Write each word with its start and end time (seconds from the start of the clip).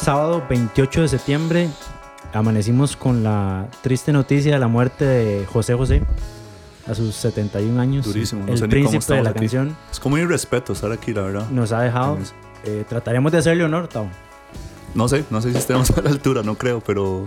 sábado 0.00 0.42
28 0.48 1.02
de 1.02 1.08
septiembre 1.08 1.68
amanecimos 2.32 2.96
con 2.96 3.22
la 3.22 3.66
triste 3.82 4.12
noticia 4.12 4.54
de 4.54 4.58
la 4.58 4.68
muerte 4.68 5.04
de 5.04 5.46
José 5.46 5.74
José 5.74 6.02
a 6.86 6.94
sus 6.94 7.14
71 7.16 7.80
años. 7.80 8.06
Durísimo, 8.06 8.46
no 8.46 8.52
el 8.52 8.58
sé 8.58 8.66
ni 8.66 8.74
cómo 8.82 8.90
príncipe 8.90 9.14
de 9.14 9.22
la 9.22 9.30
aquí. 9.30 9.40
canción 9.40 9.76
Es 9.90 10.00
como 10.00 10.14
un 10.14 10.22
irrespeto 10.22 10.72
estar 10.72 10.90
aquí, 10.92 11.12
la 11.12 11.22
verdad. 11.22 11.50
nos 11.50 11.72
ha 11.72 11.82
dejado. 11.82 12.18
Eh, 12.64 12.84
trataremos 12.88 13.30
de 13.32 13.38
hacerle 13.38 13.64
honor, 13.64 13.88
Tao. 13.88 14.08
No 14.94 15.08
sé, 15.08 15.24
no 15.30 15.40
sé 15.40 15.52
si 15.52 15.58
estemos 15.58 15.90
a 15.96 16.02
la 16.02 16.10
altura, 16.10 16.42
no 16.42 16.56
creo, 16.56 16.80
pero 16.80 17.26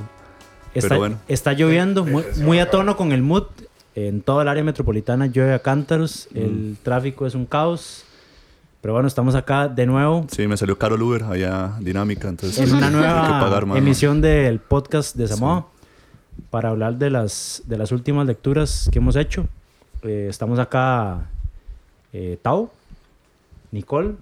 Está, 0.74 0.90
Pero 0.90 1.00
bueno. 1.00 1.18
está 1.28 1.54
lloviendo 1.54 2.04
muy, 2.04 2.24
muy 2.38 2.58
a 2.60 2.70
tono 2.72 2.98
con 2.98 3.12
el 3.12 3.22
mood. 3.22 3.44
En 3.96 4.22
toda 4.24 4.42
el 4.42 4.48
área 4.50 4.64
metropolitana 4.64 5.28
llueve 5.28 5.54
a 5.54 5.60
cántaros. 5.60 6.28
Mm. 6.34 6.38
El 6.40 6.78
tráfico 6.82 7.28
es 7.28 7.36
un 7.36 7.46
caos. 7.46 8.06
Pero 8.84 8.96
bueno, 8.96 9.08
estamos 9.08 9.34
acá 9.34 9.70
de 9.70 9.86
nuevo 9.86 10.28
sí, 10.30 10.46
me 10.46 10.58
salió 10.58 10.78
caro 10.78 10.96
el 10.96 11.02
Uber 11.02 11.24
allá, 11.24 11.74
dinámica, 11.80 12.28
entonces 12.28 12.70
en 12.70 12.76
una 12.76 12.90
nueva 12.90 13.40
pagar 13.40 13.66
emisión 13.78 14.20
del 14.20 14.60
podcast 14.60 15.16
de 15.16 15.26
Samoa 15.26 15.70
para 16.50 16.68
hablar 16.68 16.98
de 16.98 17.10
las, 17.10 17.64
de 17.66 17.78
las 17.78 17.94
últimas 17.94 18.28
lecturas 18.28 18.90
que 18.92 19.00
hemos 19.00 19.16
hecho. 19.16 19.48
Eh, 20.02 20.28
estamos 20.30 20.60
acá 20.60 21.30
eh, 22.12 22.38
Tao, 22.42 22.74
Nicole 23.72 24.16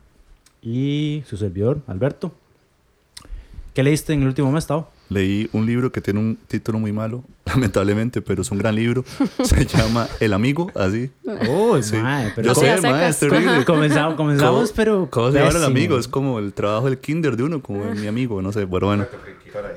y 0.62 1.24
su 1.26 1.38
servidor, 1.38 1.82
Alberto. 1.88 2.32
¿Qué 3.74 3.82
leíste 3.82 4.14
en 4.14 4.22
el 4.22 4.28
último 4.28 4.52
mes, 4.52 4.68
Tao? 4.68 4.88
Leí 5.12 5.50
un 5.52 5.66
libro 5.66 5.92
que 5.92 6.00
tiene 6.00 6.22
un 6.22 6.38
título 6.48 6.80
muy 6.80 6.94
malo, 6.94 7.24
lamentablemente, 7.46 8.22
pero 8.22 8.44
es 8.44 8.52
un 8.52 8.58
gran 8.60 8.76
libro. 8.76 9.04
Se 9.44 9.66
llama 9.66 10.08
El 10.22 10.32
Amigo, 10.34 10.72
así. 10.74 11.12
Oh, 11.50 11.82
Sí. 11.82 11.98
mae, 11.98 12.32
pero 12.34 12.48
Yo 12.48 12.54
¿cómo- 12.54 12.66
sé, 12.66 12.76
Cosas 12.78 12.92
mae, 12.92 13.10
es 13.10 13.16
secas. 13.18 13.20
terrible. 13.38 13.66
comenzamos, 13.66 14.16
comenzamos 14.16 14.62
¿Cómo- 14.70 14.76
pero 14.76 15.08
¿Cómo 15.12 15.32
se 15.34 15.40
llama 15.40 15.58
el 15.58 15.64
amigo? 15.66 15.98
Es 16.00 16.08
como 16.08 16.40
el 16.40 16.54
trabajo 16.54 16.86
del 16.86 16.98
kinder 16.98 17.36
de 17.36 17.44
uno, 17.44 17.62
como 17.62 17.84
mi 17.94 18.08
amigo, 18.08 18.42
no 18.42 18.54
sé, 18.54 18.66
pero 18.66 18.88
bueno. 18.88 19.06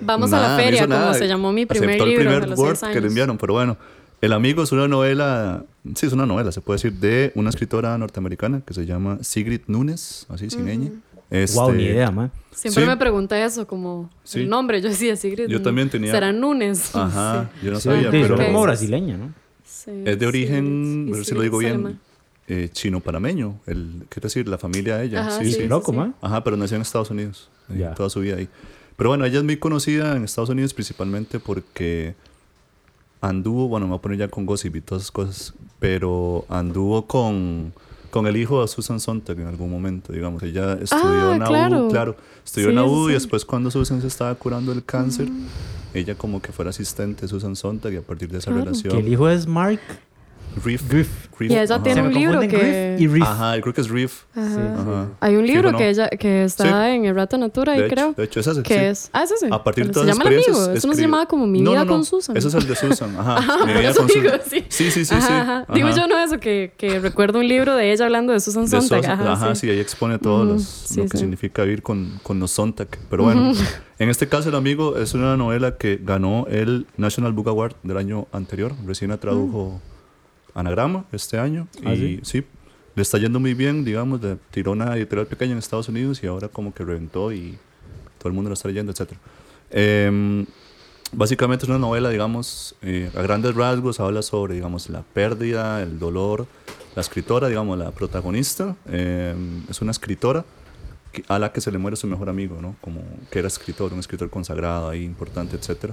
Vamos 0.00 0.32
a 0.32 0.36
Nada, 0.36 0.48
la 0.50 0.56
no 0.56 0.62
feria, 0.62 0.82
como 0.82 0.94
nada. 0.94 1.14
se 1.14 1.26
llamó 1.26 1.52
mi 1.52 1.66
primer 1.66 1.90
Aceptó 1.90 2.06
libro 2.06 2.22
el 2.22 2.28
a 2.36 2.40
primer 2.42 2.58
Word 2.58 2.76
6 2.76 2.92
que 2.92 3.00
le 3.00 3.08
enviaron, 3.08 3.36
pero 3.36 3.54
bueno. 3.54 3.76
El 4.20 4.32
amigo 4.32 4.62
es 4.62 4.72
una 4.72 4.88
novela, 4.88 5.64
sí, 5.96 6.06
es 6.06 6.12
una 6.14 6.24
novela, 6.24 6.50
se 6.52 6.62
puede 6.62 6.76
decir, 6.76 6.92
de 6.94 7.30
una 7.34 7.50
escritora 7.50 7.98
norteamericana 7.98 8.62
que 8.64 8.72
se 8.72 8.86
llama 8.86 9.18
Sigrid 9.20 9.60
Nunes, 9.66 10.26
así 10.30 10.48
sin 10.48 10.64
ñ. 10.66 10.92
Este, 11.30 11.58
Wow, 11.58 11.72
ni 11.72 11.84
idea, 11.84 12.10
man. 12.10 12.30
Siempre 12.52 12.84
Sí. 12.84 12.88
me 12.88 12.96
pregunté 12.96 13.42
eso, 13.44 13.66
como 13.66 14.10
Sí. 14.22 14.40
el 14.40 14.48
nombre. 14.48 14.80
Yo 14.80 14.88
decía 14.88 15.16
Sigrid. 15.16 15.48
Yo 15.48 15.60
también 15.62 15.90
tenía- 15.90 16.12
¿Será 16.12 16.32
Núñez? 16.32 16.90
Ajá, 16.94 17.50
yo 17.62 17.72
no 17.72 17.78
Sí, 17.78 17.84
sabía, 17.88 18.02
sí, 18.02 18.08
pero 18.22 18.36
son 18.36 18.46
como 18.46 18.62
brasileña, 18.62 19.16
¿no? 19.16 19.32
Sí, 19.64 19.90
es 20.04 20.18
de 20.18 20.26
origen, 20.26 21.10
y 21.12 21.24
si 21.24 21.34
lo 21.34 21.40
digo 21.42 21.58
bien, 21.58 21.98
eh, 22.46 22.68
chino-panameño, 22.72 23.58
el, 23.66 24.04
quiero 24.08 24.26
decir, 24.26 24.46
la 24.48 24.58
familia 24.58 24.98
de 24.98 25.06
ella. 25.06 25.20
Ajá, 25.26 25.38
sí, 25.38 25.46
sí, 25.46 25.52
sí. 25.52 25.60
sí. 25.62 25.66
Loco, 25.68 25.92
man. 25.92 26.14
Ajá, 26.20 26.44
pero 26.44 26.56
nació 26.56 26.76
en 26.76 26.82
Estados 26.82 27.10
Unidos, 27.10 27.48
toda 27.96 28.08
su 28.10 28.20
vida 28.20 28.36
ahí. 28.36 28.48
Pero 28.96 29.10
bueno, 29.10 29.24
ella 29.24 29.38
es 29.38 29.44
muy 29.44 29.56
conocida 29.56 30.14
en 30.16 30.22
Estados 30.24 30.50
Unidos 30.50 30.72
principalmente 30.74 31.40
porque 31.40 32.14
anduvo, 33.20 33.68
bueno, 33.68 33.86
me 33.86 33.90
voy 33.90 33.98
a 33.98 34.02
poner 34.02 34.18
ya 34.18 34.28
con 34.28 34.46
gossip 34.46 34.76
y 34.76 34.80
todas 34.80 35.02
esas 35.04 35.10
cosas, 35.12 35.54
pero 35.80 36.44
anduvo 36.48 37.06
con, 37.06 37.72
con 38.14 38.28
el 38.28 38.36
hijo 38.36 38.62
de 38.62 38.68
Susan 38.68 39.00
Sontag 39.00 39.40
en 39.40 39.48
algún 39.48 39.68
momento, 39.68 40.12
digamos. 40.12 40.40
Ella 40.44 40.74
estudió 40.74 41.30
Ah, 41.30 41.32
en 41.34 41.40
la 41.40 41.46
U, 41.46 41.48
claro. 41.48 41.88
claro, 41.88 42.16
estudió 42.44 42.68
Sí, 42.68 42.70
en 42.70 42.76
la 42.76 42.84
sí, 42.88 43.10
y 43.10 43.12
después 43.12 43.44
cuando 43.44 43.72
Susan 43.72 44.00
se 44.00 44.06
estaba 44.06 44.32
curando 44.36 44.70
el 44.70 44.84
cáncer, 44.84 45.26
ella 45.92 46.14
como 46.14 46.40
que 46.40 46.52
fue 46.52 46.64
la 46.64 46.70
asistente 46.70 47.22
de 47.22 47.28
Susan 47.28 47.56
Sontag 47.56 47.92
y 47.92 47.96
a 47.96 48.02
partir 48.02 48.28
de 48.30 48.38
esa 48.38 48.52
Claro. 48.52 48.66
relación... 48.66 48.94
Que 48.94 49.00
el 49.00 49.12
hijo 49.12 49.28
es 49.28 49.48
Mark 49.48 49.80
Riff. 50.64 50.88
Griff. 50.88 51.08
Riff, 51.38 51.50
Y 51.50 51.54
ella 51.56 51.74
ajá. 51.74 51.82
tiene 51.82 52.00
Se 52.00 52.06
un 52.06 52.12
me 52.14 52.20
libro 52.20 52.38
confunden 52.38 52.60
que- 52.60 52.94
Griff 52.96 53.00
y 53.00 53.06
Riff. 53.14 53.22
Ajá, 53.24 53.60
creo 53.60 53.74
que 53.74 53.80
es 53.80 53.88
Riff. 53.90 54.22
Ajá. 54.36 54.48
Sí. 54.54 54.60
Ajá. 54.60 55.08
Hay 55.20 55.34
un 55.36 55.46
libro 55.46 55.72
¿no? 55.72 55.78
que 55.78 55.88
ella 55.90 56.08
que 56.08 56.44
está 56.44 56.64
Sí. 56.86 56.90
en 56.94 57.04
el 57.06 57.14
Rato 57.16 57.36
Natura, 57.38 57.72
De 57.72 57.78
ahí 57.80 57.84
hecho, 57.86 57.94
creo. 57.94 58.12
de 58.12 58.24
hecho, 58.24 58.38
es 58.40 58.46
ese, 58.46 58.62
que 58.62 58.74
sí. 58.74 58.80
es. 58.80 59.10
Ah, 59.12 59.24
es 59.24 59.32
ese. 59.32 59.48
A 59.50 59.64
partir 59.64 59.84
de 59.86 59.90
Pero 59.92 59.94
todas 60.02 60.04
se 60.04 60.08
las 60.08 60.18
llama 60.18 60.30
el 60.30 60.36
amigo. 60.36 60.52
Eso 60.52 60.68
no 60.68 60.74
se 60.74 60.86
escribe- 60.88 61.00
llamaba 61.02 61.26
como 61.26 61.46
Mi 61.48 61.60
No, 61.60 61.70
vida 61.72 61.80
no, 61.80 61.84
no. 61.86 61.92
con 61.92 62.04
Susan. 62.04 62.36
Ese 62.36 62.48
es 62.48 62.54
el 62.54 62.66
de 62.68 62.76
Susan. 62.76 63.16
Ajá. 63.18 63.36
Ajá, 63.38 63.66
Mi 63.66 63.72
por 63.72 63.80
vida 63.80 63.90
eso 63.90 63.98
con 63.98 64.06
digo, 64.06 64.22
Susan. 64.30 64.40
sí. 64.48 64.64
Sí, 64.68 64.90
sí, 64.92 65.04
sí. 65.04 65.14
Ajá, 65.14 65.26
sí. 65.26 65.32
ajá. 65.32 65.66
Digo 65.74 65.88
Ajá. 65.88 65.96
yo 66.00 66.06
no 66.06 66.18
eso, 66.20 66.38
que, 66.38 66.72
que 66.76 67.00
recuerdo 67.00 67.40
un 67.40 67.48
libro 67.48 67.74
de 67.74 67.92
ella 67.92 68.04
hablando 68.04 68.32
de 68.32 68.38
Susan 68.40 68.64
De 68.66 68.70
Sontag. 68.70 69.04
Ajá, 69.06 69.54
sí. 69.56 69.62
sí, 69.62 69.70
ahí 69.70 69.80
expone 69.80 70.18
todo 70.18 70.44
Ujú, 70.44 70.52
los- 70.54 70.62
sí, 70.62 70.98
lo 70.98 71.02
que 71.08 71.16
sí. 71.16 71.18
significa 71.18 71.62
vivir 71.64 71.82
con, 71.82 72.20
con 72.22 72.38
los 72.38 72.52
Sontag. 72.52 72.88
Pero 73.10 73.24
bueno, 73.24 73.52
en 73.98 74.08
este 74.08 74.28
caso, 74.28 74.50
El 74.50 74.54
Amigo 74.54 74.96
es 74.98 75.14
una 75.14 75.36
novela 75.36 75.76
que 75.78 75.98
ganó 76.02 76.46
el 76.48 76.86
National 76.96 77.32
Book 77.32 77.48
Award 77.48 77.74
del 77.82 77.96
año 77.96 78.28
anterior. 78.32 78.72
Recién 78.86 79.10
la 79.10 79.16
tradujo 79.16 79.80
Anagrama 80.54 81.04
este 81.12 81.38
año. 81.38 81.68
¿Ah, 81.84 81.94
y 81.94 82.20
sí? 82.22 82.44
le 82.94 83.02
está 83.02 83.18
yendo 83.18 83.40
muy 83.40 83.54
bien, 83.54 83.84
digamos. 83.84 84.22
Le 84.22 84.36
tiró 84.50 84.72
una 84.72 84.96
editorial 84.96 85.26
pequeña 85.26 85.52
en 85.52 85.58
Estados 85.58 85.88
Unidos 85.88 86.22
y 86.22 86.26
ahora 86.26 86.48
como 86.48 86.72
que 86.72 86.84
reventó 86.84 87.32
y 87.32 87.58
todo 88.18 88.28
el 88.28 88.34
mundo 88.34 88.50
lo 88.50 88.54
está 88.54 88.68
leyendo, 88.68 88.92
etc. 88.92 89.12
Em, 89.70 90.46
básicamente 91.12 91.64
es 91.64 91.68
una 91.68 91.78
novela, 91.78 92.10
digamos, 92.10 92.76
eh, 92.82 93.10
a 93.14 93.22
grandes 93.22 93.54
rasgos, 93.54 94.00
habla 94.00 94.22
sobre, 94.22 94.54
digamos, 94.54 94.88
la 94.88 95.02
pérdida, 95.02 95.82
el 95.82 95.98
dolor. 95.98 96.46
La 96.94 97.02
escritora, 97.02 97.48
digamos, 97.48 97.76
la 97.76 97.90
protagonista, 97.90 98.76
em, 98.86 99.62
es 99.68 99.82
una 99.82 99.90
escritora 99.90 100.44
a 101.28 101.38
la 101.38 101.52
que 101.52 101.60
se 101.60 101.70
le 101.72 101.78
muere 101.78 101.96
su 101.96 102.06
mejor 102.06 102.28
amigo, 102.28 102.60
¿no? 102.60 102.76
Como 102.80 103.02
que 103.30 103.40
era 103.40 103.48
escritor, 103.48 103.92
un 103.92 103.98
escritor 104.00 104.30
consagrado 104.30 104.88
ahí, 104.88 105.04
importante, 105.04 105.56
etc. 105.56 105.92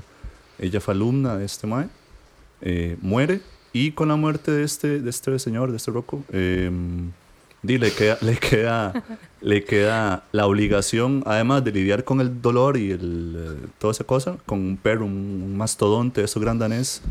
Ella 0.60 0.80
fue 0.80 0.94
alumna 0.94 1.38
de 1.38 1.46
este 1.46 1.66
mae, 1.66 1.88
eh, 2.62 2.98
muere 3.02 3.42
y 3.74 3.92
con 3.92 4.10
la 4.10 4.16
muerte 4.16 4.52
de 4.52 4.64
este, 4.64 5.00
de 5.00 5.10
este 5.10 5.38
señor, 5.40 5.72
de 5.72 5.78
este 5.78 5.92
Rocco, 5.92 6.24
em, 6.32 7.12
di, 7.64 7.78
le 7.78 7.92
queda, 7.92 8.18
le, 8.22 8.38
queda, 8.38 9.04
le 9.42 9.64
queda 9.64 10.24
la 10.32 10.46
obligación, 10.48 11.24
además 11.26 11.64
de 11.64 11.72
lidiar 11.72 12.04
con 12.04 12.20
el 12.22 12.42
dolor 12.42 12.76
y 12.78 12.92
el, 12.92 13.36
eh, 13.38 13.68
toda 13.80 13.92
esa 13.92 14.04
cosa, 14.04 14.36
con 14.46 14.60
un 14.60 14.78
perro, 14.78 15.06
un, 15.06 15.14
un 15.46 15.56
mastodonte, 15.58 16.24
eso 16.24 16.40
gran 16.40 16.58
danés. 16.60 17.02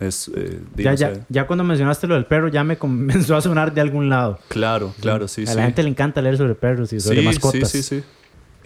Es, 0.00 0.30
eh, 0.34 0.60
Ya, 0.76 0.90
no 0.90 0.96
ya, 0.96 1.14
sé. 1.14 1.20
ya 1.28 1.46
cuando 1.46 1.62
mencionaste 1.64 2.06
lo 2.06 2.14
del 2.14 2.24
perro, 2.24 2.48
ya 2.48 2.64
me 2.64 2.76
comenzó 2.78 3.36
a 3.36 3.40
sonar 3.42 3.72
de 3.74 3.80
algún 3.80 4.08
lado. 4.08 4.38
Claro, 4.48 4.92
claro, 5.00 5.28
sí, 5.28 5.42
a 5.42 5.46
sí. 5.46 5.56
la 5.56 5.64
gente 5.64 5.82
le 5.82 5.90
encanta 5.90 6.20
leer 6.22 6.36
sobre 6.36 6.54
perros 6.54 6.92
y 6.92 7.00
sobre 7.00 7.20
sí, 7.20 7.24
mascotas. 7.26 7.70
Sí, 7.70 7.82
sí, 7.82 8.00
sí. 8.00 8.04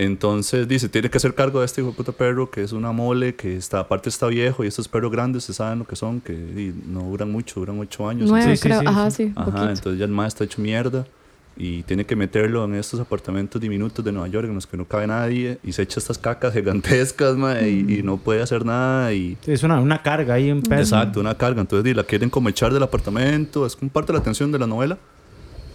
Entonces 0.05 0.67
dice, 0.67 0.89
tiene 0.89 1.11
que 1.11 1.19
hacer 1.19 1.35
cargo 1.35 1.61
de 1.61 1.67
este 1.67 1.83
hijo 1.83 1.91
de 1.91 1.97
puta 1.97 2.13
perro 2.13 2.51
que 2.51 2.63
es 2.63 2.73
una 2.73 2.91
mole, 2.91 3.35
que 3.35 3.55
está, 3.57 3.81
aparte 3.81 4.09
está 4.09 4.29
viejo 4.29 4.65
y 4.65 4.67
estos 4.67 4.89
perros 4.89 5.13
grandes 5.13 5.45
se 5.45 5.53
saben 5.53 5.79
lo 5.81 5.85
que 5.87 5.95
son, 5.95 6.23
que 6.23 6.33
di, 6.33 6.73
no 6.87 7.03
duran 7.03 7.31
mucho, 7.31 7.61
duran 7.61 7.79
ocho 7.79 8.09
años. 8.09 8.31
Nueve, 8.31 8.57
Sí, 8.57 8.63
sí, 8.63 8.69
creo. 8.69 8.81
sí, 8.81 8.87
Ajá, 8.87 9.11
sí. 9.11 9.27
sí. 9.27 9.33
Ajá, 9.37 9.45
poquito. 9.45 9.69
entonces 9.69 9.99
ya 9.99 10.05
el 10.07 10.11
maestro 10.11 10.45
está 10.45 10.55
hecho 10.55 10.63
mierda 10.63 11.07
y 11.55 11.83
tiene 11.83 12.07
que 12.07 12.17
meterlo 12.17 12.65
en 12.65 12.77
estos 12.77 12.99
apartamentos 13.01 13.61
diminutos 13.61 14.03
de 14.03 14.11
Nueva 14.13 14.29
York 14.29 14.49
en 14.49 14.55
los 14.55 14.67
que 14.67 14.79
no 14.79 14.87
cabe 14.87 15.07
nadie 15.07 15.59
y 15.63 15.73
se 15.73 15.83
echa 15.83 16.01
estas 16.01 16.17
cacas 16.17 16.55
gigantescas 16.55 17.37
mae, 17.37 17.69
y, 17.69 17.99
y 17.99 18.03
no 18.03 18.17
puede 18.17 18.41
hacer 18.41 18.65
nada 18.65 19.13
y... 19.13 19.37
Es 19.47 19.63
una, 19.65 19.79
una 19.81 20.01
carga 20.03 20.33
ahí 20.35 20.49
en 20.49 20.63
peso. 20.63 20.81
Exacto, 20.97 21.21
una 21.21 21.35
carga. 21.35 21.61
Entonces 21.61 21.95
la 21.95 22.05
quieren 22.05 22.31
como 22.31 22.49
echar 22.49 22.73
del 22.73 22.83
apartamento. 22.83 23.67
Es 23.67 23.77
como 23.77 23.91
parte 23.91 24.13
de 24.13 24.15
la 24.15 24.21
atención 24.21 24.51
de 24.51 24.59
la 24.59 24.67
novela. 24.67 24.97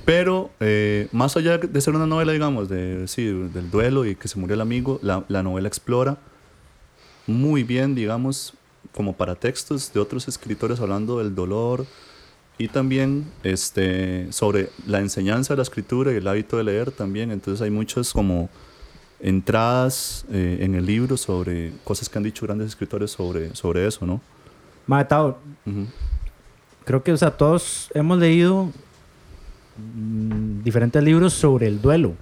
Pero 0.06 0.52
eh, 0.60 1.08
más 1.12 1.36
allá 1.36 1.58
de 1.58 1.82
ser 1.82 1.96
una 1.96 2.06
novela, 2.06 2.32
digamos, 2.32 2.70
de, 2.70 3.08
sí, 3.08 3.26
del 3.26 3.72
duelo 3.72 4.06
y 4.06 4.16
que 4.16 4.28
se 4.28 4.38
murió 4.40 4.54
el 4.54 4.62
amigo, 4.62 5.00
la, 5.02 5.24
la 5.28 5.42
novela 5.42 5.68
explora 5.68 6.18
muy 7.28 7.64
bien, 7.64 7.96
digamos, 7.96 8.54
como 8.94 9.14
para 9.14 9.36
textos 9.36 9.92
de 9.92 10.00
otros 10.00 10.28
escritores 10.28 10.80
hablando 10.80 11.18
del 11.18 11.34
dolor 11.34 11.86
y 12.58 12.68
también 12.68 13.26
este, 13.44 14.32
sobre 14.32 14.70
la 14.86 15.00
enseñanza 15.00 15.54
de 15.54 15.58
la 15.58 15.64
escritura 15.64 16.14
y 16.14 16.18
el 16.18 16.28
hábito 16.28 16.58
de 16.58 16.64
leer 16.64 16.92
también. 16.92 17.32
Entonces 17.32 17.62
hay 17.62 17.72
muchas 17.72 18.14
como 18.14 18.50
entradas 19.20 20.26
eh, 20.32 20.60
en 20.62 20.76
el 20.76 20.86
libro 20.86 21.18
sobre 21.18 21.72
cosas 21.84 22.10
que 22.10 22.18
han 22.18 22.24
dicho 22.24 22.46
grandes 22.46 22.68
escritores 22.68 23.12
sobre, 23.12 23.56
sobre 23.56 23.88
eso, 23.88 24.06
¿no? 24.06 24.22
Mae, 24.86 25.04
Tao, 25.06 25.40
Ujú. 25.66 25.88
creo 26.86 27.04
que, 27.04 27.12
o 27.12 27.18
sea, 27.18 27.32
todos 27.32 27.90
hemos 27.96 28.20
leído 28.20 28.72
mm, 29.78 30.64
diferentes 30.64 31.04
libros 31.04 31.34
sobre 31.34 31.68
el 31.68 31.82
duelo. 31.82 32.14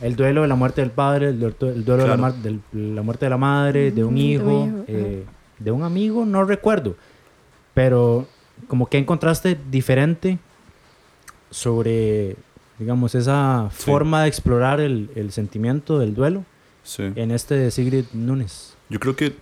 El 0.00 0.14
duelo 0.14 0.42
de 0.42 0.48
la 0.48 0.54
muerte 0.54 0.80
del 0.80 0.90
padre, 0.92 1.28
el, 1.30 1.40
duelo- 1.40 1.68
el 1.74 1.84
duelo 1.84 2.02
de, 2.04 2.08
la, 2.08 2.16
Claro. 2.16 2.22
mar- 2.22 2.34
del- 2.34 2.94
la 2.94 3.02
muerte 3.02 3.26
de 3.26 3.30
la 3.30 3.36
madre, 3.38 3.90
de 3.90 4.04
un 4.04 4.14
Mm, 4.14 4.16
de 4.16 4.22
un 4.22 4.30
hijo, 4.30 4.66
hijo, 4.66 4.84
eh, 4.86 5.24
de 5.58 5.70
un 5.72 5.82
amigo, 5.82 6.24
no 6.24 6.44
recuerdo. 6.44 6.96
Pero 7.74 8.26
como 8.68 8.86
que 8.86 8.98
encontraste 8.98 9.58
diferente 9.70 10.38
sobre, 11.50 12.36
digamos, 12.78 13.14
esa 13.14 13.68
Sí. 13.72 13.84
forma 13.84 14.22
de 14.22 14.28
explorar 14.28 14.80
el, 14.80 15.10
el 15.14 15.32
sentimiento 15.32 15.98
del 15.98 16.14
duelo 16.14 16.44
Sí. 16.84 17.04
en 17.16 17.30
este 17.30 17.54
de 17.54 17.70
Sigrid 17.70 18.04
Nunes. 18.12 18.74
Yo 18.88 18.98
creo 19.00 19.16
que 19.16 19.34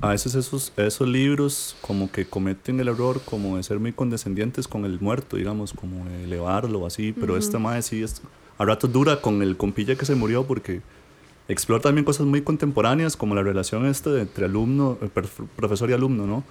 a 0.00 0.08
veces 0.10 0.34
esos, 0.34 0.72
esos 0.76 1.06
libros 1.06 1.76
como 1.82 2.10
que 2.10 2.24
cometen 2.24 2.80
el 2.80 2.88
error 2.88 3.20
como 3.24 3.56
de 3.56 3.62
ser 3.62 3.78
muy 3.78 3.92
condescendientes 3.92 4.66
con 4.66 4.84
el 4.84 4.98
muerto, 5.00 5.36
digamos, 5.36 5.74
como 5.74 6.04
de 6.06 6.24
elevarlo 6.24 6.86
así, 6.86 7.12
pero 7.12 7.36
esta 7.36 7.58
madre 7.58 7.82
sí 7.82 8.02
es, 8.02 8.22
a 8.56 8.64
ratos 8.64 8.90
dura 8.92 9.20
con 9.20 9.42
el 9.42 9.56
compilla 9.56 9.96
que 9.96 10.06
se 10.06 10.14
murió 10.14 10.46
porque 10.46 10.80
explora 11.48 11.82
también 11.82 12.04
cosas 12.04 12.26
muy 12.26 12.40
contemporáneas 12.40 13.16
como 13.16 13.34
la 13.34 13.42
relación 13.42 13.84
esta 13.84 14.18
entre 14.20 14.46
alumno, 14.46 14.96
eh, 15.02 15.10
profesor 15.56 15.90
y 15.90 15.92
alumno, 15.92 16.26
¿no? 16.26 16.44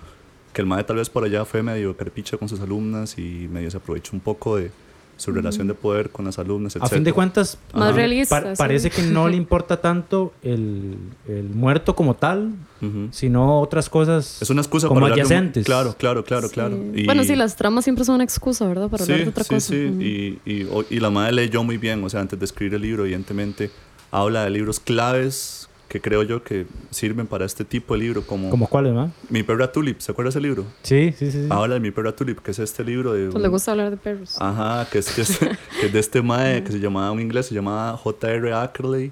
Que 0.54 0.62
el 0.62 0.68
madre 0.68 0.84
tal 0.84 0.98
vez 0.98 1.10
por 1.10 1.24
allá 1.24 1.44
fue 1.46 1.64
medio 1.64 1.98
carpicha 1.98 2.38
con 2.38 2.50
sus 2.50 2.60
alumnas 2.60 3.18
y 3.18 3.48
medio 3.52 3.72
se 3.72 3.78
aprovechó 3.78 4.12
un 4.14 4.20
poco 4.20 4.58
de, 4.58 4.72
su 5.20 5.32
relación 5.32 5.68
de 5.68 5.74
poder 5.74 6.10
con 6.10 6.26
las 6.26 6.40
alumnas, 6.40 6.76
etc. 6.76 6.84
A 6.86 6.88
fin 6.90 7.04
de 7.04 7.14
cuentas, 7.14 7.58
Más 7.74 7.94
realista, 7.94 8.42
pa- 8.42 8.56
sí. 8.56 8.58
parece 8.58 8.90
que 8.90 9.02
no 9.04 9.28
le 9.28 9.36
importa 9.36 9.80
tanto 9.82 10.34
el, 10.42 10.96
el 11.28 11.50
muerto 11.50 11.94
como 11.96 12.16
tal, 12.16 12.54
Ujú. 12.82 13.10
sino 13.12 13.60
otras 13.60 13.90
cosas 13.90 14.42
Es 14.42 14.50
una 14.50 14.62
excusa 14.62 14.88
como 14.88 15.02
para 15.02 15.14
hablar 15.14 15.28
de 15.28 15.34
un- 15.34 15.38
adyacentes. 15.38 15.66
Claro, 15.66 15.96
claro, 15.98 16.24
claro, 16.24 16.48
Sí. 16.48 16.54
claro. 16.54 16.78
Y- 16.96 17.06
Bueno, 17.06 17.24
sí, 17.26 17.36
las 17.36 17.56
tramas 17.58 17.84
siempre 17.84 18.06
son 18.06 18.16
una 18.16 18.24
excusa, 18.24 18.66
¿verdad? 18.68 18.88
Para 18.90 19.04
hablar 19.04 19.20
de 19.20 19.28
otra 19.30 19.44
sí, 19.44 19.50
cosa. 19.54 19.68
Sí, 19.68 19.86
Ujú. 19.86 20.02
y, 20.02 20.40
y, 20.46 20.64
o- 20.72 20.86
y 20.90 21.00
la 21.02 21.10
madre 21.10 21.34
leyó 21.34 21.64
muy 21.66 21.78
bien, 21.78 22.02
o 22.04 22.10
sea, 22.10 22.22
antes 22.22 22.40
de 22.40 22.46
escribir 22.46 22.74
el 22.76 22.82
libro, 22.82 23.04
evidentemente, 23.04 23.70
habla 24.12 24.46
de 24.46 24.50
libros 24.52 24.80
claves 24.80 25.59
que 25.90 26.00
creo 26.00 26.22
yo 26.22 26.44
que 26.44 26.68
sirven 26.92 27.26
para 27.26 27.46
este 27.46 27.66
tipo 27.66 27.96
de 27.96 28.02
libro, 28.02 28.22
como, 28.22 28.52
¿Como 28.52 28.68
cuáles, 28.68 28.94
no? 28.94 29.12
Mi 29.30 29.42
perra 29.42 29.72
Tulip, 29.72 30.00
¿se 30.00 30.12
acuerda 30.12 30.30
ese 30.30 30.40
libro? 30.40 30.64
Sí, 30.84 31.14
sí, 31.18 31.32
sí. 31.32 31.44
sí. 31.44 31.48
Habla 31.50 31.74
de 31.74 31.80
Mi 31.80 31.90
perra 31.90 32.16
Tulip, 32.16 32.40
que 32.40 32.52
es 32.52 32.60
este 32.60 32.84
libro 32.84 33.14
de... 33.14 33.30
Pues 33.32 33.42
le 33.42 33.48
gusta 33.50 33.72
hablar 33.72 33.90
de 33.90 33.98
perros. 33.98 34.38
Ajá, 34.40 34.88
que 34.92 35.00
es, 35.00 35.12
que 35.12 35.22
es, 35.24 35.40
que 35.80 35.88
es 35.88 35.92
de 35.92 36.00
este 36.00 36.22
mae 36.22 36.64
que 36.64 36.72
se 36.72 36.80
llamaba, 36.80 37.12
un 37.12 37.20
inglés, 37.20 37.48
se 37.48 37.56
llamaba 37.56 37.98
J.R. 37.98 38.54
Ackerley, 38.54 39.12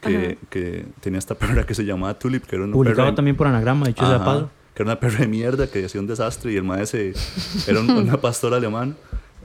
que, 0.00 0.38
que 0.50 0.86
tenía 1.00 1.18
esta 1.18 1.34
perra 1.34 1.66
que 1.66 1.74
se 1.74 1.84
llamaba 1.84 2.16
Tulip, 2.16 2.44
que 2.44 2.54
era 2.54 2.64
una 2.64 2.74
Publicado 2.74 3.06
perra... 3.06 3.16
también 3.16 3.36
por 3.36 3.48
anagrama, 3.48 3.88
dicho 3.88 4.06
sea 4.06 4.24
paso. 4.24 4.50
que 4.72 4.82
era 4.84 4.92
una 4.92 5.00
perra 5.00 5.18
de 5.18 5.26
mierda 5.26 5.66
que 5.66 5.84
hacía 5.84 6.00
un 6.00 6.06
desastre 6.06 6.52
y 6.52 6.56
el 6.56 6.62
mae 6.62 6.86
se, 6.86 7.12
era 7.66 7.80
un, 7.80 7.90
una 7.90 8.20
pastora 8.20 8.58
alemán 8.58 8.96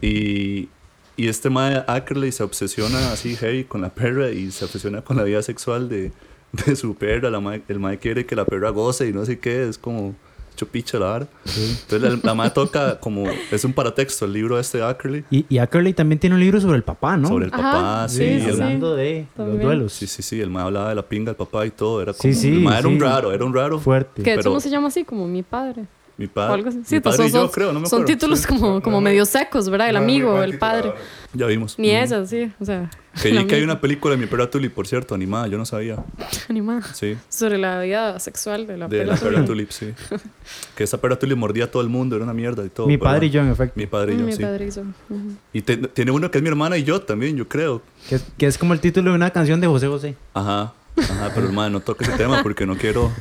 y, 0.01 0.69
y 1.17 1.27
este 1.29 1.49
mae 1.49 1.83
Ackerley 1.87 2.31
se 2.31 2.43
obsesiona 2.43 3.11
así 3.11 3.35
heavy 3.35 3.63
con 3.63 3.81
la 3.81 3.89
perra 3.89 4.29
y 4.29 4.51
se 4.51 4.65
obsesiona 4.65 5.01
con 5.01 5.17
la 5.17 5.23
vida 5.23 5.41
sexual 5.41 5.89
de, 5.89 6.11
de 6.65 6.75
su 6.75 6.95
perra, 6.95 7.29
la 7.29 7.61
el 7.67 7.79
mae 7.79 7.97
quiere 7.97 8.25
que 8.25 8.35
la 8.35 8.45
perra 8.45 8.69
goce 8.69 9.07
y 9.07 9.13
no 9.13 9.25
sé 9.25 9.39
qué, 9.39 9.67
es 9.67 9.77
como 9.77 10.15
chupicha 10.55 10.99
la 10.99 11.05
vara. 11.05 11.27
Entonces 11.45 12.01
la, 12.01 12.19
la 12.21 12.33
mae 12.35 12.49
toca 12.49 12.99
como, 12.99 13.23
es 13.51 13.63
un 13.63 13.71
paratexto 13.71 14.25
el 14.25 14.33
libro 14.33 14.59
este 14.59 14.79
de 14.79 14.83
Ackerley 14.83 15.23
Y, 15.31 15.45
y 15.47 15.57
Ackerley 15.57 15.93
también 15.93 16.19
tiene 16.19 16.35
un 16.35 16.41
libro 16.41 16.59
sobre 16.59 16.75
el 16.75 16.83
papá, 16.83 17.15
¿no? 17.15 17.29
sobre 17.29 17.45
el 17.45 17.53
Ajá, 17.53 17.61
papá, 17.61 18.09
sí, 18.09 18.41
hablando 18.41 18.93
de 18.95 19.25
los 19.37 19.59
duelos. 19.61 19.93
Sí, 19.93 20.05
sí, 20.05 20.21
sí, 20.21 20.41
el 20.41 20.49
mae 20.49 20.63
hablaba 20.65 20.89
de 20.89 20.95
la 20.95 21.03
pinga 21.07 21.29
del 21.31 21.37
papá 21.37 21.65
y 21.65 21.71
todo, 21.71 22.01
era 22.01 22.11
como, 22.11 22.21
Sí, 22.33 22.33
sí, 22.37 22.47
el 22.55 22.59
mae 22.59 22.79
era 22.79 22.87
un 22.89 22.99
raro, 22.99 23.31
era 23.31 23.45
un 23.45 23.53
raro. 23.53 23.79
Fuerte. 23.79 24.21
que 24.21 24.31
de 24.31 24.35
hecho 24.35 24.43
pero- 24.43 24.53
no 24.55 24.59
se 24.59 24.69
llama 24.69 24.89
así, 24.89 25.05
como 25.05 25.27
mi 25.27 25.43
padre. 25.43 25.85
Mi 26.19 26.25
o 26.25 26.29
padre, 26.29 26.53
algo 26.53 26.69
así. 26.69 26.77
mi 26.77 26.83
Sí, 26.85 26.99
pues 26.99 27.15
padre 27.17 27.29
son, 27.31 27.39
y 27.41 27.43
yo 27.45 27.51
creo, 27.51 27.73
no 27.73 27.79
me 27.79 27.87
son 27.87 28.05
títulos 28.05 28.39
Sí, 28.39 28.47
como, 28.47 28.81
como 28.81 28.99
medio 29.01 29.25
secos, 29.25 29.69
¿verdad? 29.69 29.87
El 29.89 29.95
No, 29.95 30.01
amigo, 30.01 30.43
el 30.43 30.57
padre. 30.59 30.93
Ya 31.33 31.45
vimos. 31.47 31.79
Ni 31.79 31.91
ella, 31.95 32.25
sí. 32.25 32.51
O 32.59 32.65
sea, 32.65 32.89
Que, 33.21 33.55
hay 33.55 33.63
una 33.63 33.79
película 33.81 34.15
de 34.15 34.21
mi 34.21 34.27
perra 34.27 34.49
Tulip, 34.49 34.73
por 34.73 34.85
cierto, 34.87 35.15
animada, 35.15 35.47
yo 35.47 35.57
no 35.57 35.65
sabía. 35.65 35.97
animada. 36.49 36.83
Sí, 36.93 37.17
Sobre 37.29 37.57
la 37.57 37.81
vida 37.81 38.19
sexual 38.19 38.67
de 38.67 38.77
la 38.77 38.87
de 38.87 39.05
la 39.05 39.15
perra 39.15 39.29
perra 39.31 39.45
Tulip. 39.45 39.69
Sí. 39.71 39.93
Que 40.75 40.83
esa 40.83 40.99
perra 40.99 41.17
Tulip 41.17 41.37
mordía 41.37 41.65
a 41.65 41.71
todo 41.71 41.81
el 41.81 41.89
mundo, 41.89 42.15
era 42.15 42.23
una 42.25 42.33
mierda 42.33 42.65
y 42.65 42.69
todo. 42.69 42.87
Mi 42.87 42.97
padre 42.97 43.27
y 43.27 43.29
yo, 43.29 43.41
en 43.41 43.49
efecto. 43.51 43.73
Mi 43.75 43.87
padre 43.87 44.13
y 44.13 44.17
yo, 44.17 44.23
Mm, 44.23 44.25
Mi 44.25 44.33
sí. 44.33 44.41
padre. 44.41 44.69
Y 45.53 45.61
te- 45.61 45.77
tiene 45.77 46.11
uno 46.11 46.29
que 46.29 46.37
es 46.37 46.41
mi 46.43 46.49
hermana 46.49 46.77
y 46.77 46.83
yo 46.83 47.01
también, 47.01 47.35
yo 47.37 47.47
creo. 47.47 47.81
Que, 48.09 48.15
es- 48.15 48.25
que 48.37 48.45
es 48.47 48.57
como 48.57 48.73
el 48.73 48.79
título 48.81 49.11
de 49.11 49.15
una 49.15 49.29
canción 49.31 49.61
de 49.61 49.67
José 49.67 49.87
José. 49.87 50.15
Ajá, 50.33 50.73
ajá, 50.97 51.31
pero 51.33 51.47
hermano, 51.47 51.69
no 51.69 51.79
toque 51.79 52.03
ese 52.03 52.13
tema 52.17 52.41
porque 52.43 52.65
no 52.65 52.75
quiero. 52.77 53.11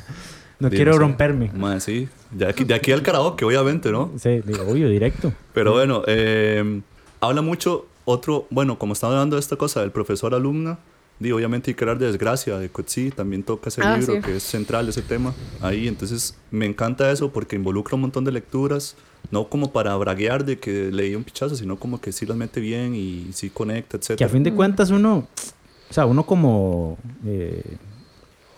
No 0.60 0.70
quiero 0.70 0.98
romperme. 0.98 1.50
Madre, 1.54 1.80
sí. 1.80 2.08
De 2.30 2.46
aquí, 2.46 2.64
de 2.64 2.74
aquí 2.74 2.92
al 2.92 3.02
karaoke, 3.02 3.44
obviamente, 3.44 3.92
¿no? 3.92 4.10
Sí, 4.18 4.40
digo, 4.44 4.64
obvio, 4.68 4.88
directo. 4.88 5.32
Pero 5.54 5.72
bueno, 5.72 6.02
eh, 6.06 6.80
habla 7.20 7.42
mucho 7.42 7.86
otro, 8.04 8.46
bueno, 8.50 8.78
como 8.78 8.92
estamos 8.94 9.14
hablando 9.14 9.36
de 9.36 9.40
esta 9.40 9.56
cosa 9.56 9.80
del 9.80 9.90
profesor 9.92 10.34
alumna, 10.34 10.78
digo, 11.20 11.36
obviamente 11.36 11.70
hay 11.70 11.74
que 11.74 11.84
hablar 11.84 11.98
de 11.98 12.06
desgracia, 12.06 12.58
de 12.58 12.68
Coetzee, 12.70 13.10
también 13.10 13.42
toca 13.42 13.68
ese 13.68 13.82
Ah, 13.82 13.96
libro 13.98 14.14
sí. 14.14 14.20
que 14.20 14.36
es 14.36 14.42
central 14.42 14.88
ese 14.88 15.02
tema 15.02 15.34
ahí, 15.60 15.88
entonces 15.88 16.36
me 16.50 16.64
encanta 16.66 17.10
eso 17.10 17.30
porque 17.32 17.56
involucra 17.56 17.94
un 17.96 18.02
montón 18.02 18.24
de 18.24 18.32
lecturas, 18.32 18.96
no 19.30 19.48
como 19.48 19.72
para 19.72 19.94
braguear 19.96 20.44
de 20.44 20.58
que 20.58 20.90
leí 20.90 21.14
un 21.14 21.24
pichazo, 21.24 21.54
sino 21.56 21.76
como 21.76 22.00
que 22.00 22.12
sí 22.12 22.24
las 22.24 22.36
mete 22.36 22.60
bien 22.60 22.94
y 22.94 23.28
sí 23.32 23.50
conecta, 23.50 23.96
etc. 23.96 24.16
Que 24.16 24.24
a 24.24 24.28
fin 24.28 24.42
de 24.42 24.54
cuentas 24.54 24.90
uno, 24.90 25.26
o 25.90 25.92
sea, 25.92 26.06
uno 26.06 26.24
como 26.24 26.96
eh, 27.26 27.62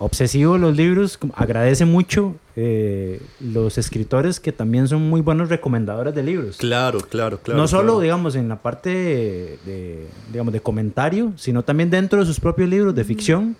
obsesivo 0.00 0.54
de 0.54 0.60
los 0.60 0.76
libros, 0.76 1.18
agradece 1.34 1.84
mucho 1.84 2.34
eh, 2.56 3.20
los 3.38 3.76
escritores 3.76 4.40
que 4.40 4.50
también 4.50 4.88
son 4.88 5.08
muy 5.10 5.20
buenos 5.20 5.50
recomendadores 5.50 6.14
de 6.14 6.22
libros. 6.22 6.56
Claro, 6.56 7.00
claro, 7.00 7.38
claro. 7.38 7.60
no 7.60 7.68
solo, 7.68 7.82
claro. 7.84 8.00
digamos, 8.00 8.34
en 8.34 8.48
la 8.48 8.56
parte 8.56 8.88
de, 8.88 9.58
de, 9.66 10.06
digamos, 10.32 10.54
de 10.54 10.60
comentario, 10.60 11.32
sino 11.36 11.62
también 11.62 11.90
dentro 11.90 12.18
de 12.18 12.26
sus 12.26 12.40
propios 12.40 12.68
libros 12.68 12.94
de 12.94 13.04
ficción. 13.04 13.56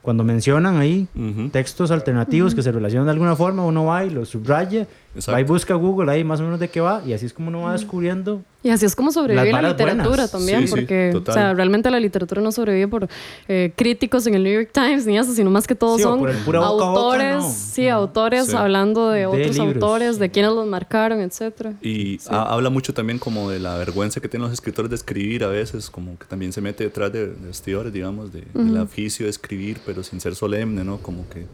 Cuando 0.00 0.24
mencionan 0.24 0.78
ahí 0.78 1.08
Ujú. 1.14 1.50
textos 1.50 1.90
alternativos 1.90 2.54
que 2.54 2.62
se 2.62 2.72
relacionan 2.72 3.04
de 3.04 3.10
alguna 3.12 3.36
forma, 3.36 3.66
uno 3.66 3.84
va 3.84 4.02
y 4.02 4.08
los 4.08 4.30
subraya, 4.30 4.86
Exacto. 5.14 5.32
va 5.32 5.40
y 5.40 5.44
busca 5.44 5.74
Google 5.74 6.10
ahí 6.12 6.22
más 6.22 6.38
o 6.40 6.44
menos 6.44 6.60
de 6.60 6.68
qué 6.68 6.80
va, 6.80 7.02
y 7.04 7.12
así 7.12 7.26
es 7.26 7.32
como 7.32 7.48
uno 7.48 7.62
va 7.62 7.72
descubriendo. 7.72 8.42
Y 8.62 8.68
así 8.68 8.84
es 8.84 8.94
como 8.94 9.10
sobrevive 9.10 9.50
la 9.52 9.62
literatura 9.70 10.08
buenas. 10.08 10.30
también, 10.30 10.60
Sí, 10.60 10.66
sí, 10.68 10.70
porque 10.74 11.10
total. 11.12 11.32
o 11.32 11.34
sea, 11.34 11.54
realmente 11.54 11.90
la 11.90 11.98
literatura 11.98 12.42
no 12.42 12.52
sobrevive 12.52 12.86
por 12.88 13.08
eh, 13.48 13.72
críticos 13.74 14.26
en 14.26 14.34
el 14.34 14.42
New 14.44 14.52
York 14.52 14.68
Times 14.72 15.06
ni 15.06 15.16
eso, 15.18 15.32
sino 15.32 15.50
más 15.50 15.66
que 15.66 15.74
todo 15.74 15.96
Sí, 15.96 16.02
son 16.02 16.20
pura 16.44 16.60
boca 16.60 16.84
autores, 16.84 17.36
no. 17.36 17.50
sí, 17.50 17.88
autores 17.88 18.46
Sí. 18.48 18.56
hablando 18.56 19.08
de, 19.08 19.20
De 19.20 19.26
otros 19.26 19.56
libros. 19.58 19.74
autores, 19.74 20.18
de 20.18 20.30
quienes 20.30 20.52
los 20.52 20.66
marcaron, 20.66 21.20
etcétera. 21.22 21.72
Y 21.80 22.20
ha- 22.28 22.52
habla 22.52 22.68
mucho 22.70 22.92
también 22.92 23.18
como 23.18 23.50
de 23.50 23.58
la 23.60 23.78
vergüenza 23.78 24.20
que 24.20 24.28
tienen 24.28 24.44
los 24.44 24.52
escritores 24.52 24.90
de 24.90 24.96
escribir 24.96 25.42
a 25.42 25.48
veces, 25.48 25.88
como 25.90 26.18
que 26.18 26.26
también 26.26 26.52
se 26.52 26.60
mete 26.60 26.84
detrás 26.84 27.10
de, 27.12 27.28
de 27.28 27.46
vestidores, 27.46 27.92
digamos, 27.92 28.30
de, 28.32 28.44
del 28.52 28.76
oficio 28.76 29.24
de 29.24 29.30
escribir, 29.30 29.78
pero 29.86 30.02
sin 30.02 30.20
ser 30.20 30.34
solemne, 30.34 30.84
¿no? 30.84 30.98
Como 30.98 31.26
que, 31.30 31.46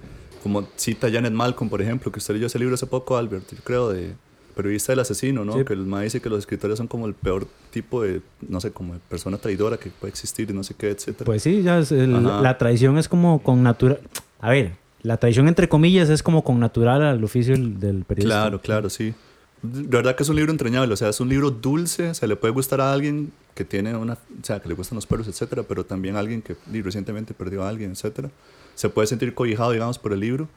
como 0.47 0.69
cita 0.77 1.11
Janet 1.11 1.33
Malcolm, 1.33 1.69
por 1.69 1.83
ejemplo, 1.83 2.13
que 2.13 2.19
usted 2.21 2.35
leyó 2.35 2.47
ese 2.47 2.59
libro 2.61 2.75
hace 2.77 2.87
poco, 2.87 3.17
Albert, 3.17 3.51
yo 3.53 3.59
creo, 3.65 3.89
de 3.91 4.13
periodista 4.55 4.93
del 4.93 5.01
asesino, 5.01 5.45
¿no? 5.45 5.55
Sí. 5.55 5.65
Que 5.65 5.73
el 5.73 5.81
ma 5.87 6.03
dice 6.03 6.21
que 6.21 6.29
los 6.31 6.39
escritores 6.39 6.79
son 6.79 6.87
como 6.87 7.07
el 7.07 7.15
peor 7.15 7.49
tipo 7.73 8.03
de, 8.03 8.21
no 8.49 8.61
sé, 8.61 8.71
como 8.71 8.95
de 8.95 9.01
persona 9.09 9.39
traidora 9.39 9.77
que 9.77 9.91
puede 9.91 10.11
existir 10.11 10.49
y 10.49 10.53
no 10.55 10.63
sé 10.63 10.75
qué, 10.75 10.91
etcétera. 10.91 11.25
Pues 11.25 11.43
sí, 11.43 11.63
ya 11.63 11.79
es 11.81 11.91
el- 11.91 12.15
Ajá. 12.15 12.41
la 12.41 12.57
traición 12.59 12.97
es 12.97 13.09
como 13.09 13.43
con 13.43 13.63
natural. 13.65 13.99
A 14.41 14.51
ver, 14.51 14.77
la 15.03 15.17
traición 15.17 15.49
entre 15.49 15.69
comillas 15.69 16.09
es 16.11 16.23
como 16.23 16.45
con 16.45 16.61
natural 16.61 17.03
al 17.03 17.25
oficio 17.25 17.55
del, 17.55 17.79
del 17.81 18.05
periodista. 18.05 18.41
Claro, 18.43 18.61
claro, 18.61 18.89
sí. 18.89 19.15
De 19.63 19.83
verdad 19.89 20.15
que 20.15 20.23
es 20.23 20.29
un 20.29 20.37
libro 20.37 20.53
entrañable, 20.53 20.93
o 20.93 20.97
sea, 20.97 21.09
es 21.09 21.19
un 21.19 21.29
libro 21.29 21.51
dulce, 21.51 22.15
se 22.15 22.27
le 22.29 22.37
puede 22.37 22.55
gustar 22.55 22.81
a 22.81 22.93
alguien 22.93 23.33
que 23.55 23.65
tiene 23.65 23.97
una, 23.97 24.13
o 24.15 24.19
sea, 24.45 24.61
que 24.61 24.69
le 24.69 24.75
gustan 24.75 24.97
los 24.97 25.07
perros, 25.07 25.27
etcétera, 25.29 25.65
pero 25.65 25.85
también 25.85 26.15
a 26.15 26.21
alguien 26.21 26.41
que 26.43 26.57
recientemente 26.83 27.35
perdió 27.35 27.63
a 27.65 27.69
alguien, 27.69 27.91
etcétera. 27.93 28.31
Se 28.77 28.89
puede 28.89 29.09
sentir 29.09 29.35
cobijado, 29.35 29.73
digamos, 29.73 29.99
por 29.99 30.13
el 30.13 30.21
libro. 30.21 30.49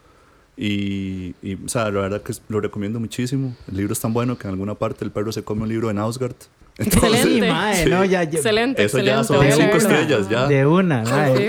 Y, 0.55 1.33
y, 1.41 1.55
o 1.55 1.67
sea, 1.69 1.85
la 1.89 2.01
verdad 2.01 2.21
que 2.21 2.33
lo 2.49 2.61
recomiendo 2.61 2.99
muchísimo. 2.99 3.55
El 3.67 3.77
libro 3.77 3.93
es 3.93 3.99
tan 3.99 4.13
bueno 4.13 4.37
que 4.37 4.47
en 4.47 4.51
alguna 4.53 4.75
parte 4.75 5.03
el 5.03 5.11
perro 5.11 5.31
se 5.31 5.43
come 5.43 5.63
un 5.63 5.69
libro 5.69 5.87
de 5.87 5.95
Nausgard. 5.95 6.35
Entonces, 6.79 7.01
Sí, 7.01 7.17
Excelente. 7.17 7.51
mae, 7.51 7.83
Sí. 7.83 7.89
no, 7.89 8.05
ya, 8.05 8.23
ya- 8.23 8.37
Excelente, 8.39 8.83
eso 8.85 8.99
ya 8.99 9.19
excelente. 9.19 9.51
son 9.51 9.61
cinco 9.63 9.77
estrellas, 9.77 10.29
ya. 10.29 10.47
De 10.47 10.65
una, 10.65 11.03
mae. 11.03 11.35
Sí, 11.37 11.43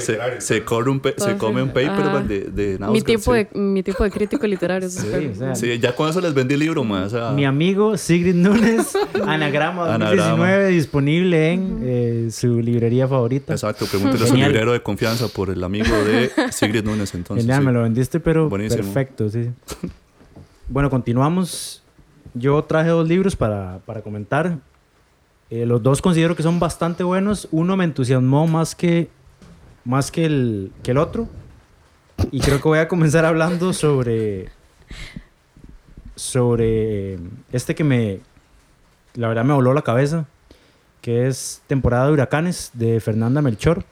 Se, 0.00 0.12
literario. 0.12 0.40
se, 0.40 0.64
corre 0.64 0.90
un 0.90 0.98
pe- 1.00 1.14
se 1.16 1.24
Todo 1.26 1.38
come 1.38 1.62
un 1.62 1.68
paperback 1.68 1.98
Ajá. 2.00 2.20
de, 2.22 2.40
de. 2.50 2.78
Mi 2.90 3.00
tipo, 3.00 3.32
sí. 3.34 3.46
de, 3.52 3.60
mi 3.60 3.82
tipo 3.84 4.02
de 4.02 4.10
crítico 4.10 4.46
literario. 4.46 4.90
Sí, 4.90 4.98
súper. 4.98 5.28
o 5.30 5.34
sea, 5.36 5.54
Sí, 5.54 5.78
ya 5.78 5.94
con 5.94 6.08
eso 6.10 6.20
les 6.20 6.34
vendí 6.34 6.54
el 6.54 6.60
libro. 6.60 6.82
O 6.82 7.08
sea, 7.08 7.30
Mi 7.30 7.44
amigo 7.44 7.96
Sigrid 7.96 8.34
Núñez, 8.34 8.92
Anagrama 9.26 9.86
2019, 9.98 10.68
disponible 10.68 11.52
en 11.52 11.78
eh, 11.84 12.28
su 12.32 12.60
librería 12.60 13.06
favorita. 13.06 13.52
Exacto, 13.52 13.86
pregúntele 13.86 14.24
a 14.24 14.26
su 14.26 14.34
librero 14.34 14.72
de 14.72 14.82
confianza 14.82 15.28
por 15.28 15.50
el 15.50 15.62
amigo 15.62 15.94
de 16.04 16.30
Sigrid 16.50 16.82
Núñez. 16.82 17.14
Entonces, 17.14 17.44
Genial, 17.44 17.60
sí. 17.60 17.66
me 17.66 17.72
lo 17.72 17.82
vendiste, 17.82 18.18
pero 18.18 18.48
Buenísimo. 18.48 18.82
perfecto, 18.82 19.30
sí. 19.30 19.50
bueno, 20.68 20.90
continuamos. 20.90 21.82
Yo 22.34 22.62
traje 22.64 22.88
dos 22.88 23.06
libros 23.06 23.36
para, 23.36 23.78
para 23.84 24.00
comentar. 24.00 24.56
Eh, 25.52 25.66
los 25.66 25.82
dos 25.82 26.00
considero 26.00 26.34
que 26.34 26.42
son 26.42 26.58
bastante 26.58 27.04
buenos. 27.04 27.46
Uno 27.50 27.76
me 27.76 27.84
entusiasmó 27.84 28.46
más 28.46 28.74
que, 28.74 29.10
más 29.84 30.10
que, 30.10 30.24
el, 30.24 30.72
que 30.82 30.92
el 30.92 30.96
otro. 30.96 31.28
Y 32.30 32.40
creo 32.40 32.56
que 32.56 32.68
voy 32.68 32.78
a 32.78 32.88
comenzar 32.88 33.26
hablando 33.26 33.74
sobre, 33.74 34.48
sobre 36.16 37.18
este 37.52 37.74
que 37.74 37.84
me, 37.84 38.20
la 39.12 39.28
verdad 39.28 39.44
me 39.44 39.52
voló 39.52 39.74
la 39.74 39.82
cabeza, 39.82 40.24
que 41.02 41.26
es 41.26 41.60
Temporada 41.66 42.06
de 42.06 42.14
Huracanes 42.14 42.70
de 42.72 42.98
Fernanda 43.00 43.42
Melchor, 43.42 43.84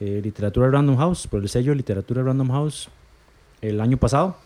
eh, 0.00 0.20
Literatura 0.22 0.70
Random 0.70 0.96
House, 0.96 1.26
por 1.26 1.42
el 1.42 1.48
sello 1.48 1.74
Literatura 1.74 2.22
Random 2.22 2.50
House 2.50 2.88
el 3.60 3.80
año 3.80 3.96
pasado. 3.96 4.36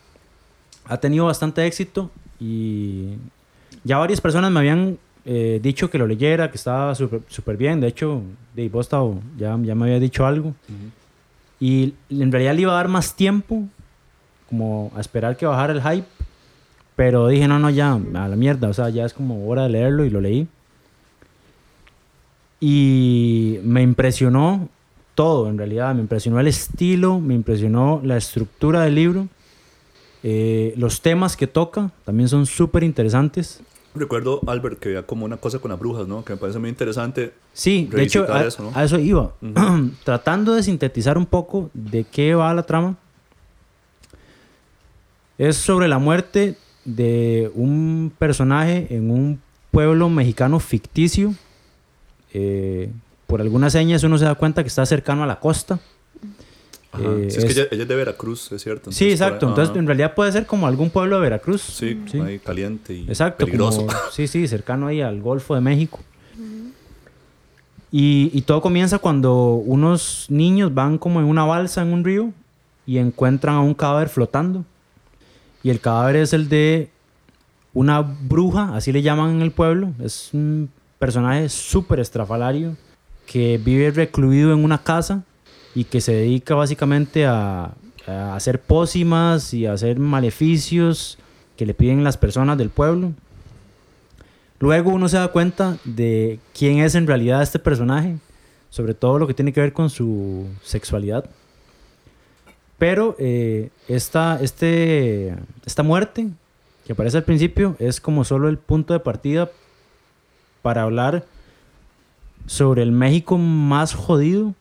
Ha 0.87 0.97
tenido 0.99 1.26
bastante 1.26 1.66
éxito 1.66 2.11
y 2.40 3.14
ya 3.85 3.99
varias 3.99 4.20
personas 4.20 4.50
me 4.50 4.61
habían 4.61 4.99
eh, 5.25 5.61
dicho 5.62 5.90
que 5.90 5.99
lo 5.99 6.06
leyera, 6.06 6.50
que 6.50 6.56
estaba 6.56 6.94
súper 6.94 7.56
bien. 7.56 7.80
De 7.80 7.88
hecho, 7.88 8.23
de 8.54 8.68
vos, 8.68 8.88
ya, 9.38 9.59
ya 9.62 9.75
me 9.75 9.85
había 9.85 10.00
dicho 10.00 10.26
algo. 10.26 10.54
Y 11.59 11.94
en 12.09 12.32
realidad 12.32 12.54
le 12.54 12.62
iba 12.62 12.73
a 12.73 12.76
dar 12.76 12.88
más 12.88 13.14
tiempo, 13.14 13.68
como 14.49 14.90
a 14.97 15.00
esperar 15.00 15.37
que 15.37 15.47
bajara 15.47 15.73
el 15.73 15.82
hype. 15.82 16.06
Pero 16.97 17.28
dije, 17.28 17.47
no, 17.49 17.59
no, 17.59 17.70
ya, 17.70 17.92
a 17.92 18.28
la 18.28 18.37
mierda. 18.37 18.68
O 18.68 18.75
sea, 18.75 18.88
ya 18.90 19.04
es 19.04 19.12
como 19.12 19.49
hora 19.49 19.64
de 19.64 19.70
leerlo 19.70 20.04
y 20.04 20.11
lo 20.11 20.20
leí. 20.20 20.49
Y 22.61 23.59
me 23.64 23.83
impresionó 23.83 24.69
todo, 25.14 25.49
en 25.49 25.59
realidad. 25.59 25.95
Me 25.95 26.02
impresionó 26.02 26.38
el 26.40 26.47
estilo, 26.47 27.21
me 27.21 27.35
impresionó 27.35 28.00
la 28.05 28.17
estructura 28.17 28.83
del 28.83 28.95
libro. 28.95 29.29
Eh, 30.23 30.75
los 30.76 31.00
temas 31.00 31.37
que 31.37 31.47
toca 31.47 31.90
también 32.05 32.29
son 32.29 32.47
súper 32.47 32.85
interesantes. 32.85 33.61
Recuerdo, 33.95 34.40
Albert, 34.47 34.79
que 34.79 34.90
había 34.90 35.02
como 35.02 35.25
una 35.25 35.38
cosa 35.38 35.59
con 35.59 35.71
las 35.71 35.81
brujas, 35.81 36.07
¿no? 36.07 36.25
Que 36.25 36.35
me 36.35 36.38
parece 36.38 36.59
muy 36.59 36.69
interesante. 36.69 37.33
Sí, 37.52 37.88
de 37.90 38.02
hecho, 38.02 38.33
a 38.33 38.45
eso, 38.45 38.62
¿no? 38.62 38.73
a 38.75 38.85
eso 38.85 38.99
iba. 38.99 39.33
Tratando 40.05 40.55
de 40.55 40.62
sintetizar 40.62 41.19
un 41.19 41.26
poco 41.26 41.71
de 41.75 42.05
qué 42.05 42.35
va 42.35 42.55
la 42.55 42.62
trama. 42.62 42.97
Es 45.38 45.57
sobre 45.57 45.88
la 45.88 45.99
muerte 45.99 46.57
de 46.85 47.50
un 47.55 48.12
personaje 48.17 48.87
en 48.90 49.11
un 49.11 49.40
pueblo 49.71 50.09
mexicano 50.09 50.61
ficticio. 50.61 51.35
Eh, 52.32 52.90
por 53.26 53.40
algunas 53.40 53.72
señas 53.72 54.02
uno 54.04 54.18
se 54.18 54.25
da 54.25 54.34
cuenta 54.34 54.62
que 54.62 54.68
está 54.68 54.84
cercano 54.87 55.22
a 55.22 55.26
la 55.26 55.38
costa. 55.40 55.78
Eh, 56.99 57.28
Sí, 57.30 57.38
es, 57.38 57.44
que 57.44 57.52
ella, 57.52 57.64
ella 57.70 57.82
es 57.82 57.88
de 57.88 57.94
Veracruz, 57.94 58.50
es 58.50 58.62
cierto. 58.62 58.90
sí, 58.90 59.04
Entonces, 59.04 59.20
exacto. 59.20 59.46
ahí- 59.46 59.50
Entonces, 59.52 59.76
en 59.76 59.87
realidad 59.87 60.14
puede 60.14 60.32
ser 60.32 60.46
como 60.46 60.66
algún 60.66 60.90
pueblo 60.90 61.16
de 61.16 61.22
Veracruz. 61.22 61.62
Sí, 61.62 62.00
sí. 62.10 62.18
ahí 62.18 62.38
caliente 62.40 62.92
y 62.94 63.02
Exacto, 63.06 63.44
peligroso. 63.44 63.87
como- 63.87 63.92
sí, 64.12 64.26
sí, 64.26 64.49
cercano 64.49 64.88
ahí 64.88 65.00
al 65.00 65.20
Golfo 65.22 65.54
de 65.54 65.60
México. 65.60 66.00
Y, 67.92 68.30
y 68.32 68.42
todo 68.42 68.60
comienza 68.60 68.99
cuando 68.99 69.54
unos 69.54 70.26
niños 70.28 70.72
van 70.72 70.96
como 70.99 71.18
en 71.20 71.26
una 71.26 71.44
balsa 71.44 71.82
en 71.82 71.92
un 71.92 72.04
río 72.04 72.32
y 72.87 72.99
encuentran 72.99 73.56
a 73.56 73.60
un 73.60 73.75
cadáver 73.75 74.08
flotando. 74.08 74.64
Y 75.62 75.70
el 75.70 75.80
cadáver 75.80 76.16
es 76.16 76.32
el 76.32 76.49
de 76.49 76.88
una 77.75 78.00
bruja, 78.00 78.75
así 78.76 78.92
le 78.92 79.02
llaman 79.02 79.30
en 79.30 79.42
el 79.42 79.50
pueblo. 79.50 79.92
Es 80.02 80.30
un 80.32 80.70
personaje 81.00 81.49
súper 81.49 81.99
estrafalario 81.99 82.76
que 83.26 83.59
vive 83.59 83.90
recluido 83.90 84.52
en 84.52 84.62
una 84.62 84.83
casa 84.83 85.25
y 85.75 85.85
que 85.85 86.00
se 86.00 86.12
dedica 86.12 86.54
básicamente 86.54 87.26
a, 87.26 87.73
hacer 88.35 88.61
pócimas 88.61 89.54
y 89.54 89.66
hacer 89.66 90.00
maleficios 90.00 91.16
que 91.57 91.64
le 91.64 91.75
piden 91.75 92.02
las 92.02 92.16
personas 92.16 92.59
del 92.59 92.69
pueblo. 92.69 93.12
Luego 94.59 94.90
uno 94.90 95.09
se 95.09 95.16
da 95.16 95.28
cuenta 95.28 95.78
de 95.85 96.40
quién 96.59 96.80
es 96.80 96.97
en 96.97 97.07
realidad 97.07 97.40
este 97.40 97.61
personaje, 97.61 98.16
sobre 98.69 98.95
todo 98.95 99.21
lo 99.21 99.28
que 99.28 99.35
tiene 99.35 99.52
que 99.52 99.61
ver 99.61 99.73
con 99.73 99.90
su 99.90 100.47
sexualidad. 100.64 101.30
Pero 102.78 103.14
eh, 103.21 103.71
esta, 103.87 104.40
este, 104.42 105.37
esta 105.64 105.85
muerte 105.85 106.26
que 106.85 106.95
aparece 106.95 107.19
al 107.19 107.25
principio 107.25 107.76
es 107.78 108.00
como 108.00 108.25
solo 108.25 108.49
el 108.49 108.59
punto 108.59 108.92
de 108.92 109.00
partida 109.00 109.50
para 110.62 110.83
hablar 110.83 111.25
sobre 112.47 112.83
el 112.83 112.93
México 112.93 113.38
más 113.38 113.95
jodido, 113.95 114.55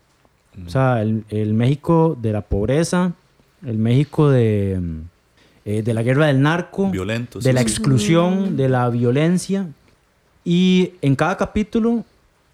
o 0.65 0.69
sea, 0.69 1.01
el, 1.01 1.23
el 1.29 1.53
México 1.53 2.17
de 2.19 2.33
la 2.33 2.41
pobreza, 2.41 3.13
el 3.65 3.77
México 3.77 4.29
de, 4.29 4.79
eh, 5.65 5.81
de 5.83 5.93
la 5.93 6.03
guerra 6.03 6.27
del 6.27 6.41
narco, 6.41 6.89
Violento. 6.89 7.39
de 7.39 7.49
sí, 7.49 7.53
la 7.53 7.61
sí. 7.61 7.67
exclusión, 7.67 8.57
de 8.57 8.69
la 8.69 8.89
violencia. 8.89 9.67
Y 10.43 10.93
en 11.01 11.15
cada 11.15 11.37
capítulo 11.37 12.03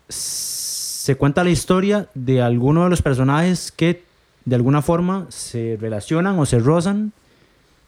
se 0.07 1.15
cuenta 1.15 1.43
la 1.43 1.49
historia 1.49 2.09
de 2.13 2.41
alguno 2.41 2.83
de 2.83 2.89
los 2.89 3.01
personajes 3.01 3.71
que 3.71 4.03
de 4.45 4.55
alguna 4.55 4.81
forma 4.81 5.25
se 5.29 5.77
relacionan 5.79 6.37
o 6.39 6.45
se 6.45 6.59
rozan 6.59 7.13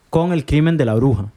con 0.10 0.34
el 0.34 0.46
crimen 0.46 0.78
de 0.78 0.86
la 0.86 0.96
bruja. 0.96 1.32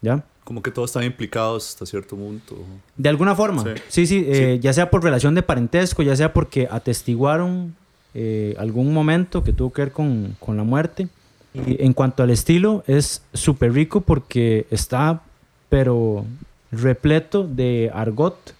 ¿Ya? 0.00 0.24
Como 0.48 0.62
que 0.62 0.70
todos 0.70 0.88
están 0.88 1.04
implicados 1.04 1.68
hasta 1.68 1.84
cierto 1.84 2.16
punto. 2.16 2.56
De 2.96 3.10
alguna 3.10 3.36
forma. 3.36 3.64
Sí. 3.64 3.82
Sí, 3.88 4.06
sí, 4.06 4.24
eh, 4.26 4.58
ya 4.62 4.72
sea 4.72 4.88
por 4.88 5.04
relación 5.04 5.34
de 5.34 5.42
parentesco, 5.42 6.02
ya 6.02 6.16
sea 6.16 6.32
porque 6.32 6.66
atestiguaron 6.70 7.76
eh, 8.14 8.54
algún 8.58 8.94
momento 8.94 9.44
que 9.44 9.52
tuvo 9.52 9.70
que 9.74 9.82
ver 9.82 9.92
con, 9.92 10.36
con 10.40 10.56
la 10.56 10.62
muerte. 10.62 11.08
Y 11.52 11.84
en 11.84 11.92
cuanto 11.92 12.22
al 12.22 12.30
estilo, 12.30 12.82
es 12.86 13.20
súper 13.34 13.74
rico 13.74 14.00
porque 14.00 14.66
está, 14.70 15.20
pero 15.68 16.24
repleto 16.72 17.46
de 17.46 17.90
argot 17.92 18.54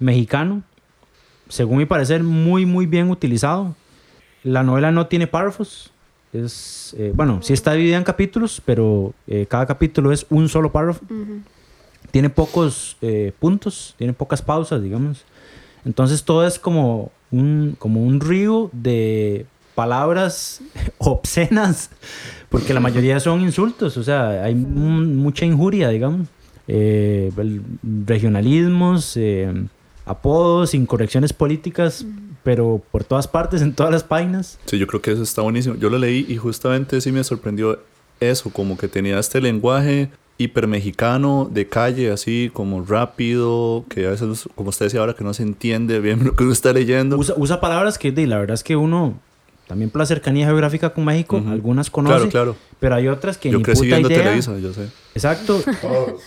mexicano, 0.00 0.64
según 1.48 1.78
mi 1.78 1.86
parecer, 1.86 2.24
muy, 2.24 2.66
muy 2.66 2.86
bien 2.86 3.10
utilizado. 3.10 3.76
La 4.42 4.64
novela 4.64 4.90
no 4.90 5.06
tiene 5.06 5.28
párrafos. 5.28 5.92
Es, 6.32 6.94
eh, 6.98 7.12
bueno, 7.14 7.40
sí 7.42 7.52
está 7.52 7.72
dividida 7.72 7.96
en 7.96 8.04
capítulos, 8.04 8.62
pero 8.64 9.14
eh, 9.26 9.46
cada 9.48 9.66
capítulo 9.66 10.12
es 10.12 10.26
un 10.30 10.48
solo 10.48 10.70
párrafo 10.70 11.04
tiene 12.10 12.30
pocos 12.30 12.96
eh, 13.00 13.32
puntos, 13.38 13.94
tiene 13.98 14.12
pocas 14.12 14.42
pausas, 14.42 14.82
digamos. 14.82 15.24
Entonces 15.84 16.24
todo 16.24 16.46
es 16.46 16.58
como 16.58 17.10
un, 17.30 17.76
como 17.78 18.02
un 18.02 18.20
río 18.20 18.70
de 18.72 19.46
palabras 19.74 20.60
obscenas, 20.98 21.90
porque 22.48 22.74
la 22.74 22.80
mayoría 22.80 23.20
son 23.20 23.40
insultos, 23.40 23.96
o 23.96 24.02
sea, 24.02 24.44
hay 24.44 24.54
mucha 24.54 25.44
injuria, 25.44 25.88
digamos. 25.88 26.28
Eh, 26.68 27.32
regionalismos, 28.06 29.16
eh, 29.16 29.52
apodos, 30.04 30.74
incorrecciones 30.74 31.32
políticas, 31.32 32.04
pero 32.42 32.82
por 32.90 33.04
todas 33.04 33.28
partes, 33.28 33.62
en 33.62 33.74
todas 33.74 33.92
las 33.92 34.04
páginas. 34.04 34.58
Sí, 34.66 34.78
yo 34.78 34.86
creo 34.86 35.02
que 35.02 35.12
eso 35.12 35.22
está 35.22 35.42
buenísimo. 35.42 35.76
Yo 35.76 35.90
lo 35.90 35.98
leí 35.98 36.24
y 36.28 36.36
justamente 36.36 37.00
sí 37.00 37.12
me 37.12 37.22
sorprendió 37.24 37.78
eso, 38.20 38.50
como 38.50 38.76
que 38.76 38.88
tenía 38.88 39.18
este 39.18 39.40
lenguaje 39.40 40.10
hipermexicano 40.38 41.50
de 41.52 41.68
calle, 41.68 42.10
así 42.10 42.50
como 42.52 42.82
rápido, 42.82 43.84
que 43.90 44.06
a 44.06 44.10
veces, 44.10 44.48
como 44.54 44.70
usted 44.70 44.86
decía 44.86 45.00
ahora, 45.00 45.14
que 45.14 45.22
no 45.22 45.34
se 45.34 45.42
entiende 45.42 46.00
bien 46.00 46.24
lo 46.24 46.34
que 46.34 46.44
uno 46.44 46.52
está 46.52 46.72
leyendo. 46.72 47.18
Usa, 47.18 47.34
usa 47.36 47.60
palabras 47.60 47.98
que 47.98 48.10
la 48.26 48.38
verdad 48.38 48.54
es 48.54 48.64
que 48.64 48.76
uno, 48.76 49.20
también 49.70 49.88
por 49.88 50.00
la 50.00 50.06
cercanía 50.06 50.46
geográfica 50.46 50.90
con 50.90 51.04
México, 51.04 51.36
Ujú. 51.36 51.48
algunas 51.48 51.90
conoce, 51.90 52.14
Claro, 52.16 52.28
claro. 52.30 52.56
pero 52.80 52.96
hay 52.96 53.06
otras 53.06 53.38
que 53.38 53.50
Yo 53.52 53.58
ni 53.58 53.62
crecí 53.62 53.82
puta 53.84 53.94
viendo 53.98 54.08
idea. 54.08 54.22
Televisa, 54.24 54.58
yo 54.58 54.72
sé. 54.74 54.88
Exacto, 55.14 55.62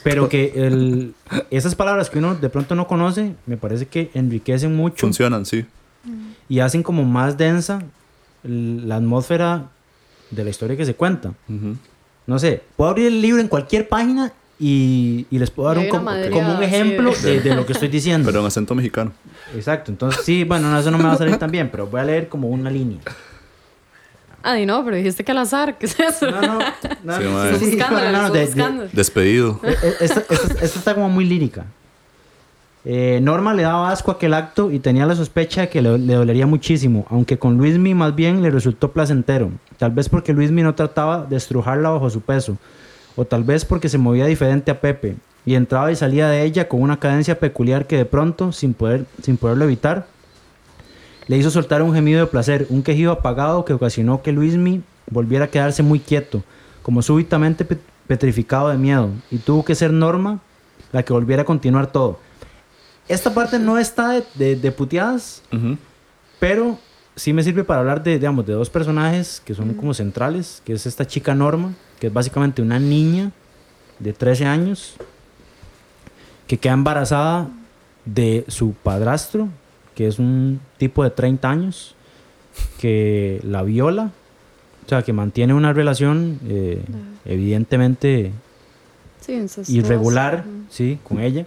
pero 0.02 0.30
que 0.30 0.54
el, 0.56 1.14
esas 1.52 1.76
palabras 1.76 2.10
que 2.10 2.20
uno 2.20 2.36
de 2.36 2.48
pronto 2.48 2.74
no 2.74 2.88
conoce, 2.88 3.36
me 3.46 3.58
parece 3.58 3.86
que 3.88 4.10
enriquecen 4.14 4.74
mucho 4.74 4.96
Funcionan, 5.06 5.46
sí. 5.46 5.66
y 6.48 6.60
hacen 6.60 6.84
como 6.84 7.04
más 7.04 7.38
densa 7.38 7.82
la 8.44 8.96
atmósfera 8.96 9.66
de 10.32 10.44
la 10.46 10.50
historia 10.50 10.78
que 10.78 10.86
se 10.86 10.96
cuenta. 10.96 11.34
Ujú. 11.50 11.76
No 12.26 12.40
sé, 12.40 12.62
puedo 12.78 12.92
abrir 12.92 13.08
el 13.08 13.22
libro 13.22 13.42
en 13.42 13.50
cualquier 13.50 13.90
página 13.90 14.32
y, 14.58 15.26
y 15.30 15.38
les 15.40 15.52
puedo 15.52 15.68
dar 15.68 15.80
un, 15.80 15.84
hay 15.84 15.90
una 15.90 15.98
com- 16.00 16.06
madreada 16.06 16.32
como 16.32 16.58
un 16.58 16.64
ejemplo 16.64 17.12
de- 17.22 17.42
de, 17.42 17.42
de 17.42 17.56
lo 17.56 17.66
que 17.66 17.74
estoy 17.74 17.90
diciendo. 17.90 18.26
Pero 18.28 18.40
en 18.40 18.46
acento 18.46 18.74
mexicano. 18.74 19.12
Exacto, 19.54 19.92
entonces 19.92 20.24
sí, 20.24 20.46
bueno, 20.46 20.72
no, 20.72 20.80
eso 20.80 20.90
no 20.92 20.98
me 20.98 21.04
va 21.04 21.12
a 21.14 21.18
salir 21.18 21.36
tan 21.36 21.52
bien, 21.52 21.68
pero 21.70 21.88
voy 21.88 22.00
a 22.00 22.06
leer 22.06 22.30
como 22.30 22.48
una 22.48 22.70
línea. 22.70 23.00
Ah, 24.44 24.54
di 24.56 24.66
no, 24.66 24.84
pero 24.84 24.98
dijiste 24.98 25.24
que 25.24 25.32
al 25.32 25.38
azar. 25.40 25.78
¿Qué 25.78 25.86
es 25.86 25.98
eso? 26.00 26.30
No, 26.30 26.42
no, 26.42 26.60
no, 27.04 27.18
Sí, 27.18 27.24
no, 27.24 27.58
sí, 27.60 27.66
buscando, 27.78 28.12
no, 28.12 28.30
de- 28.30 28.46
de-. 28.48 28.90
Despedido. 28.92 29.60
Eh, 29.64 29.76
eh, 29.82 29.96
esta 30.02 30.22
está 30.66 30.94
como 30.94 31.10
muy 31.10 31.26
lírica. 31.26 31.66
Eh, 32.86 33.20
Norma 33.22 33.54
le 33.54 33.64
daba 33.64 33.92
asco 33.92 34.12
a 34.12 34.16
aquel 34.16 34.34
acto 34.34 34.70
y 34.70 34.80
tenía 34.80 35.06
la 35.06 35.16
sospecha 35.16 35.62
de 35.62 35.70
que 35.70 35.82
le, 35.82 35.98
le 35.98 36.16
dolería 36.16 36.46
muchísimo, 36.46 37.06
aunque 37.10 37.40
con 37.40 37.58
Luismi 37.58 37.94
más 37.94 38.14
bien 38.14 38.42
le 38.42 38.52
resultó 38.52 38.92
placentero. 38.92 39.52
Tal 39.78 39.92
vez 39.92 40.10
porque 40.10 40.34
Luismi 40.34 40.64
no 40.64 40.76
trataba 40.76 41.26
de 41.26 41.38
estrujarla 41.38 41.90
bajo 41.92 42.10
su 42.10 42.20
peso, 42.20 42.58
o 43.16 43.24
tal 43.24 43.44
vez 43.46 43.64
porque 43.64 43.88
se 43.88 43.98
movía 43.98 44.26
diferente 44.26 44.70
a 44.70 44.82
Pepe 44.82 45.16
y 45.46 45.56
entraba 45.56 45.92
y 45.94 45.96
salía 45.96 46.28
de 46.28 46.44
ella 46.44 46.68
con 46.68 46.82
una 46.82 47.00
cadencia 47.00 47.40
peculiar 47.40 47.88
que 47.88 47.96
de 47.96 48.06
pronto, 48.06 48.52
sin, 48.52 48.74
poder, 48.74 49.06
sin 49.22 49.38
poderlo 49.38 49.64
evitar, 49.64 50.06
le 51.28 51.38
hizo 51.38 51.50
soltar 51.50 51.82
un 51.82 51.94
gemido 51.94 52.20
de 52.22 52.28
placer, 52.28 52.68
un 52.70 52.84
quejido 52.84 53.12
apagado 53.12 53.66
que 53.66 53.74
ocasionó 53.74 54.22
que 54.22 54.32
Luismi 54.32 54.82
volviera 55.10 55.46
a 55.46 55.48
quedarse 55.50 55.84
muy 55.84 56.00
quieto, 56.00 56.44
como 56.82 57.02
súbitamente 57.02 57.64
pe- 57.66 57.78
petrificado 58.08 58.70
de 58.70 58.78
miedo, 58.78 59.10
y 59.32 59.38
tuvo 59.38 59.64
que 59.64 59.76
ser 59.76 59.92
Norma 59.94 60.40
la 60.92 61.04
que 61.04 61.14
volviera 61.14 61.44
a 61.44 61.46
continuar 61.46 61.88
todo. 61.92 62.20
Esta 63.08 63.34
parte 63.34 63.60
no 63.60 63.78
está 63.78 64.10
de, 64.12 64.24
de- 64.36 64.56
de 64.56 64.72
puteadas, 64.72 65.42
pero 66.40 66.78
sí 67.16 67.32
me 67.34 67.44
sirve 67.44 67.64
para 67.64 67.80
hablar 67.82 68.04
de, 68.04 68.14
digamos, 68.20 68.46
de 68.46 68.54
dos 68.54 68.70
personajes 68.70 69.42
que 69.46 69.54
son 69.54 69.74
como 69.76 69.94
centrales, 69.94 70.62
que 70.66 70.74
es 70.74 70.86
esta 70.86 71.06
chica 71.08 71.34
Norma, 71.36 71.74
que 72.00 72.08
es 72.08 72.14
básicamente 72.14 72.62
una 72.62 72.80
niña 72.80 73.32
de 74.00 74.12
13 74.14 74.46
años, 74.46 74.96
que 76.48 76.58
queda 76.58 76.74
embarazada 76.74 77.48
de 78.06 78.44
su 78.50 78.74
padrastro, 78.74 79.48
que 79.96 80.08
es 80.08 80.20
un 80.20 80.60
tipo 80.78 81.04
de 81.04 81.10
30 81.10 81.50
años, 81.50 81.96
que 82.80 83.40
la 83.44 83.64
viola, 83.64 84.12
o 84.86 84.90
sea, 84.90 85.02
que 85.02 85.14
mantiene 85.14 85.54
una 85.54 85.74
relación 85.74 86.40
eh, 86.48 86.82
evidentemente 87.26 88.32
Sí, 89.22 89.34
incestuoso. 89.34 89.72
irregular, 89.72 90.44
sí, 90.70 91.00
con 91.04 91.20
ella. 91.20 91.46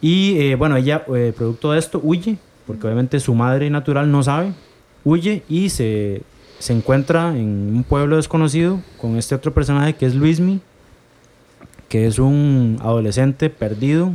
Y 0.00 0.38
eh, 0.38 0.54
bueno, 0.56 0.76
ella, 0.76 1.04
eh, 1.14 1.32
producto 1.36 1.72
de 1.72 1.78
esto, 1.78 2.00
huye, 2.02 2.38
porque 2.66 2.86
obviamente 2.86 3.20
su 3.20 3.34
madre 3.34 3.70
natural 3.70 4.10
no 4.10 4.22
sabe, 4.22 4.52
huye 5.04 5.42
y 5.48 5.68
se, 5.70 6.22
se 6.58 6.72
encuentra 6.72 7.30
en 7.36 7.72
un 7.76 7.84
pueblo 7.84 8.16
desconocido 8.16 8.80
con 9.00 9.16
este 9.16 9.34
otro 9.34 9.52
personaje 9.54 9.94
que 9.94 10.06
es 10.06 10.14
Luismi, 10.14 10.60
que 11.88 12.06
es 12.06 12.18
un 12.18 12.78
adolescente 12.80 13.48
perdido, 13.48 14.10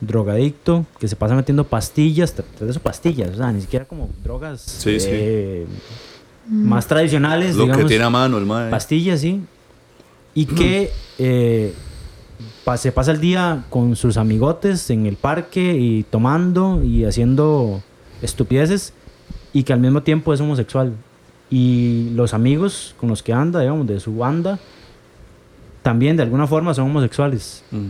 drogadicto, 0.00 0.84
que 0.98 1.08
se 1.08 1.16
pasa 1.16 1.34
metiendo 1.34 1.64
pastillas, 1.64 2.34
de 2.36 2.70
eso 2.70 2.80
pastillas, 2.80 3.30
o 3.30 3.36
sea, 3.36 3.52
ni 3.52 3.60
siquiera 3.60 3.84
como 3.86 4.08
drogas 4.22 4.60
Sí, 4.60 5.00
sí. 5.00 5.08
eh, 5.10 5.66
más 6.48 6.86
tradicionales, 6.86 7.54
Lo 7.56 7.62
que 7.64 7.70
digamos, 7.72 7.86
tiene 7.88 8.04
a 8.04 8.10
mano 8.10 8.38
el 8.38 8.46
mae. 8.46 8.70
pastillas, 8.70 9.20
sí, 9.20 9.40
y 10.34 10.44
que 10.46 10.90
eh, 11.18 11.72
pa- 12.64 12.76
se 12.76 12.92
pasa 12.92 13.10
el 13.12 13.20
día 13.20 13.64
con 13.70 13.96
sus 13.96 14.16
amigotes 14.18 14.90
en 14.90 15.06
el 15.06 15.16
parque 15.16 15.74
y 15.78 16.02
tomando 16.04 16.82
y 16.84 17.04
haciendo 17.04 17.82
estupideces 18.22 18.92
y 19.54 19.62
que 19.62 19.72
al 19.72 19.80
mismo 19.80 20.02
tiempo 20.02 20.34
es 20.34 20.40
homosexual. 20.40 20.92
Y 21.48 22.10
los 22.14 22.34
amigos 22.34 22.94
con 23.00 23.08
los 23.08 23.22
que 23.22 23.32
anda, 23.32 23.60
digamos, 23.60 23.86
de 23.86 23.98
su 24.00 24.14
banda, 24.16 24.58
también 25.82 26.16
de 26.16 26.24
alguna 26.24 26.46
forma 26.46 26.74
son 26.74 26.86
homosexuales. 26.86 27.62
Mm. 27.70 27.86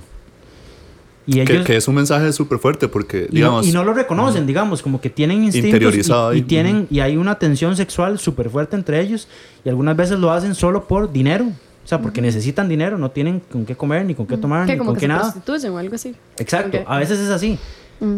Y 1.28 1.44
Que, 1.44 1.52
ellos... 1.54 1.66
que 1.66 1.76
es 1.76 1.88
un 1.88 1.96
mensaje 1.96 2.32
súper 2.32 2.58
fuerte 2.58 2.86
porque, 2.88 3.22
y, 3.30 3.34
no, 3.34 3.34
digamos, 3.34 3.66
y 3.66 3.72
no 3.72 3.82
lo 3.84 3.92
reconocen, 3.92 4.46
digamos, 4.46 4.80
como 4.80 5.00
que 5.00 5.10
tienen 5.10 5.42
instintos 5.42 5.70
Interiorizado 5.70 6.32
y, 6.34 6.38
y 6.38 6.42
tienen 6.42 6.86
y 6.88 7.00
hay 7.00 7.16
una 7.16 7.36
tensión 7.38 7.76
sexual 7.76 8.18
súper 8.20 8.48
fuerte 8.48 8.76
entre 8.76 9.00
ellos 9.00 9.26
y 9.64 9.68
algunas 9.68 9.96
veces 9.96 10.18
lo 10.20 10.30
hacen 10.30 10.54
solo 10.54 10.86
por 10.86 11.10
dinero, 11.10 11.46
o 11.46 11.88
sea, 11.88 12.00
porque 12.00 12.20
necesitan 12.22 12.68
dinero, 12.68 12.96
no 12.96 13.10
tienen 13.10 13.40
con 13.40 13.66
qué 13.66 13.74
comer 13.76 14.04
ni 14.04 14.14
con 14.14 14.26
qué 14.26 14.36
tomar 14.36 14.66
Que 14.66 14.72
ni 14.74 14.78
como 14.78 14.90
con 14.90 14.94
que 14.96 15.00
qué 15.00 15.06
se 15.06 15.08
nada. 15.08 15.22
prostituyen 15.32 15.72
o 15.72 15.78
algo 15.78 15.94
así. 15.96 16.14
Exacto, 16.38 16.78
Ok. 16.78 16.84
a 16.86 16.98
veces 16.98 17.18
es 17.18 17.30
así, 17.30 17.58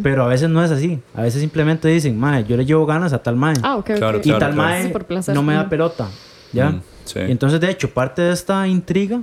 pero 0.03 0.25
a 0.25 0.27
veces 0.29 0.51
no 0.51 0.63
es 0.63 0.71
así. 0.71 0.99
A 1.15 1.23
veces 1.23 1.41
simplemente 1.41 1.89
dicen, 1.89 2.19
mae, 2.19 2.45
yo 2.45 2.57
le 2.59 2.67
llevo 2.67 2.85
ganas 2.85 3.13
a 3.15 3.23
tal 3.23 3.37
mae 3.37 3.55
Ah, 3.63 3.77
ok, 3.77 3.93
Claro, 3.97 4.19
ok. 4.19 4.27
y 4.27 4.29
claro, 4.29 4.39
tal 4.41 4.53
claro. 4.55 4.69
mae 4.91 5.05
placer. 5.05 5.35
no 5.35 5.43
me 5.43 5.55
da 5.55 5.67
pelota, 5.69 6.09
¿ya? 6.53 6.71
Mm, 6.71 6.83
sí. 7.07 7.21
Y 7.27 7.31
entonces, 7.31 7.59
de 7.61 7.71
hecho, 7.71 7.89
parte 7.91 8.21
de 8.21 8.33
esta 8.35 8.67
intriga, 8.69 9.23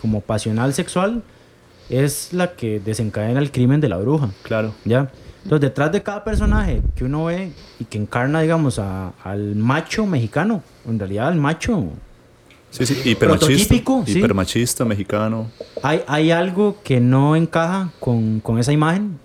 como 0.00 0.20
pasional 0.20 0.72
sexual, 0.74 1.22
es 1.88 2.32
la 2.32 2.52
que 2.52 2.80
desencadena 2.80 3.40
el 3.40 3.50
crimen 3.50 3.80
de 3.80 3.88
la 3.88 3.96
bruja. 3.98 4.30
claro. 4.42 4.74
¿Ya? 4.84 5.10
Entonces, 5.44 5.62
detrás 5.70 5.90
de 5.92 6.02
cada 6.02 6.24
personaje 6.24 6.82
que 6.94 7.04
uno 7.04 7.24
ve 7.26 7.52
y 7.80 7.84
que 7.84 7.96
encarna, 7.96 8.42
digamos, 8.42 8.78
a- 8.78 9.12
al 9.24 9.54
macho 9.54 10.04
mexicano, 10.04 10.62
en 10.86 10.98
realidad 10.98 11.28
al 11.28 11.36
macho, 11.36 11.84
Sí, 12.70 12.84
sí, 12.84 13.00
hipermachista. 13.08 13.74
Sí. 14.04 14.18
Hipermachista, 14.18 14.84
mexicano. 14.84 15.50
hay, 15.82 16.02
hay 16.06 16.30
algo 16.32 16.76
que 16.84 17.00
no 17.00 17.34
encaja 17.34 17.90
con, 17.98 18.40
con 18.40 18.58
esa 18.58 18.72
imagen 18.72 19.18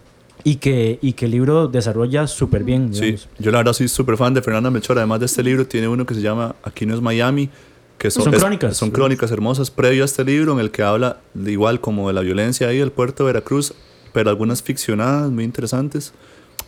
y 0.45 0.55
que, 0.57 0.97
y 1.01 1.11
que 1.11 1.25
el 1.25 1.31
libro 1.31 1.67
desarrolla 1.67 2.25
súper 2.27 2.63
bien. 2.63 2.93
Sí, 2.93 3.01
digamos. 3.01 3.27
yo 3.39 3.51
la 3.51 3.57
verdad 3.57 3.73
soy 3.73 3.89
súper 3.89 4.15
fan 4.15 4.33
de 4.33 4.41
Fernanda 4.41 4.69
Melchor. 4.71 4.97
Además 4.97 5.19
de 5.19 5.25
este 5.25 5.43
libro, 5.43 5.67
tiene 5.67 5.89
uno 5.89 6.05
que 6.05 6.13
se 6.13 6.21
llama 6.21 6.55
Aquí 6.63 6.85
no 6.85 6.95
es 6.95 7.01
Miami, 7.01 7.49
que 7.97 8.11
son, 8.11 8.23
Son 8.23 8.33
es- 8.33 8.39
crónicas. 8.39 8.75
son 8.77 8.91
crónicas 8.91 9.31
hermosas 9.31 9.71
previo 9.71 10.03
a 10.03 10.05
este 10.05 10.23
libro, 10.25 10.53
en 10.53 10.59
el 10.59 10.71
que 10.71 10.83
habla 10.83 11.17
igual 11.45 11.79
como 11.79 12.07
de 12.07 12.13
la 12.13 12.21
violencia 12.21 12.67
ahí 12.67 12.77
del 12.79 12.91
puerto 12.91 13.23
de 13.23 13.27
Veracruz, 13.33 13.73
pero 14.11 14.29
algunas 14.29 14.61
ficcionadas 14.61 15.31
muy 15.31 15.43
interesantes, 15.43 16.13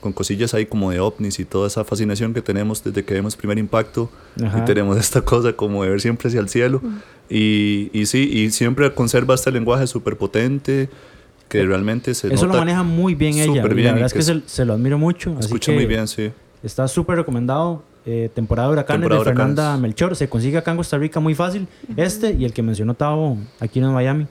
con 0.01 0.13
cosillas 0.13 0.53
ahí 0.53 0.65
como 0.65 0.91
de 0.91 0.99
ovnis 0.99 1.39
y 1.39 1.45
toda 1.45 1.67
esa 1.67 1.83
fascinación 1.83 2.33
que 2.33 2.41
tenemos 2.41 2.83
desde 2.83 3.03
que 3.03 3.13
vemos 3.15 3.35
primer 3.35 3.57
impacto 3.57 4.09
Ajá. 4.43 4.59
y 4.59 4.65
tenemos 4.65 4.97
esta 4.97 5.21
cosa 5.21 5.53
como 5.53 5.83
de 5.83 5.89
ver 5.89 6.01
siempre 6.01 6.27
hacia 6.29 6.39
el 6.39 6.47
cielo. 6.49 6.81
Y, 7.29 7.89
y 7.91 8.05
sí, 8.05 8.29
y 8.31 8.51
siempre 8.51 8.93
conserva 8.93 9.33
este 9.33 9.51
lenguaje 9.51 9.87
súper 9.87 10.15
potente 10.15 10.89
que 11.49 11.63
realmente 11.65 12.13
se 12.13 12.27
Eso 12.33 12.43
lo 12.45 12.49
nota- 12.49 12.59
maneja 12.59 12.83
muy 12.83 13.15
bien 13.15 13.33
ella. 13.37 13.63
bien 13.67 13.85
la 13.85 13.89
y 13.91 13.93
verdad 13.93 14.05
es 14.05 14.13
que 14.13 14.19
es- 14.19 14.25
se, 14.25 14.41
se 14.45 14.65
lo 14.65 14.73
admiro 14.73 14.97
mucho. 14.99 15.31
así 15.37 15.45
escucha 15.47 15.71
que 15.71 15.75
muy 15.77 15.85
bien, 15.87 16.07
sí. 16.07 16.31
Está 16.63 16.87
súper 16.87 17.17
recomendado. 17.17 17.83
Eh, 18.05 18.29
temporada 18.33 18.67
de 18.69 18.73
huracanes 18.73 19.01
Temporada 19.01 19.23
de 19.23 19.29
huracanes. 19.29 19.55
Fernanda 19.55 19.77
Melchor. 19.81 20.15
Se 20.15 20.29
consigue 20.29 20.57
acá 20.57 20.71
en 20.71 20.77
Costa 20.77 20.97
Rica 20.97 21.19
muy 21.19 21.35
fácil. 21.35 21.67
Este 21.97 22.31
y 22.33 22.45
el 22.45 22.53
que 22.53 22.61
mencionó 22.61 22.93
Tavo 22.93 23.37
aquí 23.59 23.79
en 23.79 23.91
Miami. 23.91 24.27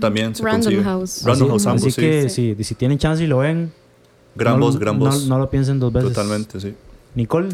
También 0.00 0.34
se 0.34 0.42
Random 0.44 0.62
consigue. 0.62 0.82
House. 0.84 1.22
Random 1.24 1.42
así 1.42 1.50
House 1.50 1.66
ambos, 1.66 1.82
así 1.82 1.90
sí. 1.90 2.00
que 2.00 2.28
Sí. 2.28 2.54
si, 2.56 2.64
si 2.64 2.74
tienen 2.76 2.98
chance 2.98 3.22
y 3.24 3.26
lo 3.26 3.38
ven, 3.38 3.72
Gran 4.36 4.60
no, 4.60 4.66
voz, 4.66 4.78
gran 4.78 4.96
no- 4.98 5.06
voz. 5.06 5.26
No, 5.26 5.38
lo 5.38 5.50
piensen 5.50 5.80
dos 5.80 5.92
veces. 5.92 6.12
Totalmente, 6.12 6.60
sí. 6.60 6.74
Nicole. 7.16 7.48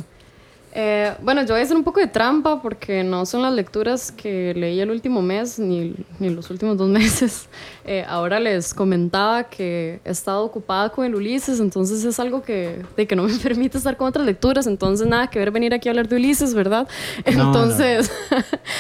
Eh, 0.79 1.15
bueno, 1.23 1.41
yo 1.41 1.55
voy 1.55 1.61
a 1.61 1.63
hacer 1.63 1.75
un 1.75 1.85
poco 1.85 2.01
de 2.01 2.07
trampa 2.07 2.61
porque 2.61 3.03
no 3.03 3.25
son 3.25 3.41
las 3.41 3.55
lecturas 3.55 4.13
que 4.13 4.53
leí 4.55 4.79
el 4.79 4.91
último 4.91 5.23
mes 5.23 5.59
ni, 5.59 5.95
ni 6.19 6.29
los 6.29 6.51
últimos 6.51 6.77
dos 6.77 6.91
meses. 6.91 7.49
Eh, 7.89 8.05
ahora 8.09 8.41
les 8.41 8.75
comentaba 8.75 9.45
que 9.45 10.01
he 10.05 10.11
estado 10.11 10.43
ocupada 10.45 10.91
con 10.91 11.07
el 11.07 11.15
Ulises, 11.15 11.61
entonces 11.61 12.03
es 12.05 12.19
algo 12.19 12.43
que, 12.43 12.83
de 12.97 13.07
que 13.07 13.15
no 13.15 13.23
me 13.23 13.35
permite 13.43 13.79
estar 13.79 13.97
con 13.97 14.09
otras 14.09 14.27
lecturas, 14.27 14.67
entonces 14.67 15.07
nada 15.07 15.29
que 15.29 15.39
ver 15.39 15.53
venir 15.53 15.73
aquí 15.73 15.89
a 15.89 15.93
hablar 15.93 16.09
de 16.09 16.17
Ulises, 16.17 16.53
¿verdad? 16.53 16.89
no. 17.35 17.47
Entonces, 17.47 18.11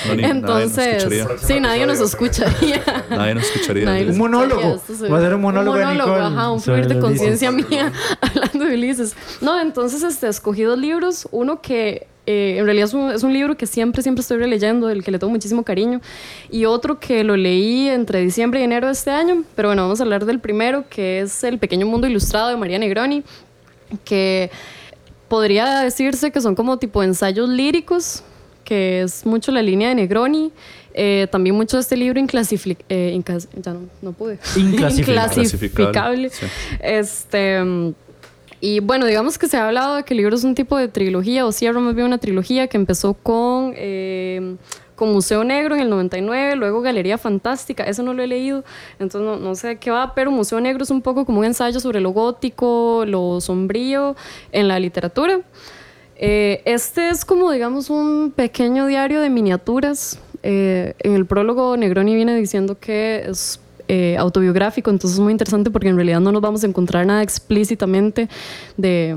No, 0.08 0.14
ni- 0.16 0.22
nadie 0.22 0.34
nos 0.34 0.36
entonces, 0.36 0.86
escucharía. 1.04 1.26
sí, 1.38 1.60
nadie 1.60 1.86
nos 1.86 2.00
escucharía. 2.00 2.82
Nadie 3.10 3.34
nos 3.36 3.44
escucharía. 3.44 3.84
Nadie 3.84 4.10
Un 4.10 4.18
monólogo. 4.18 4.80
Va 5.10 5.18
a 5.18 5.20
ser 5.20 5.34
un 5.34 5.40
monólogo 5.40 5.76
de 5.76 5.86
Nicole 5.86 6.20
ajá, 6.22 6.50
un 6.50 6.60
fluir 6.60 6.88
de 6.88 6.98
conciencia 6.98 7.50
mía 7.52 7.92
hablando 8.20 8.64
de 8.64 8.74
Ulises. 8.74 9.14
No, 9.40 9.60
entonces 9.60 10.02
este, 10.02 10.26
escogí 10.28 10.62
dos 10.62 10.78
libros. 10.78 11.28
Uno 11.30 11.62
que 11.62 12.06
eh, 12.26 12.56
en 12.58 12.64
realidad 12.64 12.86
es 12.88 12.94
un, 12.94 13.10
es 13.12 13.22
un 13.22 13.32
libro 13.32 13.56
que 13.56 13.66
siempre, 13.66 14.02
siempre 14.02 14.20
estoy 14.22 14.38
releyendo, 14.38 14.88
del 14.88 15.02
que 15.04 15.10
le 15.10 15.18
tengo 15.18 15.30
muchísimo 15.32 15.62
cariño. 15.62 16.00
Y 16.50 16.64
otro 16.64 16.98
que 17.00 17.24
lo 17.24 17.36
leí 17.36 17.88
entre 17.88 18.20
diciembre 18.20 18.60
y 18.60 18.64
enero 18.64 18.86
de 18.88 18.92
este 18.94 19.10
año. 19.10 19.44
Pero 19.54 19.68
bueno, 19.68 19.82
vamos 19.82 20.00
a 20.00 20.02
hablar 20.02 20.24
del 20.26 20.40
primero, 20.40 20.84
que 20.90 21.20
es 21.20 21.44
El 21.44 21.58
pequeño 21.58 21.86
mundo 21.86 22.06
ilustrado 22.06 22.48
de 22.48 22.56
María 22.56 22.78
Negroni, 22.78 23.22
que 24.04 24.50
podría 25.28 25.80
decirse 25.80 26.30
que 26.30 26.40
son 26.40 26.54
como 26.54 26.78
tipo 26.78 27.02
ensayos 27.02 27.48
líricos, 27.48 28.22
que 28.64 29.02
es 29.02 29.24
mucho 29.24 29.52
la 29.52 29.62
línea 29.62 29.88
de 29.90 29.94
Negroni. 29.96 30.52
Eh, 30.98 31.28
también 31.30 31.54
mucho 31.54 31.76
de 31.76 31.82
este 31.82 31.94
libro 31.96 32.18
inclasifi- 32.20 32.78
eh, 32.88 33.12
incas- 33.14 33.48
ya 33.54 33.74
no, 33.74 33.80
no 34.00 34.12
pude. 34.12 34.38
Inclasificable. 34.56 35.22
Inclasificable. 35.42 36.30
Sí. 36.30 36.46
Este, 36.80 37.62
mm, 37.62 37.94
y 38.60 38.80
bueno, 38.80 39.06
digamos 39.06 39.38
que 39.38 39.48
se 39.48 39.56
ha 39.56 39.66
hablado 39.66 39.96
de 39.96 40.04
que 40.04 40.14
el 40.14 40.18
libro 40.18 40.34
es 40.34 40.44
un 40.44 40.54
tipo 40.54 40.76
de 40.76 40.88
trilogía, 40.88 41.46
o 41.46 41.52
cierra 41.52 41.80
más 41.80 41.94
bien 41.94 42.06
una 42.06 42.18
trilogía 42.18 42.68
que 42.68 42.76
empezó 42.76 43.14
con, 43.14 43.74
eh, 43.76 44.56
con 44.94 45.12
Museo 45.12 45.44
Negro 45.44 45.74
en 45.74 45.82
el 45.82 45.90
99, 45.90 46.56
luego 46.56 46.80
Galería 46.80 47.18
Fantástica, 47.18 47.84
eso 47.84 48.02
no 48.02 48.14
lo 48.14 48.22
he 48.22 48.26
leído, 48.26 48.64
entonces 48.98 49.40
no, 49.40 49.54
sé 49.54 49.76
qué 49.76 49.90
va, 49.90 50.14
pero 50.14 50.30
Museo 50.30 50.60
Negro 50.60 50.84
es 50.84 50.90
un 50.90 51.02
poco 51.02 51.26
como 51.26 51.40
un 51.40 51.44
ensayo 51.44 51.80
sobre 51.80 52.00
lo 52.00 52.10
gótico, 52.10 53.04
lo 53.06 53.40
sombrío 53.40 54.16
en 54.52 54.68
la 54.68 54.78
literatura. 54.78 55.40
Eh, 56.18 56.62
este 56.64 57.10
es 57.10 57.26
como, 57.26 57.52
digamos, 57.52 57.90
un 57.90 58.32
pequeño 58.34 58.86
diario 58.86 59.20
de 59.20 59.28
miniaturas. 59.28 60.18
Eh, 60.42 60.94
en 61.00 61.14
el 61.14 61.26
prólogo, 61.26 61.76
Negroni 61.76 62.14
viene 62.14 62.34
diciendo 62.36 62.78
que 62.80 63.26
es 63.28 63.60
eh, 63.88 64.16
autobiográfico, 64.18 64.90
entonces 64.90 65.18
es 65.18 65.22
muy 65.22 65.33
interesante 65.33 65.70
porque 65.70 65.88
en 65.88 65.96
realidad 65.96 66.20
no 66.20 66.33
nos 66.33 66.42
vamos 66.42 66.64
a 66.64 66.66
encontrar 66.66 67.07
nada 67.07 67.22
explícitamente 67.22 68.29
de, 68.77 69.16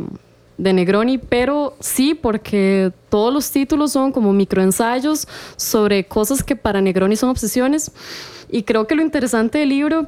de 0.57 0.73
Negroni, 0.73 1.17
pero 1.17 1.75
sí 1.79 2.13
porque 2.13 2.91
todos 3.09 3.33
los 3.33 3.49
títulos 3.51 3.91
son 3.91 4.11
como 4.11 4.31
microensayos 4.33 5.27
sobre 5.55 6.03
cosas 6.05 6.43
que 6.43 6.55
para 6.55 6.81
Negroni 6.81 7.15
son 7.15 7.29
obsesiones. 7.29 7.91
Y 8.51 8.63
creo 8.63 8.87
que 8.87 8.95
lo 8.95 9.01
interesante 9.01 9.59
del 9.59 9.69
libro 9.69 10.07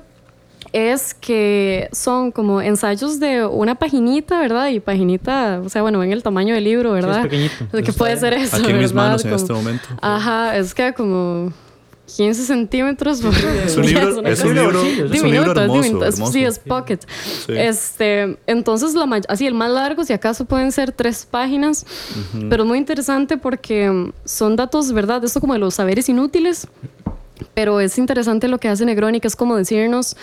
es 0.73 1.13
que 1.13 1.89
son 1.91 2.31
como 2.31 2.61
ensayos 2.61 3.19
de 3.19 3.45
una 3.45 3.75
paginita, 3.75 4.39
¿verdad? 4.39 4.69
Y 4.69 4.79
paginita, 4.79 5.61
o 5.65 5.69
sea, 5.69 5.81
bueno, 5.81 5.99
ven 5.99 6.11
el 6.13 6.23
tamaño 6.23 6.53
del 6.53 6.63
libro, 6.63 6.91
¿verdad? 6.93 7.23
pequeñito. 7.23 7.53
De 7.73 7.83
que 7.83 7.89
Está 7.91 7.97
puede 7.97 8.17
ser 8.17 8.33
eso. 8.33 8.55
Aquí 8.57 8.71
en 8.71 8.77
mis 8.79 8.93
manos 8.93 9.25
en 9.25 9.31
Como- 9.31 9.41
este 9.41 9.53
momento. 9.53 9.87
Ajá, 10.01 10.55
es 10.57 10.73
que 10.73 10.93
como 10.93 11.51
15 12.17 12.43
centímetros. 12.45 13.21
por- 13.21 13.33
Es 13.65 13.77
un 13.77 13.85
libro, 13.85 14.25
es 14.25 14.43
un 14.43 14.55
libro, 14.55 14.79
bolsillo, 14.81 15.05
es 15.05 15.11
un 15.21 15.31
libro 15.31 15.53
Diminuto, 15.53 15.53
es 15.53 15.57
hermoso, 15.57 16.05
hermoso. 16.05 16.31
Sí, 16.33 16.43
es 16.43 16.59
pocket. 16.59 16.99
Este, 17.47 18.37
entonces, 18.47 18.93
la 18.95 19.21
así, 19.27 19.47
el 19.47 19.53
más 19.53 19.71
largo, 19.71 20.03
si 20.03 20.13
acaso 20.13 20.45
pueden 20.45 20.71
ser 20.71 20.91
tres 20.91 21.27
páginas, 21.29 21.85
pero 22.49 22.63
es 22.63 22.67
muy 22.69 22.77
interesante 22.77 23.37
porque 23.37 23.89
mm, 23.89 24.11
son 24.25 24.55
datos, 24.55 24.91
¿verdad? 24.91 25.23
Esto 25.23 25.39
como 25.39 25.53
de 25.53 25.59
los 25.59 25.75
saberes 25.75 26.09
inútiles, 26.09 26.67
pero 27.53 27.79
es 27.79 27.97
interesante 27.97 28.47
lo 28.47 28.57
que 28.59 28.67
hace 28.69 28.85
Negroni, 28.85 29.19
que 29.19 29.27
es 29.27 29.35
como 29.35 29.55
decirnos, 29.55 30.15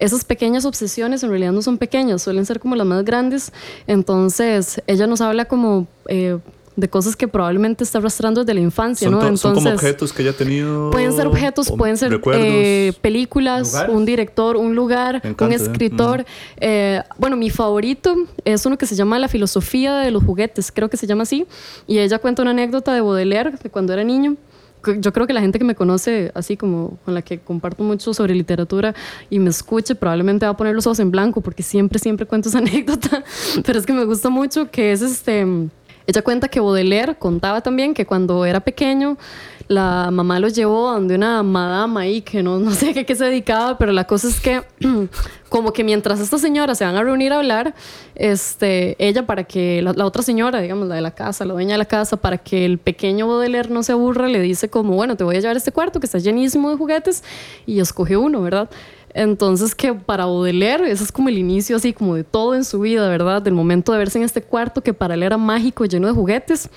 esas 0.00 0.24
pequeñas 0.24 0.64
obsesiones 0.64 1.22
en 1.22 1.30
realidad 1.30 1.52
no 1.52 1.62
son 1.62 1.78
pequeñas, 1.78 2.20
suelen 2.22 2.44
ser 2.46 2.58
como 2.58 2.74
las 2.74 2.86
más 2.86 3.04
grandes. 3.04 3.52
Entonces, 3.86 4.82
ella 4.88 5.06
nos 5.06 5.20
habla 5.20 5.44
como 5.44 5.86
eh, 6.08 6.38
de 6.76 6.88
cosas 6.88 7.14
que 7.14 7.28
probablemente 7.28 7.84
está 7.84 7.98
arrastrando 7.98 8.40
desde 8.42 8.54
la 8.54 8.60
infancia, 8.60 9.08
¿no? 9.08 9.18
to- 9.20 9.36
son 9.36 9.54
como 9.54 9.68
Entonces, 9.68 9.74
objetos 9.74 10.12
que 10.12 10.22
ella 10.22 10.32
ha 10.32 10.36
tenido. 10.36 10.90
Pueden 10.90 11.12
ser 11.12 11.26
objetos, 11.28 11.70
pueden 11.70 11.96
ser 11.96 12.20
eh, 12.32 12.92
películas, 13.00 13.72
Lugares. 13.72 13.94
un 13.94 14.04
director, 14.04 14.56
un 14.56 14.74
lugar, 14.74 15.20
Me 15.22 15.28
un 15.28 15.34
encanta, 15.34 15.54
¿eh? 15.54 15.58
escritor. 15.58 16.24
Eh, 16.58 17.00
bueno, 17.18 17.36
mi 17.36 17.50
favorito 17.50 18.16
es 18.44 18.66
uno 18.66 18.76
que 18.76 18.86
se 18.86 18.96
llama 18.96 19.18
La 19.20 19.28
filosofía 19.28 19.94
de 19.98 20.10
los 20.10 20.24
juguetes, 20.24 20.72
creo 20.72 20.90
que 20.90 20.96
se 20.96 21.06
llama 21.06 21.22
así. 21.22 21.46
Y 21.86 21.98
ella 21.98 22.18
cuenta 22.18 22.42
una 22.42 22.50
anécdota 22.50 22.92
de 22.92 23.00
Baudelaire 23.00 23.52
de 23.62 23.70
cuando 23.70 23.92
era 23.92 24.02
niño. 24.02 24.36
Yo 24.98 25.12
creo 25.14 25.26
que 25.26 25.32
la 25.32 25.40
gente 25.40 25.58
que 25.58 25.64
me 25.64 25.74
conoce, 25.74 26.30
así 26.34 26.58
como 26.58 26.98
con 27.06 27.14
la 27.14 27.22
que 27.22 27.38
comparto 27.38 27.82
mucho 27.82 28.12
sobre 28.12 28.34
literatura 28.34 28.94
y 29.30 29.38
me 29.38 29.48
escuche, 29.48 29.94
probablemente 29.94 30.44
va 30.44 30.52
a 30.52 30.56
poner 30.58 30.74
los 30.74 30.86
ojos 30.86 30.98
en 31.00 31.10
blanco 31.10 31.40
porque 31.40 31.62
siempre, 31.62 31.98
siempre 31.98 32.26
cuento 32.26 32.50
esa 32.50 32.58
anécdota. 32.64 33.24
Pero 33.64 33.78
es 33.78 33.86
que 33.86 33.92
me 33.94 34.04
gusta 34.04 34.28
mucho 34.28 34.70
que 34.70 34.92
es 34.92 35.00
este 35.00 35.46
ella 36.06 36.22
cuenta 36.22 36.48
que 36.48 36.60
Baudelaire 36.60 37.16
contaba 37.16 37.62
también 37.62 37.94
que 37.94 38.06
cuando 38.06 38.44
era 38.44 38.60
pequeño 38.60 39.16
la 39.68 40.10
mamá 40.10 40.38
lo 40.40 40.48
llevó 40.48 40.92
donde 40.92 41.14
una 41.14 41.42
madama 41.42 42.00
ahí 42.00 42.20
que 42.20 42.42
no, 42.42 42.58
no 42.58 42.72
sé 42.72 42.90
a 42.90 43.04
qué 43.04 43.14
se 43.14 43.24
dedicaba, 43.24 43.78
pero 43.78 43.92
la 43.92 44.04
cosa 44.04 44.28
es 44.28 44.40
que 44.40 44.62
como 45.48 45.72
que 45.72 45.84
mientras 45.84 46.20
estas 46.20 46.40
señoras 46.40 46.78
se 46.78 46.84
van 46.84 46.96
a 46.96 47.02
reunir 47.02 47.32
a 47.32 47.36
hablar, 47.36 47.74
este, 48.14 48.96
ella 48.98 49.24
para 49.24 49.44
que 49.44 49.80
la, 49.80 50.04
otra 50.04 50.22
señora, 50.22 50.60
digamos, 50.60 50.88
la 50.88 50.96
de 50.96 51.00
la 51.00 51.12
casa, 51.12 51.44
la 51.44 51.54
dueña 51.54 51.72
de 51.72 51.78
la 51.78 51.84
casa, 51.86 52.16
para 52.16 52.38
que 52.38 52.64
el 52.64 52.78
pequeño 52.78 53.26
Baudelaire 53.26 53.70
no 53.70 53.82
se 53.82 53.92
aburra, 53.92 54.28
le 54.28 54.40
dice 54.40 54.68
como, 54.68 54.94
bueno, 54.94 55.16
te 55.16 55.24
voy 55.24 55.36
a 55.36 55.40
llevar 55.40 55.56
este 55.56 55.72
cuarto 55.72 56.00
que 56.00 56.06
está 56.06 56.18
llenísimo 56.18 56.70
de 56.70 56.76
juguetes 56.76 57.24
y 57.66 57.80
escoge 57.80 58.16
uno, 58.16 58.42
¿verdad? 58.42 58.68
Entonces 59.14 59.76
que 59.76 59.94
para 59.94 60.26
Baudelaire, 60.26 60.90
ese 60.90 61.04
es 61.04 61.12
como 61.12 61.28
el 61.28 61.38
inicio 61.38 61.76
así 61.76 61.92
como 61.92 62.16
de 62.16 62.24
todo 62.24 62.54
en 62.54 62.64
su 62.64 62.80
vida, 62.80 63.08
¿verdad? 63.08 63.40
Del 63.40 63.54
momento 63.54 63.92
de 63.92 63.98
verse 63.98 64.18
en 64.18 64.24
este 64.24 64.42
cuarto 64.42 64.82
que 64.82 64.92
para 64.92 65.14
él 65.14 65.22
era 65.22 65.38
mágico, 65.38 65.84
lleno 65.84 66.08
de 66.08 66.12
juguetes, 66.12 66.68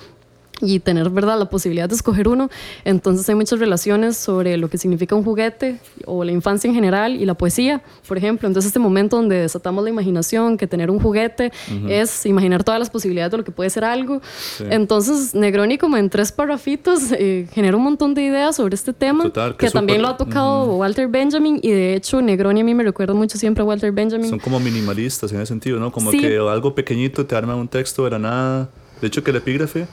y 0.60 0.80
tener 0.80 1.08
verdad 1.10 1.38
la 1.38 1.48
posibilidad 1.48 1.88
de 1.88 1.94
escoger 1.94 2.28
uno. 2.28 2.50
Entonces 2.84 3.28
hay 3.28 3.34
muchas 3.34 3.58
relaciones 3.58 4.16
sobre 4.16 4.56
lo 4.56 4.68
que 4.68 4.78
significa 4.78 5.14
un 5.14 5.24
juguete 5.24 5.78
o 6.04 6.24
la 6.24 6.32
infancia 6.32 6.68
en 6.68 6.74
general 6.74 7.14
y 7.16 7.24
la 7.24 7.34
poesía, 7.34 7.82
por 8.06 8.18
ejemplo. 8.18 8.48
Entonces 8.48 8.68
este 8.68 8.78
momento 8.78 9.16
donde 9.16 9.36
desatamos 9.36 9.84
la 9.84 9.90
imaginación, 9.90 10.56
que 10.56 10.66
tener 10.66 10.90
un 10.90 11.00
juguete 11.00 11.52
uh 11.70 11.74
-huh. 11.74 11.90
es 11.90 12.26
imaginar 12.26 12.64
todas 12.64 12.78
las 12.78 12.90
posibilidades 12.90 13.30
de 13.32 13.38
lo 13.38 13.44
que 13.44 13.52
puede 13.52 13.70
ser 13.70 13.84
algo. 13.84 14.20
Sí. 14.56 14.64
Entonces 14.70 15.34
Negroni 15.34 15.78
como 15.78 15.96
en 15.96 16.10
tres 16.10 16.32
parrafitos 16.32 17.12
eh, 17.12 17.46
genera 17.52 17.76
un 17.76 17.84
montón 17.84 18.14
de 18.14 18.22
ideas 18.22 18.56
sobre 18.56 18.74
este 18.74 18.92
tema 18.92 19.24
Total, 19.24 19.56
que, 19.56 19.66
que 19.66 19.72
también 19.72 19.98
super, 20.00 20.08
lo 20.10 20.14
ha 20.14 20.16
tocado 20.16 20.64
uh 20.64 20.72
-huh. 20.72 20.78
Walter 20.80 21.08
Benjamin 21.08 21.60
y 21.62 21.70
de 21.70 21.94
hecho 21.94 22.20
Negroni 22.20 22.60
a 22.60 22.64
mí 22.64 22.74
me 22.74 22.82
recuerda 22.84 23.14
mucho 23.14 23.38
siempre 23.38 23.62
a 23.62 23.64
Walter 23.66 23.92
Benjamin. 23.92 24.28
Son 24.30 24.38
como 24.38 24.58
minimalistas 24.60 25.30
en 25.32 25.38
ese 25.38 25.46
sentido, 25.46 25.78
¿no? 25.78 25.92
Como 25.92 26.10
Sí. 26.10 26.20
que 26.20 26.36
algo 26.38 26.74
pequeñito 26.74 27.24
te 27.26 27.36
arma 27.36 27.54
un 27.54 27.68
texto 27.68 28.04
de 28.04 28.10
la 28.10 28.18
nada. 28.18 28.70
De 29.00 29.06
hecho 29.06 29.22
que 29.22 29.30
el 29.30 29.36
epígrafe 29.36 29.86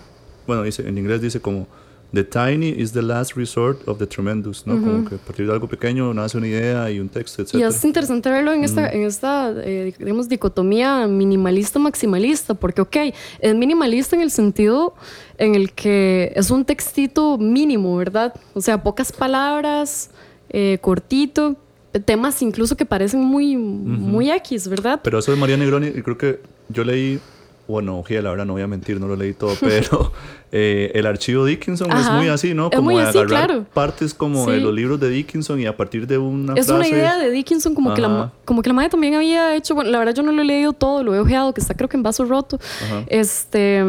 bueno, 0.47 0.63
dice, 0.63 0.87
en 0.87 0.97
inglés 0.97 1.21
dice 1.21 1.39
como 1.39 1.67
The 2.13 2.23
tiny 2.23 2.69
is 2.69 2.93
the 2.93 3.01
last 3.01 3.35
resort 3.35 3.85
of 3.87 3.97
the 3.97 4.07
tremendous, 4.07 4.65
¿no? 4.65 4.79
Como 4.79 5.09
que 5.09 5.15
a 5.15 5.17
partir 5.17 5.47
de 5.47 5.51
algo 5.51 5.67
pequeño 5.67 6.13
nace 6.13 6.37
una 6.37 6.47
idea 6.47 6.89
y 6.89 6.99
un 6.99 7.09
texto, 7.09 7.41
etc. 7.41 7.55
Y 7.55 7.63
es 7.63 7.83
interesante 7.83 8.29
verlo 8.29 8.53
en 8.53 8.63
esta, 8.63 8.89
en 8.89 9.03
esta 9.03 9.51
eh, 9.57 9.93
digamos, 9.97 10.29
dicotomía 10.29 11.07
minimalista-maximalista, 11.07 12.53
porque, 12.53 12.81
ok, 12.81 12.95
es 13.39 13.55
minimalista 13.55 14.15
en 14.15 14.21
el 14.21 14.31
sentido 14.31 14.93
en 15.37 15.55
el 15.55 15.73
que 15.73 16.31
es 16.35 16.51
un 16.51 16.63
textito 16.63 17.37
mínimo, 17.37 17.97
¿verdad? 17.97 18.33
O 18.53 18.61
sea, 18.61 18.81
pocas 18.81 19.11
palabras, 19.11 20.09
eh, 20.49 20.77
cortito, 20.79 21.57
temas 22.05 22.41
incluso 22.41 22.77
que 22.77 22.85
parecen 22.85 23.21
muy, 23.21 23.57
muy 23.57 24.31
X, 24.31 24.69
¿verdad? 24.69 25.01
Pero 25.03 25.19
eso 25.19 25.31
de 25.31 25.37
María 25.37 25.57
Negroni, 25.57 25.91
creo 25.91 26.17
que 26.17 26.39
yo 26.69 26.83
leí, 26.85 27.19
bueno, 27.67 27.99
oje, 27.99 28.21
la 28.21 28.29
verdad 28.29 28.45
no 28.45 28.53
voy 28.53 28.61
a 28.61 28.67
mentir, 28.67 28.99
no 28.99 29.07
lo 29.07 29.15
leí 29.15 29.33
todo, 29.33 29.53
pero 29.59 30.11
eh, 30.51 30.91
el 30.93 31.05
archivo 31.05 31.45
Dickinson 31.45 31.91
es 31.91 32.09
muy 32.11 32.27
así, 32.27 32.53
¿no? 32.53 32.65
Es 32.67 32.75
Como 32.75 32.91
muy 32.91 33.01
de 33.01 33.09
así, 33.09 33.17
agarrar 33.17 33.47
claro. 33.47 33.65
partes 33.73 34.13
como 34.13 34.45
de 34.49 34.59
los 34.59 34.73
libros 34.73 34.99
de 34.99 35.09
Dickinson 35.09 35.59
y 35.59 35.65
a 35.65 35.75
partir 35.75 36.05
de 36.05 36.17
una 36.17 36.53
Es 36.53 36.67
frase... 36.67 36.79
una 36.79 36.87
idea 36.87 37.17
de 37.17 37.31
Dickinson, 37.31 37.73
como 37.73 37.93
que, 37.93 38.01
la, 38.01 38.31
como 38.45 38.61
que 38.61 38.69
la 38.69 38.73
madre 38.73 38.89
también 38.89 39.15
había 39.15 39.55
hecho. 39.55 39.75
Bueno, 39.75 39.89
la 39.89 39.99
verdad, 39.99 40.13
yo 40.13 40.23
no 40.23 40.31
lo 40.31 40.41
he 40.41 40.45
leído 40.45 40.73
todo, 40.73 41.03
lo 41.03 41.15
he 41.15 41.19
ojeado, 41.19 41.53
que 41.53 41.61
está 41.61 41.73
creo 41.73 41.89
que 41.89 41.97
en 41.97 42.03
vaso 42.03 42.25
roto. 42.25 42.59
Ajá. 42.83 43.03
Este. 43.07 43.83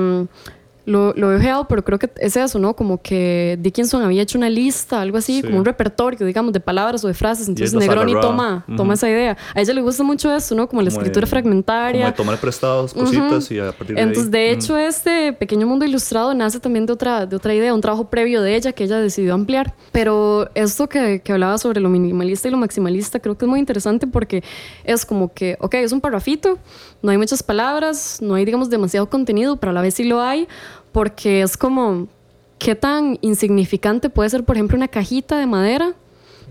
Lo, 0.86 1.12
lo 1.14 1.32
he 1.32 1.36
ojeado, 1.36 1.66
pero 1.66 1.84
creo 1.84 1.98
que 1.98 2.08
es 2.20 2.36
eso, 2.36 2.58
¿no? 2.60 2.74
Como 2.76 3.02
que 3.02 3.58
Dickinson 3.60 4.02
había 4.02 4.22
hecho 4.22 4.38
una 4.38 4.48
lista, 4.48 5.00
algo 5.00 5.18
así, 5.18 5.40
Sí. 5.40 5.42
como 5.42 5.58
un 5.58 5.64
repertorio, 5.64 6.24
digamos, 6.24 6.52
de 6.52 6.60
palabras 6.60 7.04
o 7.04 7.08
de 7.08 7.14
frases. 7.14 7.48
Entonces 7.48 7.74
Negroni 7.74 8.14
toma, 8.20 8.64
Ujú. 8.68 8.76
toma 8.76 8.94
esa 8.94 9.10
idea. 9.10 9.36
A 9.54 9.60
ella 9.60 9.74
le 9.74 9.80
gusta 9.82 10.04
mucho 10.04 10.32
eso, 10.34 10.54
¿no? 10.54 10.68
Como 10.68 10.82
la 10.82 10.90
como 10.90 11.00
escritura 11.00 11.24
de- 11.26 11.30
fragmentaria. 11.30 12.00
Como 12.04 12.10
de 12.12 12.16
tomar 12.16 12.38
prestados 12.38 12.94
cositas 12.94 13.50
y 13.50 13.58
a 13.58 13.72
partir 13.72 13.96
de 13.96 14.02
Entonces, 14.02 14.24
ahí... 14.26 14.30
de 14.30 14.54
mm. 14.54 14.58
hecho, 14.58 14.76
este 14.78 15.32
pequeño 15.32 15.66
mundo 15.66 15.84
ilustrado 15.84 16.32
nace 16.34 16.60
también 16.60 16.86
de 16.86 16.92
otra, 16.92 17.26
de 17.26 17.34
otra 17.34 17.52
idea, 17.52 17.74
un 17.74 17.80
trabajo 17.80 18.08
previo 18.08 18.40
de 18.40 18.54
ella 18.54 18.72
que 18.72 18.84
ella 18.84 18.98
decidió 18.98 19.34
ampliar. 19.34 19.74
Pero 19.90 20.48
esto 20.54 20.88
que, 20.88 21.20
que 21.20 21.32
hablaba 21.32 21.58
sobre 21.58 21.80
lo 21.80 21.88
minimalista 21.88 22.46
y 22.46 22.52
lo 22.52 22.58
maximalista 22.58 23.18
creo 23.18 23.36
que 23.36 23.44
es 23.44 23.48
muy 23.48 23.58
interesante 23.58 24.06
porque 24.06 24.44
es 24.84 25.04
como 25.04 25.32
que, 25.34 25.56
ok, 25.60 25.74
es 25.74 25.90
un 25.90 26.00
parrafito, 26.00 26.58
no 27.02 27.10
hay 27.10 27.18
muchas 27.18 27.42
palabras, 27.42 28.18
no 28.20 28.34
hay, 28.36 28.44
digamos, 28.44 28.70
demasiado 28.70 29.08
contenido, 29.10 29.56
pero 29.56 29.70
a 29.70 29.72
la 29.72 29.82
vez 29.82 29.94
sí 29.94 30.04
lo 30.04 30.20
hay, 30.22 30.46
porque 30.96 31.42
es 31.42 31.58
como, 31.58 32.08
¿qué 32.58 32.74
tan 32.74 33.18
insignificante 33.20 34.08
puede 34.08 34.30
ser, 34.30 34.44
por 34.44 34.56
ejemplo, 34.56 34.78
una 34.78 34.88
cajita 34.88 35.36
de 35.38 35.44
madera? 35.44 35.92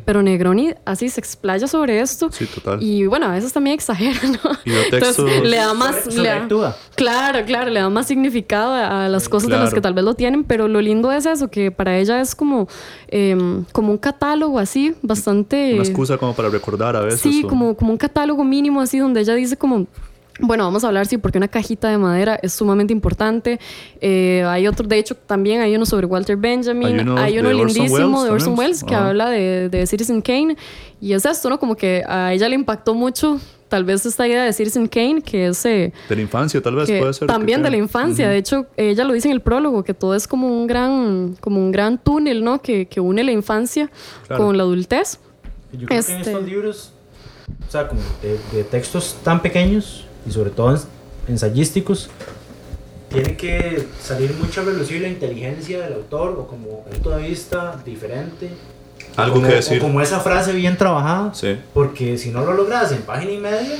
Pero 0.05 0.21
Negroni 0.21 0.71
así 0.85 1.09
se 1.09 1.19
explaya 1.19 1.65
sobre 1.67 1.99
esto. 1.99 2.29
Sí, 2.31 2.45
total. 2.45 2.77
Y 2.83 3.07
bueno, 3.07 3.25
a 3.25 3.31
veces 3.31 3.51
también 3.53 3.73
exagera, 3.73 4.19
¿no? 4.43 4.51
Y 4.63 4.71
Entonces 4.93 5.41
le 5.43 5.57
da 5.57 5.73
más... 5.73 5.95
Sobre- 6.03 6.21
le 6.21 6.29
da-. 6.47 6.75
Claro, 6.95 7.43
claro, 7.43 7.71
le 7.71 7.79
da 7.79 7.89
más 7.89 8.05
significado 8.05 8.71
a 8.75 9.07
las 9.09 9.27
cosas 9.27 9.49
de 9.49 9.55
las 9.55 9.61
Claro. 9.69 9.75
que 9.75 9.81
tal 9.81 9.93
vez 9.95 10.03
lo 10.05 10.13
tienen, 10.13 10.43
pero 10.43 10.67
lo 10.67 10.79
lindo 10.79 11.11
es 11.11 11.25
eso, 11.25 11.49
que 11.49 11.71
para 11.71 11.97
ella 11.97 12.21
es 12.21 12.35
como, 12.35 12.67
em, 13.07 13.65
como 13.71 13.91
un 13.93 13.97
catálogo 13.97 14.59
así, 14.59 14.93
bastante... 15.01 15.73
Una 15.73 15.81
excusa 15.83 16.19
como 16.19 16.35
para 16.35 16.49
recordar 16.49 16.95
a 16.95 16.99
veces. 17.01 17.21
Sí, 17.21 17.41
o- 17.43 17.47
como, 17.47 17.75
como 17.75 17.91
un 17.91 17.97
catálogo 17.97 18.43
mínimo 18.43 18.81
así, 18.81 18.99
donde 18.99 19.21
ella 19.21 19.33
dice 19.33 19.57
como... 19.57 19.87
Bueno, 20.41 20.65
vamos 20.65 20.83
a 20.83 20.87
hablar, 20.87 21.05
sí, 21.07 21.17
porque 21.17 21.37
una 21.37 21.47
cajita 21.47 21.89
de 21.89 21.97
madera 21.97 22.37
es 22.41 22.51
sumamente 22.53 22.91
importante. 22.91 23.57
Eh, 24.01 24.43
hay 24.45 24.67
otro, 24.67 24.85
de 24.85 24.97
hecho, 24.97 25.15
también 25.15 25.61
hay 25.61 25.73
uno 25.75 25.85
sobre 25.85 26.05
Walter 26.07 26.35
Benjamin. 26.35 26.87
Hay 26.87 26.99
uno 26.99 27.17
Hay 27.17 27.39
uno, 27.39 27.53
lindísimo 27.53 28.23
de 28.23 28.31
Orson. 28.31 28.57
Welles 28.59 28.83
que 28.83 28.93
Ajá. 28.95 29.09
habla 29.09 29.29
de, 29.29 29.69
de 29.69 29.87
Citizen 29.87 30.21
Kane. 30.21 30.57
Y 30.99 31.13
es 31.13 31.25
esto, 31.25 31.49
¿no? 31.49 31.57
Como 31.57 31.75
que 31.75 32.03
a 32.05 32.33
ella 32.33 32.49
le 32.49 32.55
impactó 32.55 32.93
mucho, 32.95 33.39
tal 33.69 33.85
vez 33.85 34.05
esta 34.05 34.27
idea 34.27 34.43
de 34.43 34.51
Citizen 34.51 34.87
Kane, 34.89 35.21
que 35.21 35.47
es... 35.47 35.65
eh, 35.65 35.93
De 36.09 36.15
la 36.17 36.21
infancia, 36.21 36.61
tal 36.61 36.75
vez, 36.75 36.89
puede 36.91 37.13
ser. 37.13 37.27
también 37.29 37.63
de 37.63 37.69
la 37.71 37.77
infancia. 37.77 38.27
De 38.27 38.37
hecho, 38.37 38.65
ella 38.75 39.05
lo 39.05 39.13
dice 39.13 39.29
en 39.29 39.33
el 39.35 39.41
prólogo, 39.41 39.83
que 39.85 39.93
todo 39.93 40.15
es 40.15 40.27
como 40.27 40.47
un 40.49 40.67
gran, 40.67 41.37
como 41.39 41.59
un 41.59 41.71
gran 41.71 41.97
túnel, 41.97 42.43
¿no? 42.43 42.61
Que, 42.61 42.87
que 42.87 42.99
une 42.99 43.23
la 43.23 43.31
infancia 43.31 43.89
Claro. 44.27 44.43
con 44.47 44.57
la 44.57 44.63
adultez. 44.63 45.17
Yo 45.71 45.87
creo 45.87 45.87
que 45.87 45.93
en 45.93 45.99
Este- 46.17 46.31
estos 46.31 46.43
libros, 46.45 46.91
o 47.67 47.71
sea, 47.71 47.87
como 47.87 48.01
de, 48.21 48.37
de 48.57 48.63
textos 48.65 49.15
tan 49.23 49.41
pequeños 49.41 50.05
y 50.27 50.31
sobre 50.31 50.49
todo 50.49 50.73
ens- 50.75 50.85
ensayísticos, 51.27 52.09
tiene 53.09 53.37
que 53.37 53.87
salir 54.01 54.33
mucho 54.35 54.61
a 54.61 54.65
relucir 54.65 55.01
la 55.01 55.07
inteligencia 55.07 55.81
del 55.81 55.93
autor 55.93 56.35
o 56.39 56.47
como 56.47 56.67
un 56.79 56.83
punto 56.85 57.11
de 57.11 57.27
vista 57.27 57.79
diferente. 57.85 58.49
Algo 59.15 59.35
como, 59.35 59.47
que 59.47 59.55
decir. 59.55 59.79
o 59.79 59.81
como 59.81 60.01
esa 60.01 60.19
frase 60.19 60.51
bien 60.51 60.75
trabajada. 60.77 61.33
Sí. 61.33 61.57
Porque 61.73 62.17
si 62.17 62.31
no 62.31 62.43
lo 62.43 62.53
logras 62.53 62.91
en 62.91 63.01
página 63.03 63.31
y 63.31 63.37
media, 63.37 63.75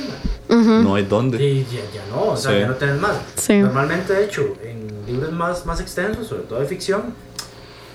man, 0.48 0.60
Ujú. 0.60 0.70
No 0.82 0.94
hay 0.94 1.04
dónde. 1.04 1.42
y 1.44 1.64
ya, 1.64 1.80
ya 1.92 2.02
no, 2.10 2.30
o 2.32 2.36
sea, 2.36 2.52
Sí. 2.52 2.58
ya 2.60 2.66
no 2.68 2.74
tenés 2.76 3.00
más. 3.00 3.16
Sí. 3.36 3.58
Normalmente, 3.58 4.12
de 4.14 4.24
hecho, 4.24 4.54
en 4.62 4.86
libros 5.06 5.32
más, 5.32 5.66
más 5.66 5.80
extensos, 5.80 6.26
sobre 6.28 6.42
todo 6.44 6.60
de 6.60 6.66
ficción, 6.66 7.02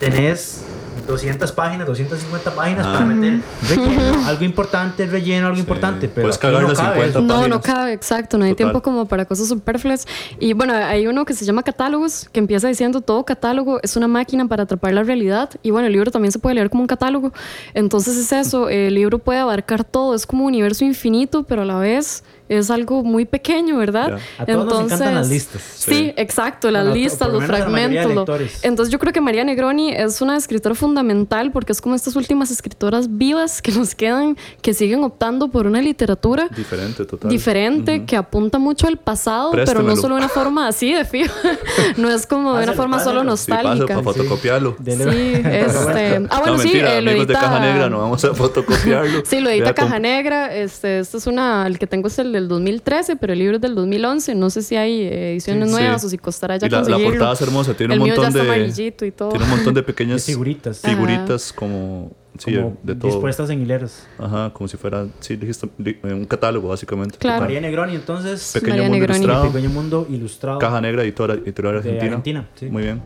tenés 0.01 0.63
200 1.07 1.51
páginas, 1.53 1.87
250 1.87 2.51
páginas 2.55 2.85
Ah. 2.85 2.93
para 2.93 3.05
meter 3.05 3.39
relleno, 3.69 4.27
algo 4.27 4.43
importante, 4.43 5.05
relleno, 5.07 5.45
algo 5.47 5.55
Sí. 5.55 5.61
importante, 5.61 6.07
pero 6.07 6.25
Puedes 6.25 6.37
cagar 6.37 6.61
no 6.61 6.69
las 6.69 6.77
cabe 6.77 6.93
50 7.07 7.19
eso. 7.19 7.21
No, 7.21 7.33
no 7.47 7.59
páginas. 7.59 7.61
cabe, 7.61 7.93
exacto, 7.93 8.37
no 8.37 8.45
hay 8.45 8.51
Total. 8.51 8.65
tiempo 8.67 8.81
como 8.81 9.05
para 9.07 9.25
cosas 9.25 9.47
superfluas. 9.47 10.05
Y 10.39 10.53
bueno, 10.53 10.73
hay 10.73 11.07
uno 11.07 11.25
que 11.25 11.33
se 11.33 11.43
llama 11.45 11.63
Catálogos, 11.63 12.29
que 12.31 12.39
empieza 12.39 12.67
diciendo 12.67 13.01
todo 13.01 13.25
catálogo 13.25 13.79
es 13.83 13.95
una 13.95 14.07
máquina 14.07 14.47
para 14.47 14.63
atrapar 14.63 14.93
la 14.93 15.03
realidad. 15.03 15.49
Y 15.63 15.71
bueno, 15.71 15.87
el 15.87 15.93
libro 15.93 16.11
también 16.11 16.31
se 16.31 16.39
puede 16.39 16.55
leer 16.55 16.69
como 16.69 16.81
un 16.83 16.87
catálogo. 16.87 17.31
Entonces 17.73 18.17
es 18.17 18.31
eso, 18.31 18.69
el 18.69 18.93
libro 18.95 19.19
puede 19.19 19.39
abarcar 19.39 19.83
todo, 19.83 20.13
es 20.15 20.25
como 20.25 20.43
un 20.43 20.47
universo 20.49 20.85
infinito, 20.85 21.43
pero 21.43 21.63
a 21.63 21.65
la 21.65 21.77
vez 21.79 22.23
es 22.57 22.69
algo 22.69 23.03
muy 23.03 23.25
pequeño, 23.25 23.77
¿verdad? 23.77 24.19
A 24.37 24.45
todos 24.45 24.65
nos 24.65 24.81
encantan 24.85 25.15
las 25.15 25.29
listas. 25.29 25.61
Sí, 25.61 25.91
Sí. 25.91 26.13
exacto, 26.17 26.69
las 26.71 26.83
Bueno, 26.85 26.95
listas, 26.95 27.29
los 27.31 27.41
de 27.41 27.47
fragmentos. 27.47 28.13
lo-. 28.13 28.25
Entonces 28.63 28.91
yo 28.91 28.99
creo 28.99 29.13
que 29.13 29.21
María 29.21 29.43
Negroni 29.43 29.91
es 29.93 30.21
una 30.21 30.35
escritora 30.37 30.75
fundamental 30.75 31.51
porque 31.51 31.71
es 31.71 31.81
como 31.81 31.95
estas 31.95 32.15
últimas 32.15 32.51
escritoras 32.51 33.17
vivas 33.17 33.61
que 33.61 33.71
nos 33.71 33.95
quedan, 33.95 34.37
que 34.61 34.73
siguen 34.73 35.03
optando 35.03 35.47
por 35.49 35.65
una 35.67 35.81
literatura 35.81 36.47
Diferente, 36.55 37.05
total. 37.05 37.29
diferente, 37.31 37.97
Ujú. 37.97 38.05
que 38.05 38.17
apunta 38.17 38.59
mucho 38.59 38.87
al 38.87 38.97
pasado, 38.97 39.51
pero 39.51 39.81
no 39.81 39.95
solo 39.95 40.15
de 40.15 40.21
una 40.21 40.29
forma 40.29 40.67
así 40.67 40.93
de 40.93 41.05
fijo. 41.05 41.33
no 41.97 42.09
es 42.09 42.25
como 42.27 42.49
de 42.53 42.63
una 42.63 42.73
Pásale, 42.73 42.75
forma 42.77 42.99
solo 42.99 43.23
pásale. 43.23 43.37
Sí, 43.37 43.51
pasa 43.51 43.63
nostálgica. 43.63 43.93
para 43.93 44.03
fotocopiarlo. 44.03 44.75
Sí, 44.83 44.91
este. 45.45 46.27
Ah, 46.29 46.39
bueno, 46.39 46.53
no, 46.53 46.57
sí, 46.59 46.67
mentira, 46.67 46.97
eh, 46.97 47.01
lo 47.01 47.11
amigos 47.11 47.27
de 47.27 47.33
edita- 47.33 47.39
Caja 47.41 47.59
Negra, 47.59 47.89
no 47.89 47.99
vamos 47.99 48.23
a 48.25 48.33
fotocopiarlo. 48.33 49.21
Sí, 49.25 49.39
lo 49.39 49.49
edita 49.49 49.73
Caja 49.73 49.99
Negra. 49.99 50.53
Este, 50.55 50.99
este 50.99 51.17
es 51.17 51.27
una, 51.27 51.65
el 51.67 51.79
que 51.79 51.87
tengo 51.87 52.07
es 52.07 52.19
el 52.19 52.40
del 52.41 52.49
2013, 52.49 53.15
pero 53.15 53.33
el 53.33 53.39
libro 53.39 53.55
es 53.55 53.61
del 53.61 53.75
2011. 53.75 54.35
No 54.35 54.49
sé 54.49 54.61
si 54.61 54.75
hay 54.75 55.01
eh, 55.01 55.31
ediciones 55.31 55.69
Sí. 55.69 55.75
nuevas 55.75 56.01
Sí. 56.01 56.07
o 56.07 56.09
si 56.09 56.17
costará 56.17 56.57
ya 56.57 56.67
Y 56.67 56.69
la, 56.69 56.77
la 56.79 56.83
conseguirlo. 56.83 57.11
portada 57.13 57.33
es 57.33 57.41
hermosa, 57.41 57.73
tiene 57.73 57.93
el 57.93 57.99
un 57.99 58.03
mío 58.05 58.15
ya 58.15 58.21
montón 58.21 58.39
está 58.41 58.43
de. 58.53 58.55
amarillito 58.59 59.05
y 59.05 59.11
todo. 59.11 59.29
Tiene 59.29 59.45
un 59.45 59.51
montón 59.51 59.73
de 59.73 59.83
pequeñas 59.83 60.25
De 60.25 60.31
figuritas. 60.33 60.79
figuritas 60.79 61.53
como. 61.53 62.11
Sí, 62.37 62.55
como 62.55 62.77
de 62.81 62.95
todo. 62.95 63.11
dispuestas 63.11 63.49
en 63.49 63.61
hileras. 63.61 64.07
Ajá, 64.17 64.51
como 64.53 64.67
si 64.69 64.77
fuera. 64.77 65.05
Sí, 65.19 65.37
eh, 65.41 65.95
un 66.13 66.23
catálogo, 66.25 66.69
básicamente. 66.69 67.17
Claro. 67.17 67.41
María 67.41 67.59
Negroni, 67.59 67.93
entonces, 67.95 68.51
Pequeño 68.53 68.69
María 68.77 68.83
mundo 68.89 68.97
Negroni. 68.99 69.19
ilustrado. 69.19 69.51
pequeño 69.51 69.69
mundo 69.69 70.07
ilustrado 70.09 70.57
Caja 70.59 70.79
Negra, 70.79 71.03
editora, 71.03 71.33
editorial 71.33 71.73
de 71.73 71.79
argentina. 71.79 72.05
Argentina. 72.07 72.49
sí. 72.55 72.65
Muy 72.67 72.83
bien. 72.83 73.01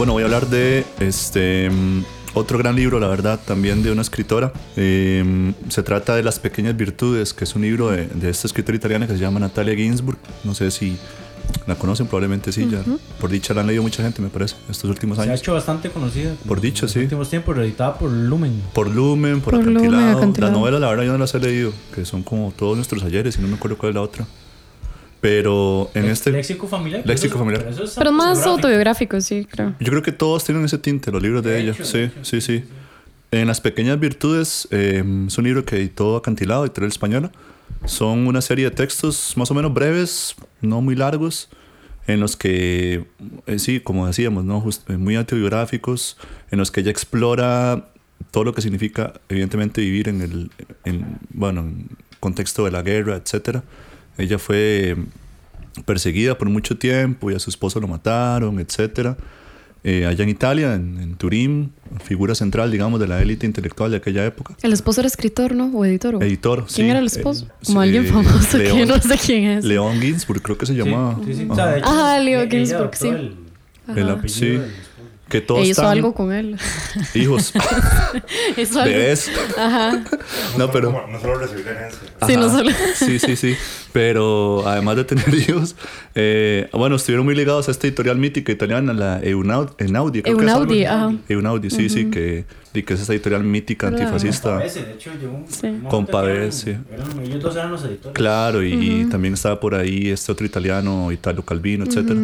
Bueno, 0.00 0.14
voy 0.14 0.22
a 0.22 0.24
hablar 0.24 0.46
de 0.48 0.86
este 0.98 1.68
mm, 1.68 2.04
otro 2.32 2.56
gran 2.56 2.74
libro, 2.74 2.98
la 2.98 3.08
verdad, 3.08 3.38
también 3.44 3.82
de 3.82 3.92
una 3.92 4.00
escritora. 4.00 4.50
Eh, 4.74 5.52
se 5.68 5.82
trata 5.82 6.16
de 6.16 6.22
Las 6.22 6.38
Pequeñas 6.38 6.74
Virtudes, 6.74 7.34
que 7.34 7.44
es 7.44 7.54
un 7.54 7.60
libro 7.60 7.90
de, 7.90 8.06
de 8.06 8.30
esta 8.30 8.46
escritora 8.46 8.74
italiana 8.76 9.06
que 9.06 9.12
se 9.12 9.18
llama 9.18 9.40
Natalia 9.40 9.74
Ginsburg. 9.74 10.16
No 10.42 10.54
sé 10.54 10.70
si 10.70 10.96
la 11.66 11.74
conocen, 11.74 12.06
probablemente 12.06 12.50
sí. 12.50 12.66
ya, 12.72 12.82
por 13.20 13.28
dicha 13.28 13.52
la 13.52 13.60
han 13.60 13.66
leído 13.66 13.82
mucha 13.82 14.02
gente, 14.02 14.22
me 14.22 14.30
parece, 14.30 14.56
estos 14.70 14.88
últimos 14.88 15.18
Se 15.18 15.24
ha 15.24 15.24
años. 15.26 15.40
hecho 15.40 15.52
bastante 15.52 15.90
conocida. 15.90 16.34
Por 16.48 16.62
dicho, 16.62 16.86
en 16.86 16.86
los 16.86 16.92
sí. 16.92 17.00
últimos 17.00 17.28
tiempos, 17.28 17.58
editada 17.58 17.98
por 17.98 18.10
Lumen. 18.10 18.62
Por 18.72 18.88
Lumen, 18.88 19.42
por, 19.42 19.52
Por 19.52 19.64
Lumen, 19.64 19.76
acantilado. 19.76 20.16
Acantilado. 20.16 20.50
Las 20.52 20.58
novelas, 20.58 20.80
la 20.80 20.88
verdad, 20.88 21.04
yo 21.04 21.12
no 21.12 21.18
las 21.18 21.34
he 21.34 21.40
leído, 21.40 21.74
que 21.94 22.06
son 22.06 22.22
como 22.22 22.54
todos 22.56 22.74
nuestros 22.74 23.02
ayeres, 23.02 23.36
y 23.36 23.42
no 23.42 23.48
me 23.48 23.56
acuerdo 23.56 23.76
cuál 23.76 23.90
es 23.90 23.94
la 23.96 24.00
otra. 24.00 24.26
Pero 25.20 25.90
en 25.94 26.06
este. 26.06 26.30
Léxico 26.30 26.66
familiar. 26.66 27.02
Léxico 27.04 27.38
familiar. 27.38 27.62
Pero, 27.62 27.74
eso 27.74 27.84
es 27.84 27.90
Pero 27.96 28.12
más 28.12 28.46
autobiográfico. 28.46 29.20
sí, 29.20 29.46
creo. 29.50 29.74
Yo 29.78 29.90
creo 29.90 30.02
que 30.02 30.12
todos 30.12 30.44
tienen 30.44 30.64
ese 30.64 30.78
tinte, 30.78 31.10
los 31.10 31.22
libros 31.22 31.42
de, 31.42 31.50
De 31.52 31.60
ella. 31.60 31.72
hecho, 31.72 31.84
sí, 31.84 31.98
de 31.98 32.04
hecho, 32.06 32.24
sí, 32.24 32.40
sí, 32.40 32.64
En 33.30 33.46
Las 33.46 33.60
Pequeñas 33.60 34.00
Virtudes 34.00 34.66
eh, 34.70 35.04
es 35.26 35.36
un 35.38 35.44
libro 35.44 35.64
que 35.64 35.76
editó 35.76 36.16
Acantilado, 36.16 36.64
editorial 36.64 36.90
española. 36.90 37.30
Son 37.84 38.26
una 38.26 38.40
serie 38.40 38.64
de 38.66 38.70
textos 38.72 39.34
más 39.36 39.50
o 39.50 39.54
menos 39.54 39.72
breves, 39.72 40.34
no 40.60 40.80
muy 40.80 40.96
largos, 40.96 41.48
en 42.06 42.18
los 42.20 42.36
que, 42.36 43.04
eh, 43.46 43.58
sí, 43.58 43.80
como 43.80 44.06
decíamos, 44.06 44.44
¿no? 44.44 44.60
Just- 44.60 44.88
eh, 44.90 44.96
muy 44.96 45.16
autobiográficos, 45.16 46.16
en 46.50 46.58
los 46.58 46.70
que 46.70 46.80
ella 46.80 46.90
explora 46.90 47.88
todo 48.32 48.44
lo 48.44 48.52
que 48.54 48.62
significa, 48.62 49.12
evidentemente, 49.28 49.80
vivir 49.82 50.08
en 50.08 50.20
el 50.22 50.50
en, 50.84 51.18
bueno, 51.30 51.60
en 51.60 51.88
contexto 52.20 52.64
de 52.64 52.70
la 52.70 52.82
guerra, 52.82 53.16
etcétera. 53.16 53.62
Ella 54.20 54.38
fue 54.38 54.96
perseguida 55.86 56.36
por 56.36 56.48
mucho 56.48 56.76
tiempo 56.76 57.30
y 57.30 57.34
a 57.34 57.38
su 57.38 57.50
esposo 57.50 57.80
lo 57.80 57.88
mataron, 57.88 58.58
etcétera. 58.60 59.16
Eh, 59.82 60.04
allá 60.04 60.24
en 60.24 60.28
Italia, 60.28 60.74
en, 60.74 60.98
en 61.00 61.14
Turín, 61.14 61.72
figura 62.04 62.34
central, 62.34 62.70
digamos, 62.70 63.00
de 63.00 63.08
la 63.08 63.22
élite 63.22 63.46
intelectual 63.46 63.90
de 63.90 63.96
aquella 63.96 64.26
época. 64.26 64.54
El 64.62 64.74
esposo 64.74 65.00
era 65.00 65.08
escritor, 65.08 65.54
¿no? 65.54 65.70
O 65.74 65.84
editor. 65.86 66.16
¿o? 66.16 66.20
Editor, 66.20 66.66
¿Quién 66.66 66.86
sí. 66.86 66.90
era 66.90 66.98
el 66.98 67.06
esposo? 67.06 67.46
Eh, 67.46 67.52
Como 67.64 67.80
sí, 67.82 67.88
alguien 67.88 68.04
famoso 68.06 68.58
que 68.58 68.64
León, 68.64 68.78
yo 68.80 68.86
no 68.86 68.98
sé 69.00 69.16
quién 69.24 69.44
es. 69.44 69.64
León 69.64 69.98
Ginsburg, 70.02 70.42
creo 70.42 70.58
que 70.58 70.66
se 70.66 70.74
llamaba. 70.74 71.18
Sí, 71.24 71.32
sí, 71.34 71.48
Ajá, 71.50 72.18
Leo 72.18 72.42
ella 72.42 72.50
Ginsburg, 72.50 72.90
sí. 72.94 73.08
el- 73.08 73.36
El 73.96 74.02
Ajá. 74.04 74.12
apellido, 74.18 74.64
sí. 74.66 74.70
Que 75.30 75.40
todos 75.40 75.60
E 75.60 75.68
hizo 75.68 75.80
están 75.82 75.92
algo 75.96 76.12
con 76.12 76.32
él. 76.32 76.56
hijos, 77.14 77.52
hizo 78.56 78.80
algo. 78.80 78.92
bebés. 78.92 79.30
Ajá. 79.56 79.92
No, 80.58 80.66
solo 80.66 80.70
pero- 80.72 80.92
como- 80.92 81.06
no 81.06 81.20
solo 81.20 81.38
recibir 81.38 81.68
herencia. 81.68 82.00
Sí, 82.26 82.36
no 82.36 82.50
solo. 82.50 82.70
Sí, 82.96 83.18
sí, 83.18 83.36
sí. 83.36 83.54
Pero 83.92 84.66
además 84.66 84.96
de 84.96 85.04
tener 85.04 85.32
hijos, 85.48 85.76
eh, 86.14 86.68
bueno, 86.72 86.96
estuvieron 86.96 87.24
muy 87.24 87.34
ligados 87.34 87.68
a 87.68 87.70
esta 87.70 87.86
editorial 87.86 88.16
mítica 88.18 88.52
italiana, 88.52 88.92
la 88.92 89.20
Eunaudi. 89.22 89.72
Enaudi, 89.78 90.22
creo 90.22 90.36
que 90.36 90.44
es 90.44 90.50
algo 90.52 90.72
Eunaudi, 91.28 91.66
ajá. 91.68 91.76
Sí, 91.76 91.88
sí, 91.88 92.10
que, 92.10 92.44
y 92.74 92.82
que 92.82 92.94
es 92.94 93.00
esa 93.00 93.12
editorial 93.12 93.44
mítica 93.44 93.88
Claro. 93.88 94.02
antifascista. 94.04 94.50
Compadece, 94.50 94.82
de 94.84 94.92
hecho, 94.94 95.10
llegó 95.20 95.32
un- 95.36 95.46
Sí. 95.48 95.68
Compadece. 95.88 96.64
que 96.88 96.94
eran- 96.94 97.10
eran- 97.12 97.20
Ellos 97.24 97.42
dos 97.42 97.54
eran 97.56 97.70
los 97.70 97.84
editores. 97.84 98.14
Claro, 98.14 98.62
y, 98.64 98.72
y 98.72 99.04
también 99.04 99.34
estaba 99.34 99.60
por 99.60 99.74
ahí 99.76 100.10
este 100.10 100.32
otro 100.32 100.44
italiano, 100.44 101.10
Italo 101.12 101.42
Calvino, 101.44 101.84
etcétera, 101.84 102.18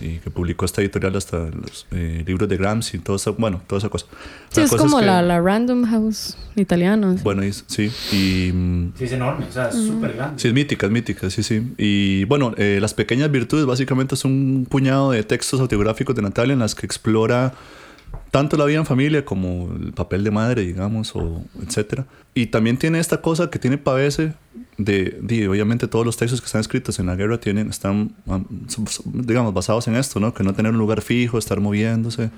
y 0.00 0.18
que 0.18 0.30
publicó 0.30 0.64
esta 0.64 0.80
editorial 0.82 1.14
hasta 1.16 1.38
los 1.38 1.86
eh, 1.92 2.22
libros 2.26 2.48
de 2.48 2.56
Gramsci, 2.56 2.98
todo 2.98 3.16
eso, 3.16 3.34
bueno, 3.34 3.62
toda 3.66 3.78
esa 3.78 3.88
cosa. 3.88 4.06
Sí, 4.50 4.60
La 4.60 4.64
es 4.64 4.70
cosa 4.70 4.82
como 4.84 4.98
que- 5.00 5.06
la, 5.06 5.22
la 5.22 5.40
Random 5.40 5.84
House 5.84 6.36
italiana. 6.56 7.16
Bueno, 7.22 7.44
y- 7.44 7.52
sí, 7.52 7.90
y... 8.12 8.52
mm, 8.52 8.92
Sí, 8.96 9.04
es 9.04 9.12
enorme, 9.12 9.46
o 9.48 9.52
sea, 9.52 9.68
es 9.68 9.76
súper 9.76 10.14
grande. 10.14 10.40
Sí, 10.40 10.48
es 10.48 10.54
mítica, 10.54 10.86
es 10.86 10.92
mítica, 10.92 11.30
sí, 11.30 11.42
sí. 11.42 11.72
Y 11.78 12.24
bueno, 12.24 12.54
eh, 12.56 12.78
Las 12.80 12.94
Pequeñas 12.94 13.30
Virtudes 13.30 13.66
básicamente 13.66 14.14
es 14.14 14.24
un 14.24 14.66
puñado 14.68 15.12
de 15.12 15.22
textos 15.24 15.60
autobiográficos 15.60 16.14
de 16.16 16.22
Natalia 16.22 16.52
en 16.54 16.58
las 16.60 16.74
que 16.74 16.86
explora 16.86 17.54
tanto 18.34 18.56
la 18.56 18.64
vida 18.64 18.78
en 18.78 18.84
familia 18.84 19.24
como 19.24 19.72
el 19.80 19.92
papel 19.92 20.24
de 20.24 20.32
madre, 20.32 20.62
digamos, 20.62 21.14
o 21.14 21.44
etcétera. 21.62 22.04
Y 22.34 22.46
también 22.46 22.76
tiene 22.76 22.98
esta 22.98 23.22
cosa 23.22 23.48
que 23.48 23.60
tiene 23.60 23.78
Pavese 23.78 24.32
de, 24.76 25.20
de, 25.22 25.46
obviamente 25.46 25.86
todos 25.86 26.04
los 26.04 26.16
textos 26.16 26.40
que 26.40 26.46
están 26.46 26.60
escritos 26.60 26.98
en 26.98 27.06
la 27.06 27.14
guerra 27.14 27.38
tienen, 27.38 27.70
están, 27.70 28.12
digamos, 29.04 29.54
basados 29.54 29.86
en 29.86 29.94
esto, 29.94 30.18
¿no? 30.18 30.34
Que 30.34 30.42
no 30.42 30.52
tener 30.52 30.72
un 30.72 30.78
lugar 30.78 31.00
fijo, 31.00 31.38
estar 31.38 31.60
moviéndose, 31.60 32.32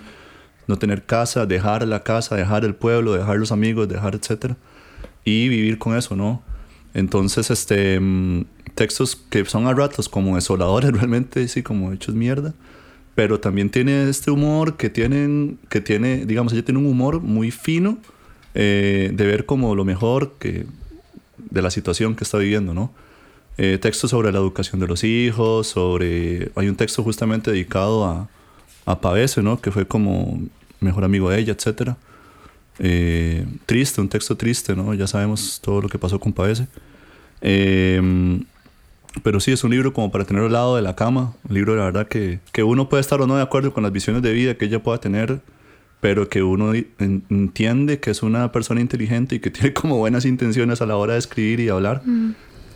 no 0.66 0.76
tener 0.76 1.06
casa, 1.06 1.46
dejar 1.46 1.88
la 1.88 2.02
casa, 2.02 2.36
dejar 2.36 2.66
el 2.66 2.74
pueblo, 2.74 3.14
dejar 3.14 3.38
los 3.38 3.50
amigos, 3.50 3.88
dejar 3.88 4.16
etcétera. 4.16 4.58
Y 5.24 5.48
vivir 5.48 5.78
con 5.78 5.96
eso, 5.96 6.14
¿no? 6.14 6.42
Entonces, 6.92 7.50
este, 7.50 7.98
mm, 7.98 8.44
textos 8.74 9.16
que 9.16 9.46
son 9.46 9.66
a 9.66 9.72
ratos 9.72 10.10
como 10.10 10.34
desoladores, 10.34 10.92
realmente, 10.92 11.48
sí, 11.48 11.62
como 11.62 11.90
hechos 11.94 12.14
mierda. 12.14 12.52
Pero 13.16 13.40
también 13.40 13.70
tiene 13.70 14.08
este 14.08 14.30
humor 14.30 14.76
que 14.76 14.90
tienen, 14.90 15.58
que 15.68 15.80
tiene, 15.80 16.24
digamos, 16.26 16.52
ella 16.52 16.64
tiene 16.64 16.78
un 16.78 16.86
humor 16.86 17.20
muy 17.20 17.50
fino 17.50 17.98
eh, 18.54 19.10
de 19.12 19.26
ver 19.26 19.46
como 19.46 19.74
lo 19.74 19.84
mejor 19.84 20.34
que, 20.38 20.66
de 21.38 21.62
la 21.62 21.70
situación 21.70 22.14
que 22.14 22.22
está 22.22 22.38
viviendo, 22.38 22.74
¿no? 22.74 22.92
Eh, 23.58 23.78
textos 23.80 24.10
sobre 24.10 24.30
la 24.32 24.38
educación 24.38 24.80
de 24.80 24.86
los 24.86 25.02
hijos, 25.02 25.66
sobre... 25.66 26.52
Hay 26.56 26.68
un 26.68 26.76
texto 26.76 27.02
justamente 27.02 27.50
dedicado 27.50 28.04
a, 28.04 28.28
a 28.84 29.00
Pavese, 29.00 29.42
¿no? 29.42 29.60
Que 29.60 29.70
fue 29.72 29.86
como 29.86 30.38
mejor 30.80 31.02
amigo 31.02 31.30
de 31.30 31.40
ella, 31.40 31.54
etcétera. 31.54 31.96
Eh, 32.78 33.46
triste, 33.64 34.02
un 34.02 34.10
texto 34.10 34.36
triste, 34.36 34.76
¿no? 34.76 34.92
Ya 34.92 35.06
sabemos 35.06 35.58
todo 35.62 35.80
lo 35.80 35.88
que 35.88 35.98
pasó 35.98 36.20
con 36.20 36.34
Pavese. 36.34 36.68
Eh, 37.40 38.42
pero 39.22 39.40
sí, 39.40 39.52
es 39.52 39.64
un 39.64 39.70
libro 39.70 39.92
como 39.92 40.10
para 40.10 40.24
tenerlo 40.24 40.46
al 40.46 40.52
lado 40.52 40.76
de 40.76 40.82
la 40.82 40.94
cama. 40.96 41.34
Un 41.48 41.54
libro, 41.54 41.74
la 41.76 41.84
verdad, 41.84 42.08
que, 42.08 42.40
que 42.52 42.62
uno 42.62 42.88
puede 42.88 43.00
estar 43.00 43.20
o 43.20 43.26
no 43.26 43.36
de 43.36 43.42
acuerdo 43.42 43.72
con 43.72 43.82
las 43.82 43.92
visiones 43.92 44.22
de 44.22 44.32
vida 44.32 44.54
que 44.56 44.66
ella 44.66 44.82
pueda 44.82 44.98
tener, 44.98 45.40
pero 46.00 46.28
que 46.28 46.42
uno 46.42 46.74
en- 46.74 47.24
entiende 47.30 47.98
que 48.00 48.10
es 48.10 48.22
una 48.22 48.52
persona 48.52 48.80
inteligente 48.80 49.36
y 49.36 49.40
que 49.40 49.50
tiene 49.52 49.72
como 49.72 49.96
buenas 49.98 50.24
intenciones 50.24 50.80
a 50.82 50.86
la 50.86 50.96
hora 50.96 51.14
de 51.14 51.18
escribir 51.18 51.60
y 51.60 51.68
hablar. 51.68 52.02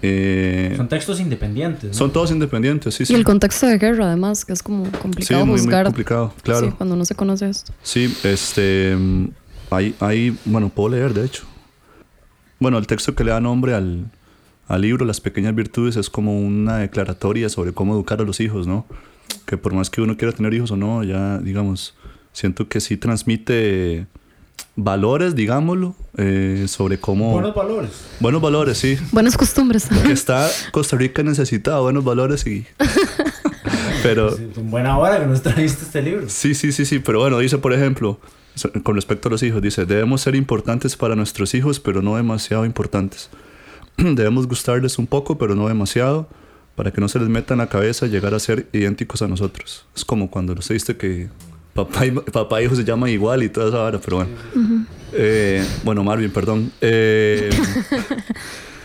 Eh, 0.03 0.72
Son 0.79 0.88
textos 0.88 1.20
independientes. 1.20 1.90
¿no? 1.90 1.94
son 1.94 2.11
todos 2.11 2.31
independientes, 2.31 2.94
sí, 2.94 3.05
sí. 3.05 3.12
Y 3.12 3.16
el 3.16 3.24
contexto 3.24 3.66
de 3.66 3.76
guerra, 3.76 4.07
además, 4.07 4.46
que 4.46 4.55
es 4.55 4.62
como 4.62 4.87
Sí, 4.87 4.92
complicado 4.92 5.44
muy, 5.44 5.57
muy 5.57 5.61
juzgar. 5.61 5.85
complicado, 5.85 6.33
claro. 6.42 6.68
Sí, 6.68 6.74
cuando 6.76 6.96
no 6.96 7.05
se 7.05 7.14
conoce 7.14 7.50
esto. 7.50 7.72
Sí, 7.83 8.14
este. 8.24 8.96
mm, 8.98 9.26
Hay, 9.70 9.94
hay, 10.00 10.37
bueno, 10.46 10.70
puedo 10.70 10.88
leer, 10.96 11.12
de 11.12 11.26
hecho. 11.26 11.44
Bueno, 12.59 12.79
el 12.79 12.87
texto 12.87 13.14
que 13.14 13.24
le 13.24 13.31
da 13.31 13.40
nombre 13.40 13.74
al, 13.74 14.07
al 14.71 14.83
libro, 14.83 15.05
Las 15.05 15.21
Pequeñas 15.21 15.53
Virtudes, 15.53 15.97
es 15.97 16.09
como 16.09 16.41
una 16.41 16.79
declaratoria 16.79 17.49
sobre 17.49 17.73
cómo 17.73 17.95
educar 17.95 18.21
a 18.21 18.25
los 18.25 18.39
hijos, 18.39 18.69
¿no? 18.69 18.87
Que 19.45 19.57
por 19.57 19.75
más 19.75 19.91
que 19.91 20.01
uno 20.01 20.17
quiera 20.17 20.33
tener 20.33 20.55
hijos 20.55 20.71
o 20.71 20.77
no, 20.77 21.03
ya, 21.03 21.39
digamos, 21.39 21.95
siento 22.33 22.69
que 22.69 22.81
sí 22.81 22.97
transmite 22.97 24.07
valores, 24.77 25.35
digámoslo, 25.35 25.97
eh, 26.17 26.67
sobre 26.69 27.01
cómo. 27.01 27.33
Buenos 27.33 27.53
valores. 27.53 27.91
buenos 28.21 28.41
valores, 28.41 28.79
sí. 28.79 28.97
Buenas 29.11 29.37
costumbres. 29.37 29.89
Que 30.07 30.13
está 30.13 30.49
Costa 30.71 30.97
Rica 30.97 31.25
necesita 31.25 31.81
buenos 31.81 32.05
valores 32.05 32.47
y. 32.47 32.65
Pero. 34.05 34.37
Sí, 34.37 34.53
buena 34.55 34.97
hora 34.99 35.19
que 35.19 35.27
nos 35.27 35.43
trajiste 35.43 35.83
este 35.83 36.01
libro. 36.01 36.29
Sí, 36.29 36.55
sí, 36.55 36.71
sí, 36.71 36.85
sí, 36.85 37.01
pero 37.01 37.19
bueno, 37.19 37.41
dice, 37.41 37.59
por 37.59 37.73
ejemplo, 37.73 38.21
con 38.85 38.95
respecto 38.95 39.29
a 39.29 39.33
los 39.33 39.43
hijos, 39.43 39.61
dice, 39.61 39.85
debemos 39.85 40.21
ser 40.21 40.37
importantes 40.37 40.97
para 40.97 41.17
nuestros 41.17 41.55
hijos, 41.55 41.81
pero 41.81 42.03
no 42.03 42.15
demasiado 42.15 42.65
importantes. 42.65 43.31
debemos 44.15 44.47
gustarles 44.47 44.99
un 44.99 45.07
poco, 45.07 45.39
pero 45.39 45.55
no 45.55 45.69
demasiado, 45.69 46.29
para 46.77 46.91
que 46.91 47.01
no 47.01 47.09
se 47.09 47.19
les 47.19 47.29
meta 47.29 47.55
en 47.55 47.59
la 47.59 47.69
cabeza 47.69 48.07
llegar 48.07 48.35
a 48.35 48.39
ser 48.39 48.69
idénticos 48.73 49.23
a 49.23 49.29
nosotros. 49.29 49.87
Es 49.95 50.05
como 50.05 50.31
cuando 50.31 50.55
usted 50.55 50.75
dice 50.75 50.97
que 50.97 51.29
papá 51.75 52.07
y, 52.07 52.11
papá 52.11 52.61
e 52.61 52.65
hijo 52.65 52.75
se 52.75 52.85
llaman 52.85 53.11
igual 53.11 53.43
y 53.43 53.49
toda 53.49 53.69
esa 53.69 53.79
vara, 53.79 53.99
pero 53.99 54.19
bueno. 54.19 54.33
Eh, 55.13 55.65
bueno, 55.85 56.05
Marvin, 56.05 56.31
perdón. 56.31 56.73
Eh, 56.81 57.51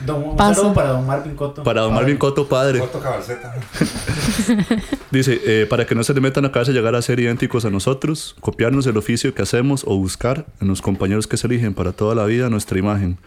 Don, 0.05 0.23
un 0.23 0.35
Pasa. 0.35 0.55
saludo 0.55 0.73
para 0.73 0.89
don 0.89 1.05
Marvin 1.05 1.35
Coto. 1.35 1.63
para 1.63 1.81
don 1.81 1.93
Marvin 1.93 2.17
Coto, 2.17 2.47
padre. 2.47 2.83
Cabalceta. 2.91 3.55
Dice, 5.11 5.39
eh, 5.45 5.65
para 5.67 5.85
que 5.85 5.95
no 5.95 6.03
se 6.03 6.13
le 6.13 6.21
metan 6.21 6.45
a 6.45 6.51
cabeza 6.51 6.73
llegar 6.73 6.95
a 6.95 7.01
ser 7.01 7.19
idénticos 7.19 7.65
a 7.65 7.69
nosotros, 7.69 8.35
copiarnos 8.41 8.85
el 8.87 8.97
oficio 8.97 9.33
que 9.33 9.41
hacemos 9.41 9.83
o 9.87 9.97
buscar 9.97 10.45
en 10.59 10.67
los 10.67 10.81
compañeros 10.81 11.27
que 11.27 11.37
se 11.37 11.47
eligen 11.47 11.73
para 11.73 11.93
toda 11.93 12.13
la 12.13 12.25
vida 12.25 12.49
nuestra 12.49 12.77
imagen. 12.77 13.17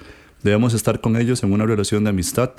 Debemos 0.42 0.74
estar 0.74 1.00
con 1.00 1.16
ellos 1.16 1.42
en 1.42 1.52
una 1.52 1.66
relación 1.66 2.04
de 2.04 2.10
amistad 2.10 2.52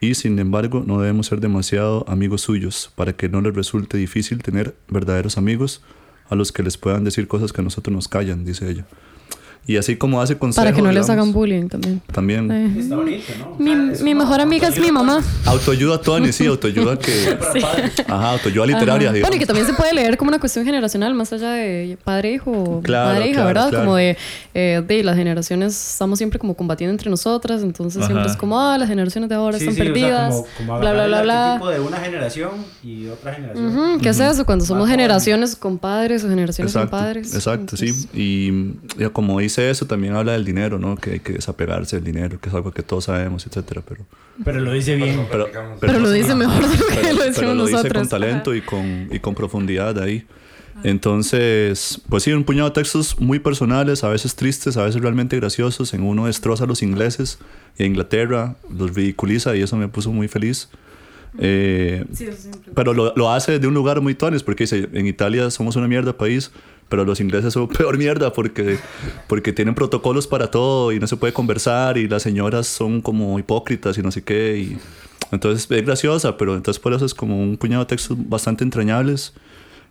y, 0.00 0.14
sin 0.14 0.38
embargo, 0.38 0.82
no 0.86 1.00
debemos 1.00 1.26
ser 1.28 1.40
demasiado 1.40 2.04
amigos 2.08 2.42
suyos 2.42 2.92
para 2.94 3.14
que 3.14 3.28
no 3.28 3.40
les 3.40 3.54
resulte 3.54 3.96
difícil 3.96 4.42
tener 4.42 4.74
verdaderos 4.88 5.38
amigos 5.38 5.82
a 6.28 6.34
los 6.34 6.52
que 6.52 6.62
les 6.62 6.76
puedan 6.76 7.04
decir 7.04 7.28
cosas 7.28 7.52
que 7.52 7.60
a 7.60 7.64
nosotros 7.64 7.94
nos 7.94 8.08
callan, 8.08 8.44
dice 8.44 8.68
ella. 8.68 8.86
Y 9.66 9.78
así 9.78 9.96
como 9.96 10.20
hace 10.20 10.36
consejos. 10.36 10.62
Para 10.64 10.76
que 10.76 10.82
no 10.82 10.92
les 10.92 11.06
digamos, 11.06 11.10
hagan 11.10 11.32
bullying 11.32 11.68
también. 11.68 12.02
También. 12.12 12.50
Eh, 12.50 12.80
Está 12.80 12.96
bonito, 12.96 13.32
¿no? 13.38 13.56
Mi, 13.58 13.74
mi 14.02 14.14
mejor 14.14 14.40
amiga 14.42 14.68
es 14.68 14.78
mi 14.78 14.92
mamá. 14.92 15.22
Autoayuda 15.46 16.00
Tony, 16.02 16.32
sí, 16.32 16.44
autoayuda 16.46 16.98
que. 16.98 17.38
Ajá, 18.08 18.32
autoayuda 18.32 18.66
literaria, 18.66 19.10
digamos. 19.10 19.20
Bueno, 19.22 19.36
y 19.36 19.38
que 19.38 19.46
también 19.46 19.66
se 19.66 19.72
puede 19.72 19.94
leer 19.94 20.18
como 20.18 20.28
una 20.28 20.38
cuestión 20.38 20.66
generacional, 20.66 21.14
más 21.14 21.32
allá 21.32 21.52
de 21.52 21.96
padre-hijo, 22.04 22.80
Claro, 22.84 23.08
madre-hija, 23.14 23.32
claro, 23.36 23.46
¿verdad? 23.48 23.68
claro. 23.70 23.84
Como 23.86 23.96
de, 23.96 24.16
eh, 24.52 24.82
de 24.86 25.02
las 25.02 25.16
generaciones, 25.16 25.92
estamos 25.92 26.18
siempre 26.18 26.38
como 26.38 26.54
combatiendo 26.54 26.90
entre 26.92 27.08
nosotras, 27.08 27.62
entonces 27.62 28.04
siempre 28.04 28.24
Ajá. 28.24 28.32
es 28.32 28.36
como, 28.36 28.60
ah, 28.60 28.76
las 28.76 28.88
generaciones 28.88 29.30
de 29.30 29.36
ahora 29.36 29.56
están 29.56 29.74
perdidas, 29.74 30.44
bla, 30.66 30.92
bla, 30.92 31.06
bla, 31.06 31.22
bla. 31.22 31.60
de 31.72 31.80
una 31.80 31.96
generación 31.98 32.50
y 32.82 33.06
otra 33.06 33.32
generación. 33.32 33.66
Ujú, 33.78 34.00
¿Qué 34.02 34.10
es 34.10 34.20
eso? 34.20 34.44
Cuando 34.44 34.64
somos 34.66 34.88
generaciones 34.90 35.56
con 35.56 35.78
padres 35.78 36.22
o 36.22 36.28
generaciones 36.28 36.72
sin 36.72 36.82
Exacto, 36.82 36.98
padres. 36.98 37.34
exacto, 37.34 37.60
Entonces, 37.76 38.08
sí. 38.12 38.18
Y 38.20 39.00
ya 39.00 39.08
como 39.08 39.40
dice 39.40 39.53
eso, 39.58 39.86
también 39.86 40.14
habla 40.14 40.32
del 40.32 40.44
dinero, 40.44 40.78
¿no? 40.78 40.96
Que 40.96 41.12
hay 41.12 41.20
que 41.20 41.34
desapegarse 41.34 41.96
del 41.96 42.04
dinero, 42.04 42.40
que 42.40 42.48
es 42.48 42.54
algo 42.54 42.72
que 42.72 42.82
todos 42.82 43.04
sabemos, 43.04 43.46
etcétera. 43.46 43.82
Pero, 43.88 44.04
Pero 44.44 44.60
lo 44.60 44.72
dice 44.72 44.96
bien. 44.96 45.26
pero, 45.30 45.48
Pero 45.80 45.98
lo 45.98 46.10
dice 46.10 46.34
mejor 46.34 46.62
de 46.68 46.76
lo 46.78 46.86
que 46.86 46.94
pero- 46.94 47.12
lo 47.12 47.18
pero 47.18 47.24
decimos 47.30 47.56
lo 47.56 47.62
dice 47.66 47.72
nosotros. 47.76 48.00
con 48.02 48.08
talento 48.08 48.54
y 48.54 48.60
con, 48.62 49.08
y 49.10 49.18
con 49.20 49.34
profundidad 49.34 49.98
ahí. 50.00 50.26
Entonces, 50.82 52.00
pues 52.08 52.22
sí, 52.24 52.32
un 52.32 52.44
puñado 52.44 52.68
de 52.68 52.74
textos 52.74 53.18
muy 53.20 53.38
personales, 53.38 54.04
a 54.04 54.08
veces 54.08 54.34
tristes, 54.34 54.76
a 54.76 54.84
veces 54.84 55.00
realmente 55.00 55.36
graciosos. 55.36 55.94
En 55.94 56.02
uno 56.02 56.26
destroza 56.26 56.64
a 56.64 56.66
los 56.66 56.82
ingleses 56.82 57.38
y 57.78 57.84
a 57.84 57.86
Inglaterra, 57.86 58.56
los 58.76 58.94
ridiculiza 58.94 59.54
y 59.56 59.62
eso 59.62 59.76
me 59.76 59.88
puso 59.88 60.10
muy 60.12 60.28
feliz. 60.28 60.68
Eh, 61.38 62.04
pero 62.74 62.92
lo, 62.94 63.12
lo 63.16 63.30
hace 63.32 63.58
de 63.58 63.66
un 63.66 63.74
lugar 63.74 64.00
muy 64.00 64.14
tones, 64.14 64.42
porque 64.42 64.64
dice, 64.64 64.88
en 64.92 65.06
Italia 65.06 65.50
somos 65.50 65.74
una 65.76 65.88
mierda 65.88 66.16
país, 66.16 66.52
pero 66.88 67.04
los 67.04 67.20
ingleses 67.20 67.52
son 67.52 67.68
peor 67.78 67.98
mierda 67.98 68.32
porque, 68.32 68.78
porque 69.26 69.52
tienen 69.52 69.74
protocolos 69.74 70.26
para 70.26 70.50
todo 70.50 70.92
y 70.92 71.00
no 71.00 71.06
se 71.06 71.16
puede 71.16 71.32
conversar 71.32 71.98
y 71.98 72.08
las 72.08 72.22
señoras 72.22 72.66
son 72.66 73.00
como 73.00 73.38
hipócritas 73.38 73.98
y 73.98 74.02
no 74.02 74.10
sé 74.10 74.22
qué. 74.22 74.58
Y, 74.58 74.78
entonces 75.32 75.68
es 75.70 75.84
graciosa, 75.84 76.36
pero 76.36 76.54
entonces 76.54 76.80
por 76.80 76.92
eso 76.92 77.04
es 77.04 77.14
como 77.14 77.40
un 77.40 77.56
puñado 77.56 77.84
de 77.84 77.88
textos 77.88 78.16
bastante 78.28 78.62
entrañables 78.62 79.32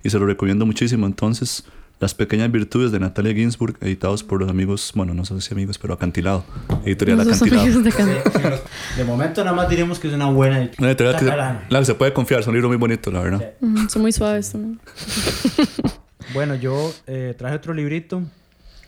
y 0.04 0.10
se 0.10 0.18
lo 0.20 0.26
recomiendo 0.26 0.66
muchísimo. 0.66 1.06
Entonces, 1.06 1.64
Las 2.00 2.14
pequeñas 2.14 2.52
virtudes 2.52 2.92
de 2.92 3.00
Natalia 3.00 3.34
Ginsburg, 3.34 3.78
editados 3.80 4.24
por 4.24 4.42
los 4.42 4.50
amigos, 4.50 4.92
bueno, 4.94 5.14
no 5.14 5.24
sé 5.24 5.40
si 5.40 5.54
amigos, 5.54 5.78
pero 5.78 5.94
Acantilado, 5.94 6.44
editorial 6.86 7.20
Los 7.20 7.28
Acantilado. 7.28 7.82
de 7.82 8.60
De 8.98 9.04
momento 9.06 9.44
nada 9.44 9.56
más 9.56 9.70
diremos 9.70 10.00
que 10.00 10.10
es 10.10 10.14
una 10.14 10.26
buena 10.26 10.70
Una 10.80 10.90
editorial 10.90 11.16
que, 11.18 11.26
catalana. 11.26 11.66
la 11.70 11.80
que 11.80 11.86
se 11.86 11.96
puede 11.96 12.12
confiar, 12.12 12.42
es 12.42 12.48
un 12.48 12.54
libro 12.56 12.68
muy 12.68 12.78
bonito, 12.78 13.10
la 13.10 13.22
verdad. 13.22 13.54
Mm, 13.62 13.88
Son 13.88 14.02
muy 14.02 14.12
suaves 14.12 14.52
también. 14.52 14.80
Bueno, 16.32 16.56
yo 16.56 16.94
eh, 17.08 17.36
traje 17.38 17.56
otro 17.56 17.74
librito 17.74 18.24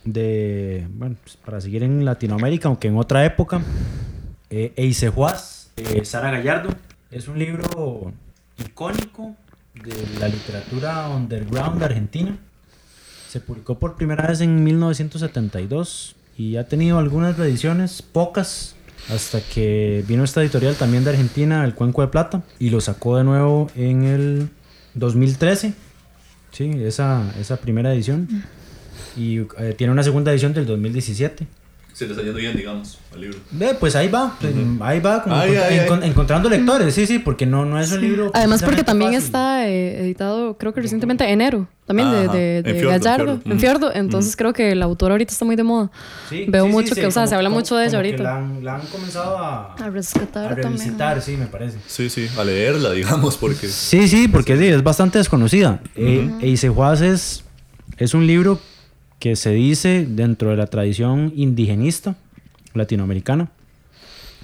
de, 0.04 0.88
bueno, 0.92 1.16
pues, 1.22 1.36
para 1.38 1.60
seguir 1.60 1.84
en 1.84 2.06
Latinoamérica, 2.06 2.68
aunque 2.68 2.88
en 2.88 2.98
otra 2.98 3.26
época. 3.26 3.62
Eh, 4.50 4.74
Eisejuaz, 4.76 5.72
de 5.76 6.06
Sara 6.06 6.32
Gallardo. 6.32 6.70
Es 7.12 7.28
un 7.28 7.40
libro 7.40 8.14
icónico 8.58 9.36
de 9.74 10.20
la 10.20 10.28
literatura 10.28 11.10
underground 11.10 11.84
argentina. 11.84 12.38
Se 13.28 13.40
publicó 13.40 13.78
por 13.78 13.96
primera 13.96 14.28
vez 14.28 14.42
en 14.42 14.64
1972 14.64 16.16
y 16.38 16.58
ha 16.58 16.68
tenido 16.68 17.00
algunas 17.00 17.38
reediciones, 17.38 18.02
pocas, 18.02 18.76
hasta 19.10 19.42
que 19.42 20.04
vino 20.08 20.24
esta 20.24 20.42
editorial 20.42 20.76
también 20.76 21.04
de 21.04 21.12
Argentina, 21.12 21.64
El 21.64 21.76
Cuenco 21.76 22.02
de 22.02 22.08
Plata, 22.08 22.44
y 22.60 22.70
lo 22.70 22.82
sacó 22.82 23.18
de 23.18 23.24
nuevo 23.24 23.70
en 23.76 24.04
el 24.04 24.50
2013. 24.94 25.74
Sí, 26.56 26.72
esa, 26.86 27.22
esa 27.38 27.58
primera 27.58 27.94
edición. 27.94 28.30
Y 29.18 29.40
eh, 29.40 29.76
tiene 29.78 29.92
una 29.92 30.04
segunda 30.04 30.32
edición 30.32 30.54
del 30.54 30.66
2017. 30.66 31.46
Se 31.96 32.04
le 32.06 32.12
está 32.12 32.24
yendo 32.24 32.38
bien, 32.40 32.58
digamos, 32.58 33.00
al 33.14 33.22
libro. 33.22 33.38
Ve, 33.52 33.74
pues 33.80 33.96
ahí 33.96 34.10
va, 34.10 34.36
pues, 34.42 34.54
ahí 34.82 35.00
va, 35.00 35.24
como 35.24 35.34
Ay, 35.34 35.52
encont- 35.52 35.64
ay, 35.70 35.80
ay. 35.80 35.88
encon- 35.88 36.04
encontrando 36.04 36.50
lectores, 36.50 36.94
sí, 36.94 37.08
sí, 37.08 37.20
porque 37.20 37.46
no, 37.46 37.64
no 37.64 37.80
es 37.80 37.90
un 37.94 38.02
libro. 38.02 38.32
Además, 38.34 38.62
porque 38.64 38.84
también 38.84 39.14
fácil. 39.14 39.26
está 39.28 39.66
eh, 39.70 40.02
editado, 40.02 40.58
creo 40.58 40.74
que 40.74 40.82
recientemente, 40.82 41.24
enero, 41.32 41.70
también 41.88 42.12
de, 42.12 42.18
Ajá, 42.26 42.34
de, 42.34 42.64
de 42.64 42.74
Fiordo, 42.74 42.92
en 42.92 42.98
Gallardo, 43.00 43.26
Fiordo. 43.38 43.52
en. 43.54 43.60
Fiordo. 43.62 43.92
Entonces, 43.96 44.36
creo 44.36 44.52
que 44.52 44.74
el 44.74 44.82
autor 44.84 45.12
ahorita 45.12 45.32
está 45.32 45.46
muy 45.46 45.56
de 45.56 45.64
moda. 45.64 45.90
Sí, 46.30 46.44
Veo 46.50 46.66
sí, 46.66 46.72
mucho 46.74 46.96
sí, 46.96 47.00
que, 47.00 47.08
o 47.08 47.12
sea, 47.12 47.22
como- 47.22 47.30
se 47.30 47.36
habla 47.36 47.48
como- 47.50 47.60
mucho 47.62 47.78
de 47.78 47.86
ella 47.88 47.96
ahorita. 47.96 48.24
La 48.24 48.36
han, 48.40 48.62
la 48.66 48.76
han 48.76 48.82
comenzado 48.88 49.38
a, 49.38 49.74
A 49.76 49.90
rescatar 49.90 50.48
a 50.48 50.50
también. 50.50 50.74
revisitar, 50.74 51.22
sí, 51.22 51.38
me 51.38 51.46
parece. 51.46 51.78
Sí, 51.88 52.10
sí, 52.10 52.28
a 52.38 52.44
leerla, 52.44 52.92
digamos, 52.92 53.38
porque... 53.38 53.70
Sí, 53.70 54.10
sí, 54.10 54.28
porque 54.28 54.58
sí, 54.58 54.66
es 54.68 54.84
bastante 54.84 55.18
desconocida. 55.18 55.80
Eh, 55.96 56.30
Eisejuaz 56.42 57.00
es, 57.00 57.46
es 57.98 58.14
un 58.14 58.28
libro 58.28 58.60
que 59.26 59.36
se 59.36 59.50
dice 59.50 60.06
dentro 60.08 60.52
de 60.52 60.56
la 60.56 60.68
tradición 60.68 61.34
indigenista 61.36 62.16
latinoamericana. 62.76 63.50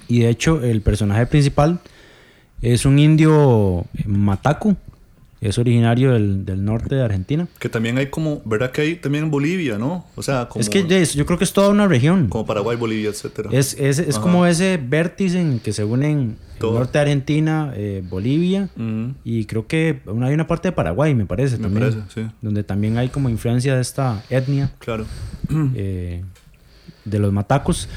Y 0.08 0.18
de 0.18 0.28
hecho, 0.28 0.60
el 0.64 0.82
personaje 0.82 1.24
principal 1.26 1.78
es 2.62 2.84
un 2.84 2.98
indio 2.98 3.86
mataco. 4.06 4.74
Es 5.42 5.58
originario 5.58 6.12
del, 6.12 6.44
del 6.44 6.64
norte 6.64 6.94
de 6.94 7.02
Argentina. 7.02 7.48
Que 7.58 7.68
también 7.68 7.98
hay 7.98 8.06
como, 8.06 8.40
¿verdad 8.44 8.70
que 8.70 8.80
hay 8.82 8.94
también 8.94 9.24
en 9.24 9.30
Bolivia, 9.32 9.76
no? 9.76 10.06
O 10.14 10.22
sea, 10.22 10.48
como, 10.48 10.60
Es 10.60 10.70
que 10.70 10.86
es- 10.88 11.14
yo 11.14 11.26
creo 11.26 11.36
que 11.36 11.42
es 11.44 11.52
toda 11.52 11.68
una 11.68 11.88
región. 11.88 12.28
como 12.28 12.46
Paraguay, 12.46 12.76
Bolivia, 12.76 13.10
etcétera. 13.10 13.50
Es, 13.52 13.74
es, 13.78 13.98
es 13.98 14.18
como 14.20 14.46
ese 14.46 14.76
vértice 14.78 15.40
en 15.40 15.58
que 15.58 15.72
se 15.72 15.82
unen 15.84 16.36
el 16.60 16.62
norte 16.74 16.92
de 16.98 17.02
Argentina, 17.02 17.72
eh, 17.74 18.04
Bolivia 18.08 18.68
Mm, 18.76 19.06
y 19.24 19.44
creo 19.46 19.66
que 19.66 19.98
una- 20.06 20.28
hay 20.28 20.34
una 20.34 20.46
parte 20.46 20.68
de 20.68 20.72
Paraguay, 20.72 21.12
me 21.12 21.26
parece 21.26 21.56
me 21.56 21.64
también. 21.64 21.90
parece, 21.90 22.08
sí, 22.14 22.26
Donde 22.40 22.62
también 22.62 22.96
hay 22.96 23.08
como 23.08 23.28
influencia 23.28 23.74
de 23.74 23.80
esta 23.82 24.22
etnia 24.30 24.70
claro. 24.78 25.06
eh, 25.74 26.22
de 27.04 27.18
los 27.18 27.32
matacos. 27.32 27.88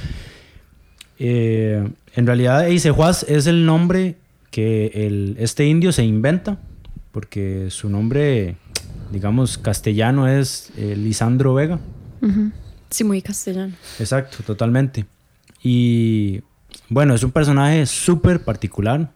Eh, 1.19 1.87
en 2.15 2.25
realidad, 2.25 2.67
Eisejuaz 2.67 3.23
es 3.29 3.47
el 3.47 3.65
nombre 3.65 4.15
que 4.51 4.87
el, 4.95 5.35
este 5.39 5.65
indio 5.65 5.91
se 5.91 6.03
inventa, 6.03 6.57
porque 7.15 7.67
su 7.69 7.89
nombre, 7.89 8.57
digamos, 9.09 9.57
castellano 9.57 10.27
es 10.27 10.69
eh, 10.75 10.97
Lisandro 10.97 11.53
Vega. 11.53 11.79
Sí, 12.89 13.05
muy 13.05 13.21
castellano. 13.21 13.73
Exacto, 13.99 14.43
totalmente. 14.45 15.05
Y 15.63 16.41
bueno, 16.89 17.15
es 17.15 17.23
un 17.23 17.31
personaje 17.31 17.85
súper 17.85 18.43
particular. 18.43 19.13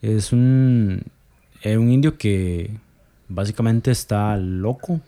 Es 0.00 0.32
un, 0.32 1.02
es 1.60 1.76
un 1.76 1.90
indio 1.90 2.16
que 2.16 2.70
básicamente 3.28 3.90
está 3.90 4.38
loco. 4.38 5.02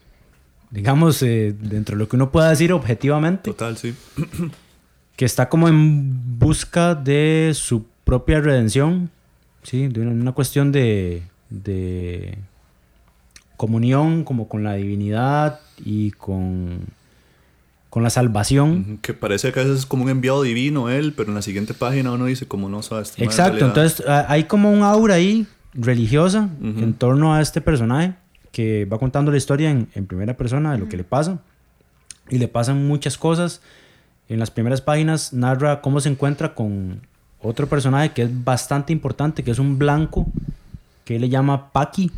Digamos, 0.70 1.22
eh, 1.22 1.56
dentro 1.58 1.96
de 1.96 2.00
lo 2.00 2.10
que 2.10 2.16
uno 2.16 2.30
pueda 2.30 2.50
decir 2.50 2.74
objetivamente. 2.74 3.52
Total, 3.52 3.78
sí. 3.78 3.94
Que 5.16 5.24
está 5.24 5.48
como 5.48 5.66
en 5.66 6.38
busca 6.38 6.94
de 6.94 7.52
su 7.54 7.86
propia 8.04 8.40
redención. 8.40 9.10
Sí, 9.62 9.88
de 9.88 10.00
una, 10.00 10.10
una 10.10 10.32
cuestión 10.32 10.72
de, 10.72 11.22
de 11.52 12.38
comunión 13.56 14.24
como 14.24 14.48
con 14.48 14.64
la 14.64 14.74
divinidad 14.74 15.60
y 15.84 16.10
con, 16.12 16.80
con 17.90 18.02
la 18.02 18.10
salvación. 18.10 18.98
Que 19.02 19.14
parece 19.14 19.52
que 19.52 19.60
a 19.60 19.62
veces 19.62 19.80
es 19.80 19.86
como 19.86 20.04
un 20.04 20.10
enviado 20.10 20.42
divino 20.42 20.88
él, 20.90 21.12
pero 21.16 21.28
en 21.28 21.34
la 21.34 21.42
siguiente 21.42 21.74
página 21.74 22.12
uno 22.12 22.26
dice 22.26 22.46
como 22.46 22.68
no 22.68 22.82
sabes. 22.82 23.14
Exacto, 23.18 23.64
entonces 23.64 24.04
hay 24.08 24.44
como 24.44 24.72
un 24.72 24.82
aura 24.82 25.14
ahí 25.14 25.46
religiosa 25.74 26.50
Ujú. 26.60 26.80
en 26.80 26.94
torno 26.94 27.34
a 27.34 27.40
este 27.40 27.60
personaje 27.60 28.14
que 28.50 28.84
va 28.84 28.98
contando 28.98 29.30
la 29.30 29.38
historia 29.38 29.70
en, 29.70 29.88
en 29.94 30.06
primera 30.06 30.36
persona 30.36 30.72
de 30.72 30.78
lo 30.78 30.88
que 30.88 30.96
le 30.96 31.04
pasa. 31.04 31.38
Y 32.28 32.38
le 32.38 32.48
pasan 32.48 32.86
muchas 32.86 33.18
cosas. 33.18 33.60
En 34.28 34.38
las 34.38 34.50
primeras 34.50 34.80
páginas 34.80 35.32
narra 35.32 35.80
cómo 35.80 36.00
se 36.00 36.08
encuentra 36.08 36.54
con 36.54 37.00
otro 37.40 37.66
personaje 37.66 38.12
que 38.12 38.22
es 38.22 38.44
bastante 38.44 38.92
importante, 38.92 39.42
que 39.42 39.50
es 39.50 39.58
un 39.58 39.78
blanco, 39.78 40.26
que 41.04 41.16
él 41.16 41.22
le 41.22 41.28
llama 41.28 41.72
Paki, 41.72 42.10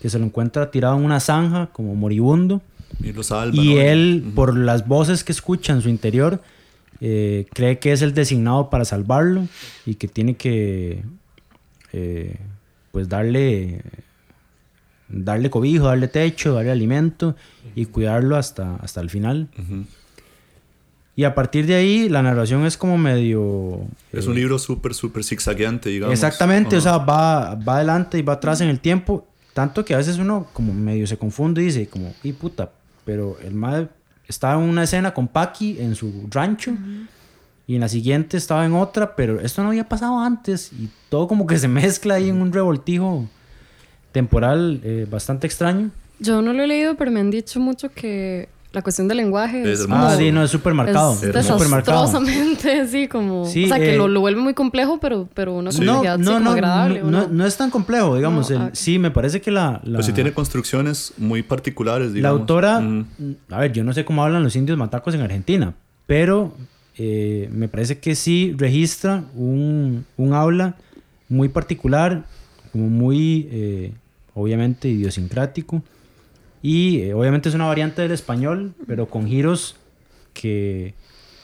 que 0.00 0.10
se 0.10 0.18
lo 0.18 0.24
encuentra 0.24 0.70
tirado 0.70 0.96
en 0.96 1.04
una 1.04 1.20
zanja 1.20 1.68
como 1.72 1.94
moribundo. 1.94 2.60
Y 3.00 3.12
lo 3.12 3.22
salva. 3.22 3.56
Y 3.56 3.74
¿no? 3.74 3.80
él, 3.80 4.32
por 4.34 4.56
las 4.56 4.86
voces 4.88 5.22
que 5.24 5.32
escucha 5.32 5.72
en 5.72 5.82
su 5.82 5.88
interior, 5.88 6.42
eh, 7.00 7.46
cree 7.52 7.78
que 7.78 7.92
es 7.92 8.02
el 8.02 8.14
designado 8.14 8.70
para 8.70 8.84
salvarlo 8.84 9.46
y 9.86 9.94
que 9.94 10.08
tiene 10.08 10.34
que, 10.34 11.04
eh, 11.92 12.36
pues, 12.90 13.08
darle, 13.08 13.82
darle 15.08 15.50
cobijo, 15.50 15.86
darle 15.86 16.08
techo, 16.08 16.54
darle 16.54 16.72
alimento 16.72 17.36
y 17.74 17.86
cuidarlo 17.86 18.36
hasta, 18.36 18.76
hasta 18.76 19.00
el 19.00 19.10
final. 19.10 19.48
Ujú. 19.58 19.84
Y 21.14 21.24
a 21.24 21.34
partir 21.34 21.66
de 21.66 21.74
ahí, 21.74 22.08
la 22.08 22.22
narración 22.22 22.64
es 22.64 22.76
como 22.76 22.96
medio... 22.96 23.80
Es 24.12 24.24
eh, 24.24 24.28
un 24.28 24.34
libro 24.34 24.58
súper, 24.58 24.94
súper 24.94 25.24
zigzagueante, 25.24 25.90
digamos. 25.90 26.14
Exactamente, 26.14 26.76
o 26.76 26.78
Ajá. 26.78 26.90
sea, 26.90 26.98
va, 26.98 27.54
va 27.54 27.76
adelante 27.76 28.18
y 28.18 28.22
va 28.22 28.34
atrás 28.34 28.62
en 28.62 28.68
el 28.68 28.80
tiempo. 28.80 29.26
Tanto 29.52 29.84
que 29.84 29.92
a 29.94 29.98
veces 29.98 30.18
uno 30.18 30.46
como 30.54 30.72
medio 30.72 31.06
se 31.06 31.18
confunde 31.18 31.62
y 31.62 31.66
dice 31.66 31.86
como, 31.86 32.14
y 32.22 32.32
puta, 32.32 32.70
pero 33.04 33.36
el 33.44 33.52
madre 33.54 33.88
estaba 34.26 34.62
en 34.62 34.68
una 34.68 34.84
escena 34.84 35.12
con 35.12 35.28
Paki 35.28 35.78
en 35.78 35.94
su 35.94 36.26
rancho 36.30 36.72
y 37.66 37.74
en 37.74 37.80
la 37.80 37.88
siguiente 37.88 38.38
estaba 38.38 38.64
en 38.64 38.72
otra, 38.72 39.14
pero 39.14 39.40
esto 39.40 39.62
no 39.62 39.68
había 39.68 39.88
pasado 39.88 40.18
antes 40.18 40.72
y 40.72 40.88
todo 41.10 41.28
como 41.28 41.46
que 41.46 41.58
se 41.58 41.68
mezcla 41.68 42.14
ahí 42.14 42.30
en 42.30 42.40
un 42.40 42.52
revoltijo 42.52 43.28
temporal 44.12 44.80
eh, 44.84 45.06
bastante 45.10 45.46
extraño. 45.46 45.90
Yo 46.18 46.40
no 46.40 46.52
lo 46.52 46.62
he 46.62 46.66
leído, 46.66 46.96
pero 46.96 47.10
me 47.10 47.20
han 47.20 47.30
dicho 47.30 47.60
mucho 47.60 47.90
que 47.90 48.48
la 48.72 48.82
cuestión 48.82 49.06
del 49.08 49.18
lenguaje 49.18 49.62
Es 49.62 49.68
es, 49.68 49.80
hermoso. 49.82 50.00
Ah, 50.02 50.04
como- 50.06 50.18
sí, 50.18 50.32
no, 50.32 50.42
es 50.42 50.50
súper 50.50 50.74
marcado. 50.74 51.12
es 51.12 51.22
Es 51.22 51.46
súper 51.46 51.68
marcado. 51.68 52.06
desastrosamente 52.06 52.80
así 52.80 53.06
como 53.08 53.44
Sí, 53.46 53.64
o 53.64 53.68
sea 53.68 53.78
que 53.78 53.94
eh, 53.94 53.96
lo, 53.98 54.08
lo 54.08 54.20
vuelve 54.20 54.40
muy 54.40 54.54
complejo 54.54 54.98
pero 54.98 55.28
pero 55.34 55.52
una 55.54 55.70
No, 55.70 55.72
sí, 55.72 55.84
no, 55.84 56.02
como 56.02 56.40
no, 56.40 56.50
agradable 56.50 57.00
no, 57.00 57.06
¿o 57.06 57.10
no, 57.10 57.20
no? 57.22 57.28
no 57.28 57.46
es 57.46 57.56
tan 57.56 57.70
complejo, 57.70 58.16
digamos. 58.16 58.50
No, 58.50 58.56
el- 58.56 58.62
ah. 58.62 58.70
sí, 58.72 58.98
me 58.98 59.10
parece 59.10 59.40
que 59.40 59.50
la, 59.50 59.80
la, 59.84 59.98
Pero 59.98 60.02
sí 60.02 60.12
tiene 60.12 60.32
construcciones 60.32 61.12
muy 61.18 61.42
particulares, 61.42 62.08
la 62.08 62.14
digamos. 62.14 62.40
autora, 62.40 62.78
Ujú. 62.78 63.36
a 63.50 63.58
ver, 63.60 63.72
yo 63.72 63.84
no 63.84 63.92
sé 63.92 64.04
cómo 64.04 64.24
hablan 64.24 64.42
los 64.42 64.56
indios 64.56 64.78
matacos 64.78 65.14
en 65.14 65.20
Argentina, 65.20 65.74
pero 66.06 66.54
eh, 66.96 67.48
me 67.52 67.68
parece 67.68 67.98
que 67.98 68.14
sí 68.14 68.54
registra 68.56 69.24
un, 69.34 70.04
un 70.16 70.32
habla 70.34 70.76
muy 71.28 71.48
particular, 71.48 72.24
como 72.72 72.88
muy, 72.88 73.48
eh, 73.50 73.92
obviamente, 74.34 74.88
idiosincrático. 74.88 75.82
Y 76.62 77.00
eh, 77.00 77.14
obviamente 77.14 77.48
es 77.48 77.54
una 77.54 77.66
variante 77.66 78.02
del 78.02 78.12
español, 78.12 78.72
pero 78.86 79.06
con 79.06 79.26
giros 79.26 79.76
que 80.32 80.94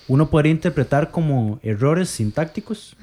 uno 0.06 0.30
podría 0.30 0.52
interpretar 0.52 1.10
como 1.10 1.58
errores 1.62 2.08
sintácticos, 2.08 2.96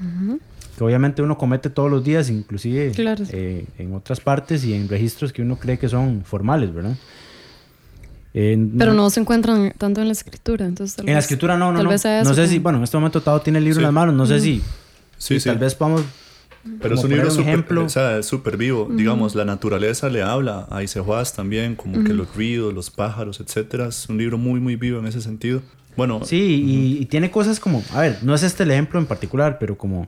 que 0.77 0.83
obviamente 0.83 1.21
uno 1.21 1.37
comete 1.37 1.69
todos 1.69 1.91
los 1.91 2.03
días, 2.03 2.29
inclusive 2.29 2.91
Claro. 2.91 3.23
eh, 3.31 3.65
en 3.77 3.93
otras 3.93 4.19
partes 4.21 4.63
y 4.63 4.73
en 4.73 4.87
registros 4.89 5.31
que 5.33 5.41
uno 5.41 5.57
cree 5.57 5.77
que 5.77 5.87
son 5.89 6.23
formales, 6.25 6.73
¿verdad? 6.73 6.95
Eh, 8.33 8.57
pero 8.77 8.93
no 8.93 9.09
se 9.09 9.21
encuentran 9.21 9.73
tanto 9.77 10.01
en 10.01 10.07
la 10.07 10.11
escritura 10.11 10.65
entonces 10.65 10.99
en 10.99 11.13
la 11.13 11.19
escritura 11.19 11.57
no, 11.57 11.71
no, 11.71 11.77
tal 11.77 11.85
no. 11.85 11.89
vez 11.91 12.01
sea 12.01 12.21
no 12.21 12.33
sé 12.33 12.47
si, 12.49 12.59
bueno, 12.59 12.79
en 12.79 12.83
este 12.83 12.97
momento 12.97 13.21
Tao 13.21 13.39
tiene 13.41 13.59
el 13.59 13.63
libro 13.63 13.75
Sí. 13.77 13.79
en 13.79 13.85
las 13.85 13.93
manos, 13.93 14.13
no 14.13 14.25
sé 14.25 14.41
si, 14.41 14.57
Sí, 15.17 15.35
si 15.35 15.39
sí. 15.39 15.47
tal 15.49 15.57
vez 15.57 15.73
podamos... 15.75 16.01
Pero 16.81 16.95
es 16.95 17.03
un 17.03 17.11
libro 17.11 17.29
súper 17.31 17.77
o 17.77 17.89
sea, 17.89 18.17
es 18.17 18.25
súper 18.25 18.57
vivo. 18.57 18.87
Digamos, 18.91 19.35
la 19.35 19.45
naturaleza 19.45 20.09
le 20.09 20.21
habla 20.21 20.67
a 20.71 20.83
Isejuas 20.83 21.33
también, 21.35 21.75
como 21.75 22.03
que 22.03 22.13
los 22.13 22.35
ruidos, 22.35 22.73
los 22.73 22.89
pájaros, 22.89 23.39
etcétera. 23.39 23.87
Es 23.87 24.07
un 24.09 24.17
libro 24.17 24.37
muy, 24.37 24.59
muy 24.59 24.75
vivo 24.75 24.99
en 24.99 25.07
ese 25.07 25.21
sentido. 25.21 25.61
Bueno, 25.95 26.25
Sí, 26.25 26.63
y, 26.65 27.01
y 27.01 27.05
tiene 27.05 27.31
cosas 27.31 27.59
como, 27.59 27.83
a 27.93 28.01
ver, 28.01 28.17
no 28.21 28.35
es 28.35 28.43
este 28.43 28.63
el 28.63 28.71
ejemplo 28.71 28.99
en 28.99 29.05
particular, 29.05 29.57
pero 29.59 29.77
como 29.77 30.07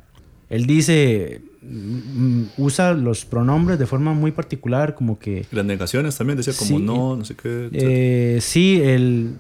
él 0.50 0.66
dice, 0.66 1.42
mm, 1.62 2.44
usa 2.58 2.94
los 2.94 3.26
pronombres 3.26 3.80
de 3.80 3.86
forma 3.86 4.14
muy 4.14 4.32
particular, 4.32 4.96
como 4.96 5.20
que... 5.20 5.46
las 5.52 5.66
negaciones 5.66 6.18
también 6.18 6.38
decía 6.38 6.54
como 6.58 6.80
Sí. 6.80 6.84
no, 6.84 7.16
no 7.18 7.26
sé 7.26 7.36
qué. 7.36 7.70
Eh, 7.72 8.40
sí, 8.42 8.82
el... 8.84 9.36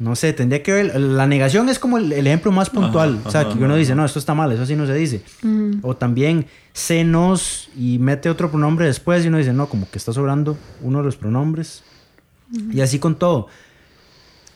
No 0.00 0.16
sé, 0.16 0.32
tendría 0.32 0.62
que 0.62 0.72
ver... 0.72 0.98
La 0.98 1.26
negación 1.26 1.68
es 1.68 1.78
como 1.78 1.98
el, 1.98 2.10
el 2.12 2.26
ejemplo 2.26 2.50
más 2.50 2.70
puntual. 2.70 3.18
Ajá, 3.20 3.28
o 3.28 3.30
sea, 3.30 3.40
ajá, 3.42 3.50
que 3.50 3.58
uno 3.58 3.66
ajá, 3.66 3.76
dice, 3.76 3.94
no, 3.94 4.04
esto 4.04 4.18
está 4.18 4.34
mal, 4.34 4.50
eso 4.50 4.62
así 4.62 4.74
no 4.74 4.86
se 4.86 4.94
dice. 4.94 5.22
O 5.82 5.94
también 5.94 6.46
se 6.72 7.04
nos 7.04 7.68
y 7.76 7.98
mete 7.98 8.30
otro 8.30 8.50
pronombre 8.50 8.86
después 8.86 9.24
y 9.24 9.28
uno 9.28 9.36
dice, 9.36 9.52
no, 9.52 9.68
como 9.68 9.88
que 9.90 9.98
está 9.98 10.12
sobrando 10.12 10.56
uno 10.80 10.98
de 10.98 11.04
los 11.04 11.16
pronombres. 11.16 11.84
Y 12.72 12.80
así 12.80 12.98
con 12.98 13.16
todo. 13.16 13.46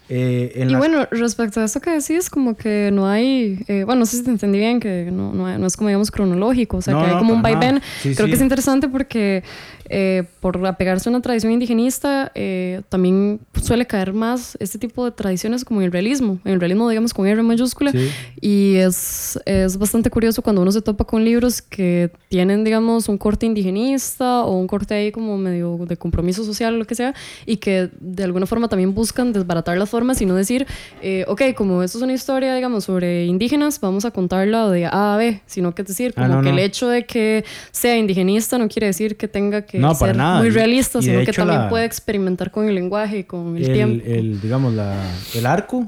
Eh, 0.08 0.52
en 0.56 0.68
y 0.68 0.72
la- 0.72 0.78
bueno, 0.78 1.06
respecto 1.10 1.60
a 1.60 1.64
eso 1.64 1.80
que 1.80 1.90
decís, 1.90 2.28
como 2.28 2.56
que 2.56 2.90
no 2.92 3.06
hay, 3.06 3.58
eh, 3.68 3.84
bueno, 3.84 4.00
no 4.00 4.06
sé 4.06 4.18
si 4.18 4.24
te 4.24 4.30
entendí 4.30 4.58
bien, 4.58 4.78
que 4.80 5.08
no, 5.10 5.32
no, 5.32 5.46
hay- 5.46 5.58
no 5.58 5.66
es 5.66 5.76
como 5.76 5.88
digamos 5.88 6.10
cronológico, 6.10 6.76
o 6.78 6.82
sea, 6.82 6.92
No, 6.94 7.02
que 7.04 7.10
hay 7.10 7.18
como 7.18 7.32
un 7.34 7.42
vaivén. 7.42 7.80
Sí, 8.02 8.14
Creo 8.14 8.26
sí. 8.26 8.30
que 8.32 8.36
es 8.36 8.42
interesante 8.42 8.88
porque 8.88 9.42
eh, 9.90 10.24
por 10.40 10.66
apegarse 10.66 11.08
a 11.08 11.10
una 11.10 11.20
tradición 11.20 11.52
indigenista, 11.52 12.32
eh, 12.34 12.80
también 12.88 13.40
suele 13.62 13.86
caer 13.86 14.14
más 14.14 14.56
este 14.58 14.78
tipo 14.78 15.04
de 15.04 15.10
tradiciones 15.10 15.62
como 15.62 15.80
en 15.80 15.86
el 15.86 15.92
realismo, 15.92 16.38
en 16.46 16.52
el 16.54 16.60
realismo 16.60 16.88
digamos 16.88 17.12
con 17.12 17.26
R 17.26 17.42
mayúscula, 17.42 17.92
Sí. 17.92 18.08
y 18.40 18.76
es, 18.76 19.38
es 19.44 19.76
bastante 19.76 20.08
curioso 20.08 20.40
cuando 20.40 20.62
uno 20.62 20.72
se 20.72 20.80
topa 20.80 21.04
con 21.04 21.22
libros 21.22 21.60
que 21.60 22.10
tienen, 22.30 22.64
digamos, 22.64 23.10
un 23.10 23.18
corte 23.18 23.44
indigenista 23.44 24.40
o 24.44 24.56
un 24.58 24.66
corte 24.66 24.94
ahí 24.94 25.12
como 25.12 25.36
medio 25.36 25.76
de 25.86 25.96
compromiso 25.98 26.44
social 26.44 26.74
o 26.74 26.78
lo 26.78 26.86
que 26.86 26.94
sea, 26.94 27.14
y 27.44 27.58
que 27.58 27.90
de 28.00 28.24
alguna 28.24 28.46
forma 28.46 28.68
también 28.68 28.94
buscan 28.94 29.34
desbaratar 29.34 29.76
las 29.76 29.90
formas 29.94 30.20
y 30.20 30.26
no 30.26 30.34
decir, 30.34 30.66
eh, 31.02 31.24
ok, 31.28 31.42
como 31.54 31.82
esto 31.84 31.98
es 31.98 32.02
una 32.04 32.12
historia, 32.12 32.52
digamos, 32.54 32.82
sobre 32.84 33.26
indígenas, 33.26 33.80
vamos 33.80 34.04
a 34.04 34.10
contarla 34.10 34.68
de 34.70 34.86
A 34.86 35.14
a 35.14 35.16
B, 35.16 35.40
sino 35.46 35.72
que 35.74 35.82
es 35.82 35.88
decir, 35.88 36.12
Ah, 36.16 36.22
como 36.22 36.34
no, 36.36 36.42
que 36.42 36.48
no. 36.50 36.54
el 36.56 36.64
hecho 36.64 36.88
de 36.88 37.04
que 37.06 37.44
sea 37.70 37.96
indigenista 37.96 38.58
no 38.58 38.66
quiere 38.68 38.88
decir 38.88 39.16
que 39.16 39.28
tenga 39.28 39.62
que 39.62 39.78
No, 39.78 39.94
ser 39.94 40.16
nada. 40.16 40.38
muy 40.38 40.48
Y- 40.48 40.50
realista, 40.50 40.98
y 41.00 41.06
de 41.06 41.12
sino 41.12 41.24
que 41.24 41.32
también 41.32 41.60
la- 41.62 41.68
puede 41.68 41.84
experimentar 41.84 42.50
con 42.50 42.66
el 42.68 42.74
lenguaje 42.74 43.18
y 43.18 43.24
con 43.24 43.56
el, 43.56 43.64
el, 43.66 43.72
tiempo. 43.72 44.04
el, 44.06 44.40
digamos, 44.40 44.74
la, 44.74 44.94
el 45.34 45.46
arco 45.46 45.86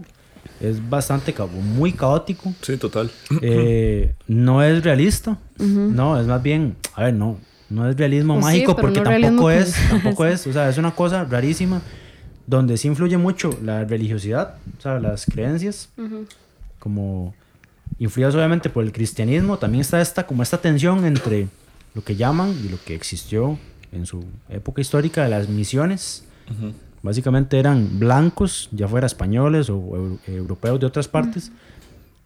es 0.61 0.77
bastante, 0.89 1.35
muy 1.77 1.93
caótico. 1.93 2.53
Sí, 2.63 2.77
total. 2.77 3.11
Eh, 3.43 4.15
no 4.29 4.63
es 4.63 4.83
realista. 4.85 5.37
No, 5.59 6.21
es 6.21 6.27
más 6.27 6.43
bien, 6.43 6.77
a 6.95 7.05
ver, 7.05 7.15
no, 7.15 7.39
no 7.69 7.89
es 7.89 7.97
realismo 7.97 8.35
Pues 8.35 8.47
sí, 8.47 8.53
mágico 8.53 8.77
pero 8.77 8.89
porque 8.89 9.01
no 9.01 9.05
tampoco 9.11 9.49
realismo 9.49 9.51
es, 9.51 9.75
tampoco 9.91 10.25
es, 10.27 10.47
o 10.47 10.53
sea, 10.53 10.69
es 10.69 10.79
una 10.79 10.93
cosa 10.93 11.25
rarísima 11.25 11.83
donde 12.47 12.77
sí 12.77 12.89
influye 12.89 13.17
mucho 13.17 13.51
la 13.63 13.85
religiosidad, 13.85 14.57
o 14.79 14.81
sea, 14.81 14.99
las 15.01 15.27
creencias, 15.27 15.89
como 16.79 17.35
influidas 17.99 18.35
obviamente 18.35 18.69
por 18.71 18.85
el 18.85 18.93
cristianismo, 18.93 19.59
también 19.59 19.81
está 19.81 20.01
esta, 20.01 20.27
como 20.27 20.43
esta 20.43 20.59
tensión 20.59 21.05
entre 21.05 21.49
lo 21.95 22.05
que 22.05 22.15
llaman 22.17 22.55
y 22.65 22.69
lo 22.69 22.79
que 22.85 22.95
existió 22.95 23.59
en 23.93 24.07
su 24.07 24.25
época 24.49 24.81
histórica 24.81 25.25
de 25.25 25.31
las 25.31 25.49
misiones. 25.49 26.25
Básicamente 27.03 27.59
eran 27.59 27.99
blancos, 27.99 28.69
ya 28.73 28.89
fuera 28.89 29.07
españoles 29.07 29.71
o 29.71 29.77
eu- 29.79 30.19
europeos 30.27 30.81
de 30.81 30.87
otras 30.87 31.07
partes, 31.09 31.53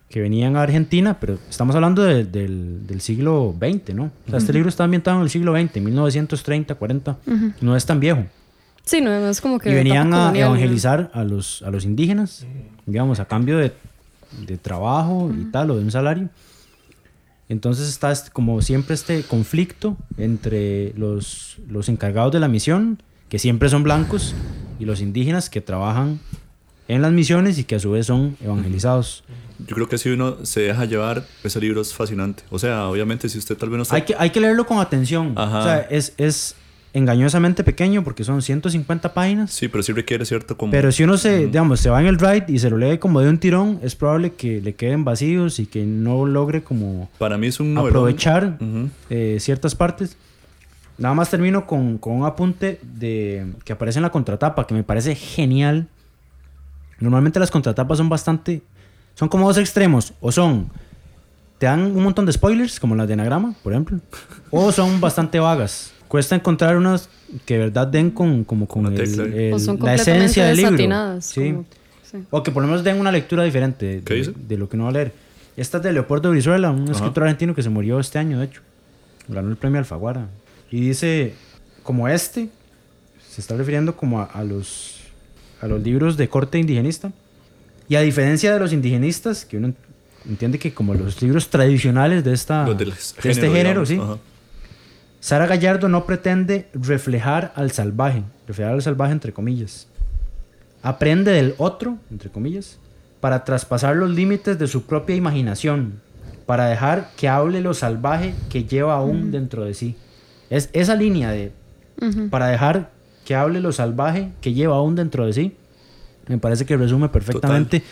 que 0.08 0.20
venían 0.20 0.56
a 0.56 0.62
Argentina, 0.62 1.18
pero 1.20 1.38
estamos 1.48 1.74
hablando 1.76 2.02
de- 2.02 2.24
del, 2.24 2.86
del 2.86 3.00
siglo 3.00 3.54
XX, 3.58 3.94
¿no? 3.94 4.04
O 4.26 4.30
sea, 4.30 4.38
este 4.38 4.52
libro 4.52 4.68
está 4.68 4.84
ambientado 4.84 5.18
en 5.18 5.22
el 5.22 5.30
siglo 5.30 5.52
XX, 5.52 5.80
1930, 5.80 6.74
40, 6.74 7.16
no 7.60 7.76
es 7.76 7.86
tan 7.86 8.00
viejo. 8.00 8.24
Sí, 8.84 9.00
no, 9.00 9.10
no 9.10 9.28
es 9.28 9.40
como 9.40 9.58
que... 9.58 9.70
Y 9.70 9.74
venían 9.74 10.08
a 10.14 10.26
colonial, 10.28 10.32
¿no? 10.32 10.38
evangelizar 10.56 11.10
a 11.14 11.22
los, 11.24 11.62
a 11.62 11.70
los 11.70 11.84
indígenas, 11.84 12.46
digamos, 12.86 13.20
a 13.20 13.24
cambio 13.26 13.58
de, 13.58 13.72
de 14.46 14.58
trabajo 14.58 15.30
y 15.38 15.44
tal, 15.50 15.70
o 15.70 15.76
de 15.76 15.84
un 15.84 15.90
salario. 15.90 16.28
Entonces 17.48 17.88
está 17.88 18.12
este- 18.12 18.30
como 18.30 18.62
siempre 18.62 18.94
este 18.94 19.22
conflicto 19.22 19.96
entre 20.18 20.92
los, 20.96 21.58
los 21.68 21.88
encargados 21.88 22.32
de 22.32 22.40
la 22.40 22.48
misión, 22.48 23.02
que 23.28 23.38
siempre 23.38 23.68
son 23.68 23.82
blancos, 23.82 24.34
y 24.78 24.84
los 24.84 25.00
indígenas 25.00 25.50
que 25.50 25.60
trabajan 25.60 26.20
en 26.88 27.02
las 27.02 27.12
misiones 27.12 27.58
y 27.58 27.64
que 27.64 27.76
a 27.76 27.78
su 27.80 27.90
vez 27.92 28.06
son 28.06 28.36
evangelizados. 28.40 29.22
Yo 29.66 29.74
creo 29.76 29.88
que 29.88 29.98
si 29.98 30.08
uno 30.08 30.44
se 30.44 30.60
deja 30.62 30.84
llevar, 30.86 31.24
ese 31.44 31.60
libro 31.60 31.80
es 31.82 31.92
fascinante. 31.92 32.42
O 32.50 32.58
sea, 32.58 32.88
obviamente 32.88 33.28
si 33.28 33.36
usted 33.38 33.56
tal 33.56 33.68
vez 33.68 33.76
no 33.76 33.82
está... 33.82 33.94
Hay 33.96 34.02
que, 34.02 34.16
hay 34.18 34.30
que 34.30 34.40
leerlo 34.40 34.64
con 34.66 34.78
atención. 34.80 35.34
Ajá. 35.36 35.58
O 35.58 35.62
sea, 35.62 35.78
es, 35.90 36.14
es 36.16 36.56
engañosamente 36.92 37.62
pequeño 37.62 38.02
porque 38.02 38.24
son 38.24 38.42
150 38.42 39.14
páginas. 39.14 39.52
Sí, 39.52 39.68
pero 39.68 39.82
sí 39.82 39.92
requiere 39.92 40.24
cierto 40.24 40.56
como... 40.56 40.72
Pero 40.72 40.90
si 40.90 41.04
uno 41.04 41.16
se, 41.16 41.46
digamos, 41.46 41.80
se 41.80 41.88
va 41.90 42.00
en 42.00 42.06
el 42.08 42.18
ride 42.18 42.44
y 42.48 42.58
se 42.58 42.68
lo 42.70 42.76
lee 42.78 42.98
como 42.98 43.20
de 43.20 43.28
un 43.28 43.38
tirón, 43.38 43.78
es 43.82 43.94
probable 43.94 44.32
que 44.32 44.60
le 44.60 44.74
queden 44.74 45.04
vacíos 45.04 45.58
y 45.60 45.66
que 45.66 45.84
no 45.84 46.26
logre 46.26 46.62
como 46.62 47.08
Para 47.18 47.38
mí 47.38 47.46
es 47.46 47.60
un 47.60 47.74
novelón. 47.74 47.90
aprovechar 47.90 48.56
Ujú. 48.60 48.88
eh, 49.08 49.36
ciertas 49.40 49.74
partes. 49.74 50.16
Nada 50.98 51.14
más 51.14 51.30
termino 51.30 51.66
con, 51.66 51.96
con 51.98 52.14
un 52.14 52.26
apunte 52.26 52.80
de, 52.82 53.46
que 53.64 53.72
aparece 53.72 53.98
en 53.98 54.02
la 54.02 54.10
contratapa, 54.10 54.66
que 54.66 54.74
me 54.74 54.82
parece 54.82 55.14
genial. 55.14 55.86
Normalmente 56.98 57.38
las 57.38 57.50
contratapas 57.50 57.98
son 57.98 58.08
bastante... 58.08 58.62
Son 59.14 59.28
como 59.28 59.46
dos 59.46 59.58
extremos. 59.58 60.12
O 60.20 60.32
son... 60.32 60.70
Te 61.58 61.66
dan 61.66 61.82
un 61.94 62.02
montón 62.02 62.24
de 62.26 62.32
spoilers, 62.32 62.80
como 62.80 62.96
las 62.96 63.06
de 63.06 63.12
Anagrama, 63.14 63.54
por 63.62 63.72
ejemplo. 63.74 63.98
O 64.50 64.72
son 64.72 65.00
bastante 65.00 65.38
vagas. 65.38 65.92
Cuesta 66.10 66.34
encontrar 66.34 66.76
unas 66.76 67.08
que 67.46 67.54
de 67.54 67.60
verdad 67.60 67.86
den 67.86 68.10
con, 68.10 68.42
como 68.42 68.66
con 68.66 68.84
el- 68.86 69.00
el- 69.00 69.52
O 69.54 69.58
son 69.60 69.78
la 69.80 69.94
esencia 69.94 70.44
del 70.46 70.56
libro. 70.56 70.76
Sí. 71.20 71.50
como- 71.52 71.64
sí. 72.10 72.18
O 72.30 72.42
que 72.42 72.50
por 72.50 72.62
lo 72.64 72.66
menos 72.68 72.82
den 72.82 72.98
una 72.98 73.12
lectura 73.12 73.44
diferente 73.44 74.00
de, 74.00 74.34
de 74.36 74.56
lo 74.58 74.68
que 74.68 74.74
uno 74.76 74.86
va 74.86 74.90
a 74.90 74.94
leer. 74.94 75.12
Esta 75.56 75.76
es 75.76 75.84
de 75.84 75.92
Leopoldo 75.92 76.30
Brizuela, 76.32 76.72
un 76.72 76.82
Ajá. 76.82 76.92
escritor 76.92 77.22
argentino 77.22 77.54
que 77.54 77.62
se 77.62 77.68
murió 77.68 78.00
este 78.00 78.18
año, 78.18 78.40
de 78.40 78.46
hecho. 78.46 78.60
Ganó 79.28 79.50
el 79.50 79.56
premio 79.56 79.78
Alfaguara. 79.78 80.26
Y 80.72 80.80
dice, 80.80 81.34
como 81.84 82.08
este, 82.08 82.48
se 83.30 83.40
está 83.40 83.56
refiriendo 83.56 83.94
como 83.94 84.20
a, 84.20 84.24
a 84.24 84.42
los, 84.42 84.96
a 85.60 85.68
los 85.68 85.80
libros 85.80 86.16
de 86.16 86.28
corte 86.28 86.58
indigenista. 86.58 87.12
Y 87.88 87.94
a 87.94 88.00
diferencia 88.00 88.52
de 88.52 88.58
los 88.58 88.72
indigenistas, 88.72 89.44
que 89.44 89.58
uno 89.58 89.72
entiende 90.28 90.58
que 90.58 90.74
como 90.74 90.92
los 90.94 91.22
libros 91.22 91.48
tradicionales 91.50 92.24
de, 92.24 92.32
esta, 92.32 92.64
de 92.64 92.84
este 93.22 93.48
género, 93.48 93.84
digamos. 93.84 93.88
sí. 93.88 93.98
Ajá. 94.00 94.16
Sara 95.20 95.46
Gallardo 95.46 95.88
no 95.88 96.06
pretende 96.06 96.68
reflejar 96.72 97.52
al 97.54 97.70
salvaje, 97.70 98.22
reflejar 98.48 98.72
al 98.72 98.82
salvaje 98.82 99.12
entre 99.12 99.32
comillas. 99.32 99.86
Aprende 100.82 101.30
del 101.30 101.54
otro, 101.58 101.98
entre 102.10 102.30
comillas, 102.30 102.78
para 103.20 103.44
traspasar 103.44 103.96
los 103.96 104.10
límites 104.10 104.58
de 104.58 104.66
su 104.66 104.84
propia 104.84 105.14
imaginación, 105.14 106.00
para 106.46 106.66
dejar 106.66 107.10
que 107.18 107.28
hable 107.28 107.60
lo 107.60 107.74
salvaje 107.74 108.34
que 108.48 108.64
lleva 108.64 108.94
aún 108.94 109.30
dentro 109.30 109.64
de 109.64 109.74
sí. 109.74 109.94
Es 110.48 110.70
esa 110.72 110.96
línea 110.96 111.30
de 111.30 111.52
para 112.30 112.46
dejar 112.46 112.90
que 113.26 113.34
hable 113.34 113.60
lo 113.60 113.72
salvaje 113.72 114.30
que 114.40 114.54
lleva 114.54 114.76
aún 114.76 114.96
dentro 114.96 115.26
de 115.26 115.34
sí. 115.34 115.56
Me 116.28 116.38
parece 116.38 116.64
que 116.64 116.78
resume 116.78 117.10
perfectamente 117.10 117.82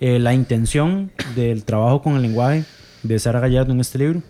eh, 0.00 0.18
la 0.18 0.32
intención 0.32 1.12
del 1.36 1.64
trabajo 1.64 2.00
con 2.00 2.16
el 2.16 2.22
lenguaje 2.22 2.64
de 3.02 3.18
Sara 3.18 3.40
Gallardo 3.40 3.72
en 3.72 3.80
este 3.80 3.98
libro. 3.98 4.22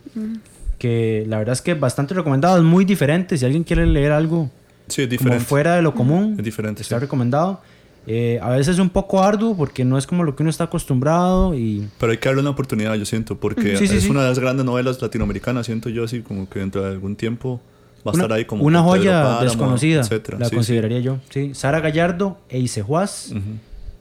Que 0.82 1.24
la 1.28 1.38
verdad 1.38 1.52
es 1.52 1.62
que 1.62 1.74
bastante 1.74 2.12
recomendado, 2.12 2.56
es 2.58 2.64
muy 2.64 2.84
diferente. 2.84 3.38
Si 3.38 3.44
alguien 3.44 3.62
quiere 3.62 3.86
leer 3.86 4.10
algo 4.10 4.50
Sí, 4.88 5.06
como 5.16 5.38
fuera 5.38 5.76
de 5.76 5.82
lo 5.82 5.94
común, 5.94 6.34
Es 6.38 6.44
diferente, 6.44 6.82
está 6.82 6.96
sí. 6.96 7.00
recomendado. 7.00 7.60
Eh, 8.08 8.40
a 8.42 8.50
veces 8.50 8.74
es 8.74 8.78
un 8.80 8.90
poco 8.90 9.22
arduo 9.22 9.56
porque 9.56 9.84
no 9.84 9.96
es 9.96 10.08
como 10.08 10.24
lo 10.24 10.34
que 10.34 10.42
uno 10.42 10.50
está 10.50 10.64
acostumbrado 10.64 11.54
y... 11.54 11.86
Pero 12.00 12.10
hay 12.10 12.18
que 12.18 12.28
darle 12.28 12.40
una 12.40 12.50
oportunidad, 12.50 12.94
yo 12.96 13.04
siento, 13.04 13.38
porque 13.38 13.76
Sí, 13.76 13.84
es 13.84 14.08
una 14.08 14.22
de 14.22 14.30
las 14.30 14.40
grandes 14.40 14.66
novelas 14.66 15.00
latinoamericanas, 15.00 15.66
siento 15.66 15.88
yo 15.88 16.02
así 16.02 16.20
como 16.20 16.48
que 16.50 16.58
dentro 16.58 16.82
de 16.82 16.88
algún 16.90 17.14
tiempo 17.14 17.60
va 18.04 18.10
a 18.10 18.14
Una, 18.14 18.24
estar 18.24 18.36
ahí 18.38 18.44
como 18.44 18.64
una 18.64 18.82
joya 18.82 19.22
Páramo, 19.22 19.42
desconocida, 19.44 20.00
etcétera. 20.00 20.38
la 20.40 20.50
consideraría 20.50 20.98
yo. 20.98 21.18
Sí. 21.30 21.54
Sara 21.54 21.78
Gallardo 21.78 22.38
e 22.48 22.58
Isejuaz, 22.58 23.30
Ujú. 23.30 23.40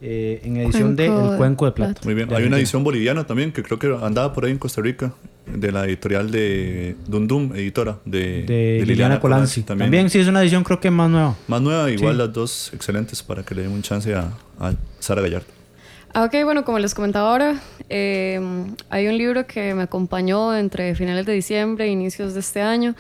Eh, 0.02 0.42
en 0.44 0.58
edición 0.58 0.96
de 0.96 1.06
El 1.06 1.38
Cuenco 1.38 1.66
de 1.66 1.72
Plata. 1.74 2.02
Muy 2.04 2.14
bien. 2.14 2.34
Hay 2.34 2.46
una 2.46 2.58
edición 2.58 2.84
boliviana 2.84 3.26
también 3.26 3.52
que 3.52 3.62
creo 3.64 3.78
que 3.78 3.96
andaba 4.04 4.34
por 4.34 4.46
ahí 4.46 4.52
en 4.52 4.58
Costa 4.58 4.82
Rica, 4.82 5.14
de 5.46 5.72
la 5.72 5.86
editorial 5.86 6.32
de 6.32 6.96
Dundum, 7.08 7.56
editora, 7.56 8.00
de, 8.06 8.44
de, 8.44 8.84
Liliana 8.86 9.20
Colanzi. 9.20 9.64
También. 9.64 10.10
sí 10.10 10.20
es 10.20 10.28
una 10.28 10.42
edición 10.42 10.64
creo 10.64 10.80
que 10.80 10.92
más 10.92 11.10
nueva. 11.10 11.36
Más 11.48 11.62
nueva, 11.62 11.90
igual 11.92 12.16
Sí. 12.16 12.18
las 12.20 12.34
dos 12.34 12.72
excelentes 12.74 13.22
para 13.24 13.44
que 13.44 13.56
le 13.56 13.64
den 13.64 13.72
un 13.72 13.82
chance 13.82 14.14
a, 14.14 14.32
a 14.60 14.74
Sara 15.00 15.22
Gallardo. 15.22 15.61
Ah, 16.14 16.26
ok, 16.26 16.44
bueno, 16.44 16.66
como 16.66 16.78
les 16.80 16.94
comentaba 16.94 17.32
ahora, 17.32 17.56
eh, 17.88 18.40
hay 18.90 19.08
un 19.08 19.18
libro 19.18 19.48
que 19.48 19.74
me 19.74 19.84
acompañó 19.84 20.54
entre 20.56 20.94
finales 20.96 21.26
de 21.26 21.34
diciembre 21.34 21.86
e 21.86 21.88
inicios 21.88 22.34
de 22.34 22.42
este 22.42 22.62
año, 22.62 22.96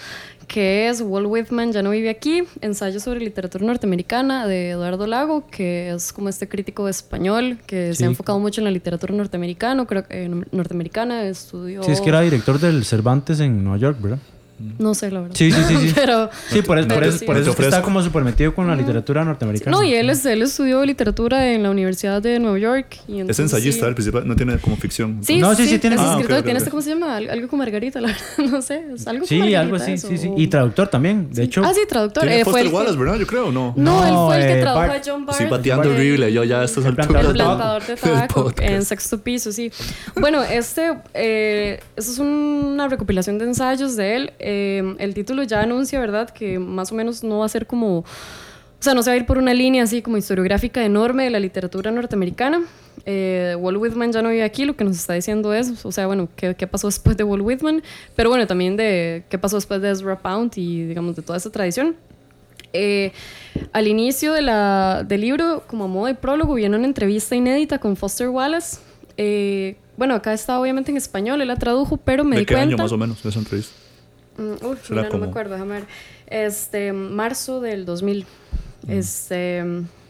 que 0.47 0.88
es 0.88 1.01
Walt 1.01 1.28
Whitman 1.28 1.74
ya 1.74 1.82
no 1.82 1.89
vive 1.89 2.09
aquí, 2.09 2.43
ensayo 2.62 3.01
sobre 3.01 3.20
literatura 3.20 3.66
norteamericana 3.66 4.47
de 4.47 4.72
Eduardo 4.72 5.07
Lago, 5.07 5.45
que 5.51 5.91
es 5.91 6.14
como 6.14 6.30
este 6.30 6.47
crítico 6.47 6.88
español 6.88 7.57
que 7.66 7.93
se 7.95 8.05
ha 8.05 8.07
enfocado 8.07 8.39
mucho 8.39 8.62
en 8.62 8.66
la 8.66 8.72
literatura 8.72 9.14
norteamericana, 9.14 9.86
creo 9.86 10.07
que 10.07 10.24
eh, 10.24 10.30
norteamericana, 10.51 11.24
estudió... 11.24 11.84
Sí, 11.84 11.91
es 11.91 11.99
que 11.99 12.09
era 12.09 12.22
director 12.22 12.59
del 12.59 12.86
Cervantes 12.86 13.41
en 13.41 13.62
Nueva 13.62 13.78
York, 13.78 13.97
¿verdad? 14.01 14.20
No 14.80 14.93
sé, 14.93 15.12
la 15.12 15.22
verdad. 15.22 15.36
Sí, 15.36 15.51
sí, 15.51 15.62
sí. 15.68 15.76
sí. 15.78 15.91
Pero... 15.95 16.30
Sí, 16.49 16.62
por, 16.62 16.78
eso- 16.80 16.88
por 16.88 17.03
eso, 17.03 17.18
sí. 17.18 17.26
por 17.26 17.38
eso 17.38 17.49
es 17.51 17.55
que 17.55 17.64
está 17.64 17.82
como 17.82 18.01
súper 18.01 18.24
metido 18.24 18.53
con 18.53 18.68
la 18.68 18.76
literatura 18.76 19.24
norteamericana. 19.26 19.76
No, 19.76 19.84
y 19.84 19.93
él, 19.93 20.09
es, 20.09 20.26
él 20.26 20.41
estudió 20.41 20.84
literatura 20.86 21.51
en 21.53 21.64
la 21.64 21.72
Universidad 21.72 22.22
de 22.22 22.39
Nueva 22.39 22.57
York. 22.59 22.97
Y 23.07 23.14
Es 23.16 23.20
entonces 23.22 23.39
ensayista, 23.39 23.86
sí. 23.86 23.89
el 23.89 23.95
principal, 23.95 24.28
no 24.28 24.36
tiene 24.36 24.57
como 24.57 24.76
ficción. 24.78 25.20
Sí, 25.24 25.39
No, 25.39 25.53
sí, 25.55 25.64
sí, 25.64 25.70
sí, 25.72 25.80
tiene- 25.80 25.95
es 25.95 26.01
Ah, 26.01 26.12
escritor, 26.12 26.38
ok, 26.39 26.43
tiene 26.43 26.57
ok. 26.59 26.62
este, 26.62 26.70
¿cómo 26.72 26.82
se 26.82 26.89
llama? 26.89 27.16
Al- 27.18 27.30
Algo 27.30 27.47
con 27.47 27.59
Margarita, 27.59 28.01
la 28.01 28.07
verdad, 28.09 28.51
no 28.51 28.62
sé, 28.62 28.84
es 28.93 29.07
algo 29.07 29.26
Sí, 29.26 29.55
algo 29.55 29.76
así, 29.76 29.93
eso, 29.93 30.07
sí, 30.07 30.18
sí. 30.18 30.30
Y 30.38 30.47
traductor 30.47 30.88
también, 30.88 31.32
de 31.32 31.43
hecho. 31.43 31.62
Ah, 31.66 31.74
sí, 31.74 31.82
traductor. 31.88 32.24
Tiene 32.24 32.41
eh, 32.41 32.43
fue 32.43 32.51
Foster 32.53 32.66
el 32.66 32.72
que- 32.72 32.76
Wallace, 32.78 32.97
¿verdad? 32.97 33.16
Yo 33.20 33.28
creo, 33.28 33.51
¿no? 33.51 33.74
No, 33.78 34.05
él 34.05 34.14
fue 34.28 34.41
el 34.41 34.47
que 34.53 34.59
eh, 34.59 34.62
tradujo 34.62 34.88
Bart. 34.88 35.07
a 35.07 35.12
John 35.12 35.26
Bart. 35.26 35.39
Estoy 35.41 35.57
bateando 35.57 35.89
horrible 35.89 36.34
yo 36.34 36.43
ya 36.43 36.62
a 36.62 36.66
estas 36.66 36.86
alturas. 36.86 37.07
plantador 37.07 37.32
El 37.32 37.38
de 37.38 37.43
tabaco. 37.43 37.57
plantador 37.57 37.86
de 37.88 37.95
tabaco 37.95 38.53
en 38.62 38.86
sexto 38.86 39.22
piso, 39.22 39.51
sí. 39.51 39.72
Bueno, 40.16 40.43
este, 40.43 40.93
eh, 41.14 41.80
esto 41.95 42.12
es 42.12 42.20
una 42.20 42.88
recopilación 42.88 43.38
de 43.38 43.45
ensayos 43.45 43.95
de 43.95 44.16
él. 44.16 44.34
Eh, 44.52 44.95
el 44.99 45.14
título 45.14 45.43
ya 45.43 45.62
anuncia, 45.62 45.99
¿verdad?, 45.99 46.30
que 46.30 46.60
más 46.60 46.91
o 46.91 46.95
menos 46.95 47.24
no 47.24 47.39
va 47.39 47.45
a 47.45 47.49
ser 47.49 47.66
como. 47.66 47.99
O 47.99 48.84
sea, 48.84 48.93
no 48.95 49.04
se 49.04 49.12
va 49.12 49.14
a 49.14 49.18
ir 49.18 49.26
por 49.26 49.38
una 49.38 49.54
línea 49.54 49.84
así 49.84 50.02
como 50.02 50.18
historiográfica 50.18 50.84
enorme 50.84 51.24
de 51.24 51.30
la 51.30 51.39
literatura 51.39 51.91
norteamericana. 51.91 52.62
Eh, 53.06 53.56
Walt 53.60 53.78
Whitman 53.78 54.12
ya 54.12 54.22
no 54.22 54.30
vive 54.30 54.43
aquí, 54.43 54.66
lo 54.66 54.76
que 54.76 54.84
nos 54.84 54.97
está 54.97 55.14
diciendo 55.14 55.54
es, 55.54 55.86
o 55.86 55.91
sea, 55.91 56.08
bueno, 56.08 56.28
¿qué, 56.36 56.56
qué 56.56 56.66
pasó 56.68 56.88
después 56.88 57.16
de 57.16 57.24
Walt 57.24 57.43
Whitman? 57.43 57.84
Pero 58.16 58.30
bueno, 58.30 58.47
también 58.47 58.76
de 58.78 59.24
qué 59.30 59.38
pasó 59.38 59.58
después 59.58 59.82
de 59.82 59.91
Ezra 59.91 60.18
Pound 60.18 60.54
y, 60.58 60.84
digamos, 60.86 61.16
de 61.16 61.22
toda 61.22 61.38
esa 61.38 61.52
tradición. 61.52 61.95
Eh, 62.74 63.12
al 63.72 63.88
inicio 63.88 64.34
de 64.34 64.41
la, 64.41 65.06
del 65.08 65.22
libro, 65.22 65.64
como 65.68 65.84
a 65.84 65.88
modo 65.88 66.08
de 66.08 66.16
prólogo, 66.16 66.56
viene 66.56 66.76
una 66.76 66.88
entrevista 66.88 67.36
inédita 67.36 67.78
con 67.80 67.95
Foster 67.95 68.30
Wallace. 68.30 68.80
Eh, 69.18 69.76
bueno, 69.95 70.16
acá 70.16 70.34
está 70.34 70.60
obviamente 70.60 70.89
en 70.89 70.97
español, 70.97 71.39
él 71.41 71.49
la 71.49 71.58
tradujo, 71.58 71.97
pero 71.97 72.24
me 72.24 72.36
¿De 72.36 72.39
di 72.41 72.45
qué 72.47 72.56
cuenta. 72.56 72.74
año 72.76 72.84
más 72.84 72.91
o 72.91 72.97
menos 72.97 73.24
esa 73.24 73.38
entrevista? 73.39 73.76
Mm, 74.42 74.66
uf, 74.66 74.89
no 74.92 75.18
me 75.20 75.28
acuerdo, 75.28 75.54
déjame 75.54 75.74
ver. 75.76 75.84
Este, 76.28 76.94
marzo 76.94 77.62
del 77.62 77.86
2000. 77.86 78.26
Este, 78.88 79.64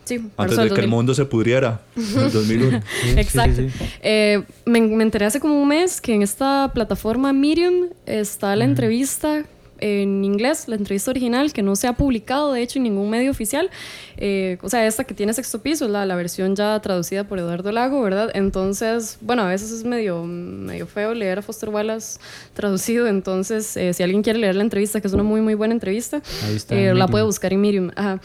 sí, 0.05 0.29
Antes 0.37 0.57
de 0.57 0.63
que 0.63 0.67
el 0.67 0.69
2000. 0.69 0.87
mundo 0.89 1.13
se 1.13 1.25
pudriera, 1.25 1.81
en 1.95 2.19
el 2.19 2.31
2001. 2.31 2.81
Sí, 3.01 3.09
sí, 3.13 3.19
Exacto. 3.19 3.55
sí, 3.57 3.69
sí. 3.69 3.85
Eh, 4.01 4.43
me, 4.65 4.81
me 4.81 5.03
enteré 5.03 5.25
hace 5.25 5.39
como 5.39 5.61
un 5.61 5.67
mes 5.67 5.99
que 5.99 6.13
en 6.13 6.21
esta 6.21 6.71
plataforma 6.73 7.33
Medium 7.33 7.87
está 8.05 8.55
la 8.55 8.63
entrevista 8.65 9.43
en 9.81 10.23
inglés, 10.23 10.67
la 10.67 10.75
entrevista 10.75 11.11
original, 11.11 11.51
que 11.51 11.61
no 11.63 11.75
se 11.75 11.87
ha 11.87 11.93
publicado, 11.93 12.53
de 12.53 12.61
hecho, 12.61 12.79
en 12.79 12.83
ningún 12.83 13.09
medio 13.09 13.31
oficial. 13.31 13.69
Eh, 14.17 14.57
o 14.61 14.69
sea, 14.69 14.85
esta 14.87 15.03
que 15.03 15.13
tiene 15.13 15.33
sexto 15.33 15.59
piso, 15.61 15.85
es 15.85 15.91
la, 15.91 16.05
la 16.05 16.15
versión 16.15 16.55
ya 16.55 16.79
traducida 16.79 17.23
por 17.23 17.39
Eduardo 17.39 17.71
Lago, 17.71 18.01
¿verdad? 18.01 18.29
Entonces, 18.33 19.17
bueno, 19.21 19.41
a 19.41 19.47
veces 19.49 19.71
es 19.71 19.83
medio, 19.83 20.23
medio 20.23 20.87
feo 20.87 21.13
leer 21.13 21.39
a 21.39 21.41
Foster 21.41 21.69
Wallace 21.69 22.19
traducido. 22.53 23.07
Entonces, 23.07 23.75
eh, 23.75 23.93
si 23.93 24.03
alguien 24.03 24.21
quiere 24.21 24.39
leer 24.39 24.55
la 24.55 24.63
entrevista, 24.63 25.01
que 25.01 25.07
es 25.07 25.13
una 25.13 25.23
muy, 25.23 25.41
muy 25.41 25.55
buena 25.55 25.73
entrevista, 25.73 26.21
está. 26.55 26.75
eh, 26.75 26.89
en 26.89 26.99
la 26.99 27.07
puede 27.07 27.23
buscar 27.25 27.51
en 27.51 27.61
Medium. 27.61 27.91
Ajá. 27.95 28.19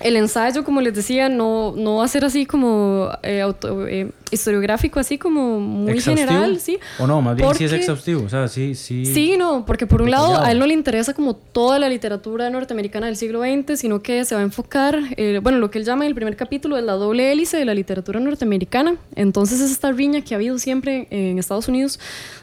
El 0.00 0.16
ensayo, 0.16 0.64
como 0.64 0.80
les 0.80 0.92
decía, 0.92 1.28
no, 1.28 1.72
no 1.76 1.96
va 1.96 2.04
a 2.04 2.08
ser 2.08 2.24
así 2.24 2.46
como 2.46 3.10
auto- 3.42 3.86
historiográfico, 4.34 5.00
así 5.00 5.18
como 5.18 5.58
muy 5.60 5.92
¿Exhaustivo? 5.92 6.28
general, 6.28 6.60
¿sí? 6.60 6.78
O 6.98 7.06
no, 7.06 7.22
más 7.22 7.36
bien 7.36 7.48
sí 7.54 7.64
es 7.64 7.70
Porque- 7.70 7.80
exhaustivo. 7.82 8.22
O 8.24 8.28
sea, 8.28 8.48
sí, 8.48 8.74
sí. 8.74 9.06
Sí, 9.06 9.36
no, 9.38 9.64
porque 9.66 9.86
por 9.86 10.02
un 10.02 10.10
lado 10.10 10.40
a 10.42 10.50
él 10.52 10.58
no 10.58 10.66
le 10.66 10.74
interesa 10.74 11.14
como 11.14 11.34
toda 11.34 11.78
la 11.78 11.88
literatura 11.88 12.50
norteamericana 12.50 13.06
del 13.06 13.16
siglo 13.16 13.40
XX, 13.42 13.78
sino 13.78 14.02
que 14.02 14.24
se 14.24 14.34
va 14.34 14.40
a 14.40 14.44
enfocar, 14.44 14.98
eh, 15.16 15.40
bueno, 15.42 15.58
lo 15.58 15.70
que 15.70 15.78
él 15.78 15.84
llama 15.84 16.04
en 16.04 16.08
el 16.08 16.14
primer 16.14 16.36
capítulo 16.36 16.76
es 16.76 16.84
la 16.84 16.92
doble 16.94 17.32
hélice 17.32 17.56
de 17.56 17.64
la 17.64 17.74
literatura 17.74 18.20
norteamericana. 18.20 18.96
Entonces 19.16 19.60
es 19.60 19.70
esta 19.70 19.92
riña 19.92 20.20
que 20.22 20.34
ha 20.34 20.36
habido 20.36 20.58
siempre 20.58 21.06
en 21.10 21.38
Estados 21.38 21.68
Unidos 21.68 21.98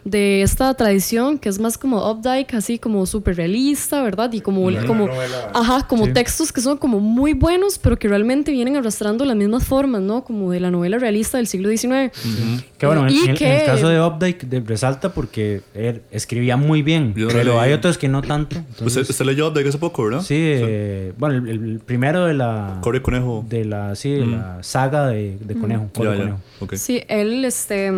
de 0.05 0.41
esta 0.41 0.73
tradición 0.73 1.37
que 1.37 1.49
es 1.49 1.59
más 1.59 1.77
como 1.77 2.09
Updike, 2.09 2.53
así 2.55 2.79
como 2.79 3.05
súper 3.05 3.35
realista, 3.35 4.01
¿verdad? 4.01 4.31
Y 4.33 4.41
como, 4.41 4.61
como, 4.87 5.07
ajá, 5.53 5.87
como 5.87 6.05
Sí. 6.05 6.13
textos 6.13 6.51
que 6.51 6.61
son 6.61 6.77
como 6.77 6.99
muy 6.99 7.33
buenos, 7.33 7.77
pero 7.77 7.97
que 7.99 8.07
realmente 8.07 8.51
vienen 8.51 8.75
arrastrando 8.77 9.25
las 9.25 9.35
mismas 9.35 9.63
formas, 9.65 10.01
¿no? 10.01 10.23
Como 10.23 10.51
de 10.51 10.59
la 10.59 10.71
novela 10.71 10.97
realista 10.97 11.37
del 11.37 11.47
siglo 11.47 11.69
XIX. 11.69 11.80
Que 11.89 12.85
bueno, 12.85 13.07
en, 13.07 13.13
Y 13.13 13.19
en- 13.23 13.29
en 13.31 13.35
que- 13.35 13.59
el 13.61 13.65
caso 13.65 13.89
de 13.89 14.01
Updike 14.01 14.47
de- 14.47 14.59
resalta 14.61 15.13
porque 15.13 15.61
él 15.73 16.01
escribía 16.11 16.57
muy 16.57 16.81
bien, 16.81 17.13
Yo 17.15 17.27
pero 17.29 17.53
leí. 17.53 17.59
hay 17.59 17.73
otros 17.73 17.97
que 17.97 18.07
no 18.07 18.21
tanto. 18.21 18.57
Usted, 18.57 18.69
entonces- 18.79 19.09
usted 19.09 19.25
leyó 19.25 19.47
Updike 19.49 19.67
hace 19.69 19.77
poco, 19.77 20.03
¿verdad? 20.05 20.21
sí, 20.21 20.35
eh, 20.37 21.13
bueno, 21.17 21.35
el, 21.49 21.49
el 21.49 21.79
primero 21.79 22.25
de 22.25 22.33
la 22.33 22.77
Corre 22.81 23.01
Conejo. 23.01 23.45
de 23.47 23.65
la 23.65 23.95
sí, 23.95 24.11
de 24.11 24.25
la 24.25 24.57
saga 24.61 25.07
de, 25.07 25.37
de 25.39 25.55
Conejo, 25.55 25.89
Corre 25.93 26.17
Ya, 26.17 26.23
ya. 26.25 26.35
Conejo. 26.59 26.77
Sí, 26.77 27.03
él, 27.07 27.43
este, 27.45 27.91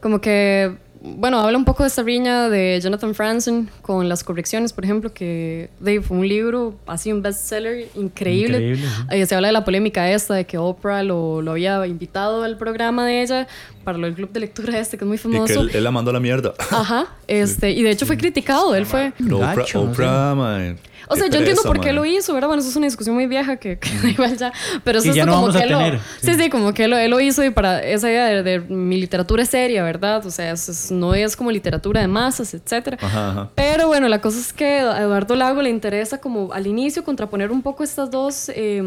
como 0.00 0.20
que, 0.20 0.74
bueno, 1.04 1.40
habla 1.40 1.58
un 1.58 1.64
poco 1.64 1.82
de 1.82 1.88
esta 1.88 2.04
riña 2.04 2.48
de 2.48 2.80
Jonathan 2.80 3.12
Franzen 3.12 3.68
con 3.82 4.08
las 4.08 4.22
correcciones, 4.22 4.72
por 4.72 4.84
ejemplo, 4.84 5.12
que 5.12 5.68
de, 5.80 6.00
fue 6.00 6.16
un 6.16 6.28
libro, 6.28 6.76
así 6.86 7.12
un 7.12 7.22
bestseller 7.22 7.88
increíble. 7.96 8.58
Increíble, 8.58 8.86
sí. 8.86 9.04
Eh, 9.10 9.26
se 9.26 9.34
habla 9.34 9.48
de 9.48 9.52
la 9.52 9.64
polémica 9.64 10.08
esta, 10.12 10.34
de 10.34 10.44
que 10.44 10.58
Oprah 10.58 11.02
lo, 11.02 11.42
lo 11.42 11.52
había 11.52 11.84
invitado 11.88 12.44
al 12.44 12.56
programa 12.56 13.04
de 13.04 13.22
ella 13.22 13.48
para 13.82 13.98
lo 13.98 14.06
del 14.06 14.14
club 14.14 14.30
de 14.32 14.40
lectura 14.40 14.78
este, 14.78 14.96
que 14.98 15.04
es 15.04 15.08
muy 15.08 15.16
Y 15.16 15.18
que 15.18 15.22
famoso. 15.22 15.60
él, 15.62 15.70
él 15.74 15.84
la 15.84 15.90
mandó 15.90 16.10
a 16.10 16.14
la 16.14 16.20
mierda. 16.20 16.54
Ajá, 16.70 17.06
este, 17.28 17.70
y 17.70 17.82
de 17.82 17.90
hecho 17.90 18.06
fue 18.06 18.16
criticado, 18.16 18.74
él 18.74 18.86
fue... 18.86 19.12
Pero 19.18 19.36
Oprah, 19.38 19.54
Gacho, 19.54 19.84
no 19.84 19.90
Oprah, 19.92 20.34
man, 20.34 20.78
O 21.08 21.16
sea, 21.16 21.28
yo 21.28 21.38
entiendo 21.38 21.62
por 21.62 21.80
qué 21.80 21.88
man. 21.88 21.96
lo 21.96 22.04
hizo, 22.06 22.32
¿verdad? 22.32 22.48
Bueno, 22.48 22.60
eso 22.60 22.70
es 22.70 22.76
una 22.76 22.86
discusión 22.86 23.14
muy 23.14 23.26
vieja 23.26 23.56
que, 23.56 23.78
que 23.78 23.88
da 24.02 24.08
igual 24.16 24.36
ya. 24.38 24.52
Pero 24.84 24.98
eso 25.00 25.10
es 25.10 25.26
no 25.26 25.32
como 25.34 25.52
que 25.52 25.58
él 25.58 25.70
lo- 25.70 25.80
Sí, 25.80 25.98
sí. 26.22 26.34
sí, 26.34 26.48
como 26.50 26.72
que 26.72 26.84
él 26.84 26.90
lo, 26.90 26.96
él 26.98 27.10
lo 27.10 27.20
hizo 27.20 27.44
y 27.44 27.50
para 27.50 27.82
esa 27.82 28.08
idea 28.10 28.26
de, 28.26 28.42
de 28.42 28.60
mi 28.60 28.98
literatura 29.00 29.42
es 29.42 29.48
seria, 29.50 29.82
¿verdad? 29.82 30.24
O 30.24 30.30
sea, 30.30 30.52
es- 30.52 30.90
no 30.90 31.14
es 31.14 31.36
como 31.36 31.50
literatura 31.50 32.00
de 32.00 32.08
masas, 32.08 32.54
etcétera. 32.54 32.96
Ajá, 33.00 33.30
ajá. 33.30 33.50
Pero 33.54 33.88
bueno, 33.88 34.08
la 34.08 34.20
cosa 34.20 34.38
es 34.38 34.52
que 34.52 34.78
a 34.78 35.02
Eduardo 35.02 35.34
Lago 35.36 35.60
le 35.60 35.70
interesa 35.70 36.18
como 36.18 36.52
al 36.52 36.66
inicio 36.66 37.04
contraponer 37.04 37.50
un 37.50 37.62
poco 37.62 37.82
estas 37.84 38.10
dos, 38.10 38.48
eh, 38.54 38.82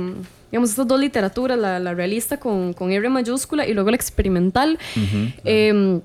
digamos, 0.56 0.70
estas 0.70 0.88
dos 0.88 0.98
literaturas, 0.98 1.60
la, 1.60 1.80
la 1.80 1.94
realista 1.94 2.38
con, 2.38 2.72
con 2.72 2.90
R 2.90 3.10
mayúscula 3.10 3.68
y 3.68 3.74
luego 3.74 3.90
la 3.90 3.98
experimental. 3.98 4.80
Eh, 5.44 6.00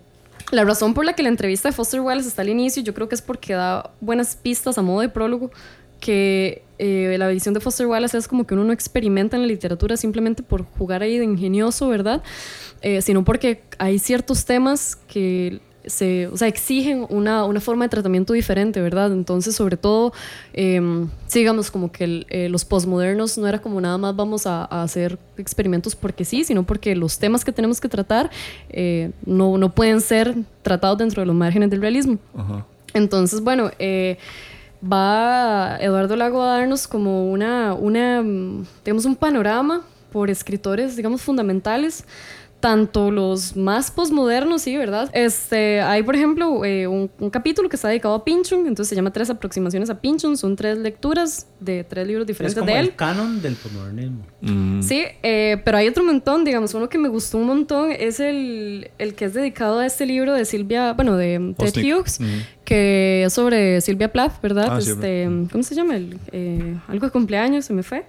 la 0.51 0.65
razón 0.65 0.93
por 0.93 1.05
la 1.05 1.13
que 1.13 1.23
la 1.23 1.29
entrevista 1.29 1.69
de 1.69 1.73
Foster 1.73 2.01
Wallace 2.01 2.27
está 2.27 2.43
al 2.43 2.49
inicio, 2.49 2.83
yo 2.83 2.93
creo 2.93 3.09
que 3.09 3.15
es 3.15 3.23
porque 3.23 3.53
da 3.53 3.93
buenas 4.01 4.35
pistas 4.35 4.77
a 4.77 4.83
modo 4.83 5.03
de 5.03 5.09
prólogo, 5.09 5.53
que 6.01 6.65
eh, 6.79 7.15
la 7.17 7.29
visión 7.29 7.55
de 7.55 7.61
Foster 7.61 7.87
Wallace 7.87 8.19
es 8.19 8.27
como 8.27 8.45
que 8.45 8.55
uno 8.55 8.65
no 8.65 8.73
experimenta 8.73 9.37
en 9.37 9.43
la 9.43 9.47
literatura 9.47 9.97
simplemente 9.97 10.43
por 10.43 10.65
jugar 10.65 11.05
ahí 11.05 11.17
de 11.17 11.25
ingenioso, 11.25 11.89
¿verdad? 11.89 12.21
Eh, 12.83 13.03
sino 13.03 13.25
porque 13.25 13.63
hay 13.79 14.01
ciertos 14.01 14.47
temas 14.47 14.97
que 14.97 15.61
se, 15.87 16.27
o 16.29 16.37
sea, 16.37 16.49
exigen 16.49 17.07
una, 17.09 17.45
una 17.45 17.61
forma 17.61 17.85
de 17.85 17.89
tratamiento 17.89 18.33
diferente, 18.33 18.81
¿verdad? 18.81 19.13
Entonces, 19.13 19.55
sobre 19.57 19.77
todo, 19.77 20.13
eh, 20.53 20.81
digamos, 21.33 21.71
como 21.71 21.91
que 21.91 22.05
el- 22.05 22.27
eh, 22.31 22.49
los 22.49 22.65
postmodernos 22.65 23.39
no 23.39 23.47
era 23.47 23.61
como 23.61 23.81
nada 23.81 23.97
más 23.99 24.15
vamos 24.15 24.47
a, 24.47 24.65
a 24.65 24.83
hacer 24.83 25.19
experimentos 25.39 25.97
porque 25.97 26.25
sí, 26.25 26.45
sino 26.45 26.65
porque 26.65 26.95
los 26.95 27.19
temas 27.19 27.45
que 27.45 27.53
tenemos 27.53 27.81
que 27.81 27.89
tratar 27.89 28.31
eh, 28.69 29.11
no, 29.25 29.57
no 29.59 29.71
pueden 29.73 30.01
ser 30.01 30.35
tratados 30.63 30.99
dentro 30.99 31.23
de 31.23 31.27
los 31.27 31.35
márgenes 31.35 31.71
del 31.71 31.81
realismo. 31.81 32.19
Ajá. 32.37 32.67
Entonces, 32.93 33.41
bueno, 33.41 33.71
eh, 33.79 34.19
va 34.85 35.77
Eduardo 35.81 36.17
Lago 36.17 36.43
a 36.43 36.59
darnos 36.59 36.87
como 36.89 37.31
una, 37.31 37.75
una, 37.75 38.23
mm, 38.23 38.65
digamos, 38.85 39.05
un 39.05 39.17
panorama 39.17 39.83
por 40.13 40.31
escritores, 40.31 40.97
digamos, 40.97 41.23
fundamentales 41.23 42.05
tanto 42.61 43.11
los 43.11 43.57
más 43.57 43.91
posmodernos, 43.91 44.63
sí, 44.63 44.77
¿verdad? 44.77 45.11
Este, 45.15 45.81
hay, 45.81 46.03
por 46.03 46.15
ejemplo, 46.15 46.65
eh, 46.65 46.87
un, 46.87 47.11
un, 47.19 47.31
capítulo 47.31 47.69
que 47.69 47.77
está 47.77 47.89
dedicado 47.89 48.15
a 48.15 48.25
Pynchon, 48.25 48.61
entonces 48.67 48.89
se 48.89 48.95
llama 48.95 49.13
Tres 49.13 49.31
aproximaciones 49.31 49.89
a 49.91 50.01
Pynchon, 50.01 50.37
son 50.37 50.57
tres 50.57 50.79
lecturas 50.79 51.47
de 51.59 51.85
tres 51.85 52.07
libros 52.07 52.27
diferentes 52.27 52.57
es 52.57 52.61
como 52.61 52.71
de 52.73 52.79
él. 52.79 52.87
el 52.89 52.95
canon 52.97 53.41
del 53.41 53.55
posmodernismo. 53.57 54.27
Mm. 54.43 54.83
Sí, 54.83 55.05
eh, 55.23 55.61
pero 55.65 55.79
hay 55.79 55.89
otro 55.89 56.05
montón, 56.05 56.45
digamos, 56.45 56.75
uno 56.75 56.89
que 56.89 56.99
me 56.99 57.09
gustó 57.09 57.39
un 57.39 57.47
montón 57.47 57.91
es 57.93 58.21
el, 58.21 58.91
el 58.99 59.15
que 59.15 59.25
es 59.25 59.35
dedicado 59.35 59.79
a 59.79 59.87
este 59.87 60.05
libro 60.07 60.35
de 60.35 60.45
Silvia, 60.45 60.93
bueno, 60.93 61.17
de 61.17 61.55
Ted. 61.57 61.73
Hughes, 61.83 62.21
Mm. 62.21 62.25
que 62.65 63.25
es 63.25 63.33
sobre 63.33 63.81
Silvia 63.81 64.13
Plath, 64.13 64.41
¿verdad? 64.43 64.69
Ah, 64.71 64.81
sí, 64.81 64.91
este, 64.91 65.25
¿Cómo 65.51 65.65
se 65.65 65.75
llama? 65.75 65.97
El, 65.97 66.19
eh, 66.33 66.77
algo 66.89 67.07
de 67.07 67.13
cumpleaños, 67.13 67.65
se 67.65 67.73
me 67.73 67.83
fue. 67.83 68.05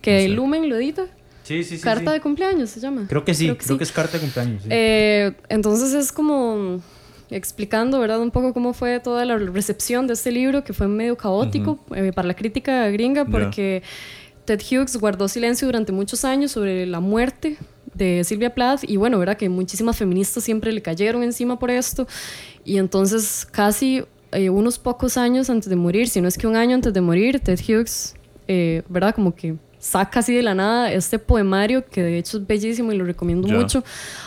Que 0.00 0.14
No 0.14 0.20
sé. 0.20 0.28
Lumen 0.30 0.68
lo 0.70 0.76
edita. 0.76 1.04
Sí, 1.50 1.64
sí, 1.64 1.78
sí. 1.78 1.82
Carta 1.82 2.12
sí. 2.12 2.12
de 2.12 2.20
cumpleaños 2.20 2.70
se 2.70 2.78
llama. 2.78 3.06
Creo 3.08 3.24
que 3.24 3.34
sí, 3.34 3.46
creo 3.46 3.58
que, 3.58 3.64
sí. 3.64 3.90
es 3.90 3.90
carta 3.90 4.12
de 4.12 4.20
cumpleaños. 4.20 4.62
sí. 4.62 4.68
Eh, 4.70 5.32
entonces 5.48 5.94
es 5.94 6.12
como 6.12 6.80
explicando, 7.28 7.98
¿verdad? 7.98 8.20
Un 8.20 8.30
poco 8.30 8.52
cómo 8.52 8.72
fue 8.72 9.00
toda 9.00 9.24
la 9.24 9.36
recepción 9.36 10.06
de 10.06 10.12
este 10.12 10.30
libro, 10.30 10.62
que 10.62 10.72
fue 10.72 10.86
medio 10.86 11.16
caótico 11.16 11.80
eh, 11.92 12.12
para 12.14 12.28
la 12.28 12.34
crítica 12.34 12.88
gringa, 12.90 13.24
porque 13.24 13.82
Ted 14.44 14.60
Hughes 14.60 14.96
guardó 14.96 15.26
silencio 15.26 15.66
durante 15.66 15.90
muchos 15.90 16.24
años 16.24 16.52
sobre 16.52 16.86
la 16.86 17.00
muerte 17.00 17.56
de 17.94 18.22
Silvia 18.22 18.54
Plath 18.54 18.84
y 18.88 18.96
bueno, 18.96 19.18
verdad 19.18 19.36
que 19.36 19.48
muchísimas 19.48 19.96
feministas 19.96 20.44
siempre 20.44 20.70
le 20.70 20.82
cayeron 20.82 21.24
encima 21.24 21.58
por 21.58 21.72
esto 21.72 22.06
y 22.64 22.78
entonces 22.78 23.44
casi 23.50 24.04
eh, 24.30 24.50
unos 24.50 24.78
pocos 24.78 25.16
años 25.16 25.50
antes 25.50 25.68
de 25.68 25.74
morir, 25.74 26.08
si 26.08 26.20
no 26.20 26.28
es 26.28 26.38
que 26.38 26.46
un 26.46 26.54
año 26.54 26.76
antes 26.76 26.94
de 26.94 27.00
morir, 27.00 27.40
Ted 27.40 27.58
Hughes, 27.58 28.14
eh, 28.46 28.82
¿verdad? 28.88 29.16
Como 29.16 29.34
que 29.34 29.56
saca 29.80 30.20
así 30.20 30.34
de 30.34 30.42
la 30.42 30.54
nada 30.54 30.92
este 30.92 31.18
poemario 31.18 31.86
que 31.86 32.02
de 32.02 32.18
hecho 32.18 32.38
es 32.38 32.46
bellísimo 32.46 32.92
y 32.92 32.96
lo 32.96 33.04
recomiendo 33.04 33.48
mucho, 33.48 33.82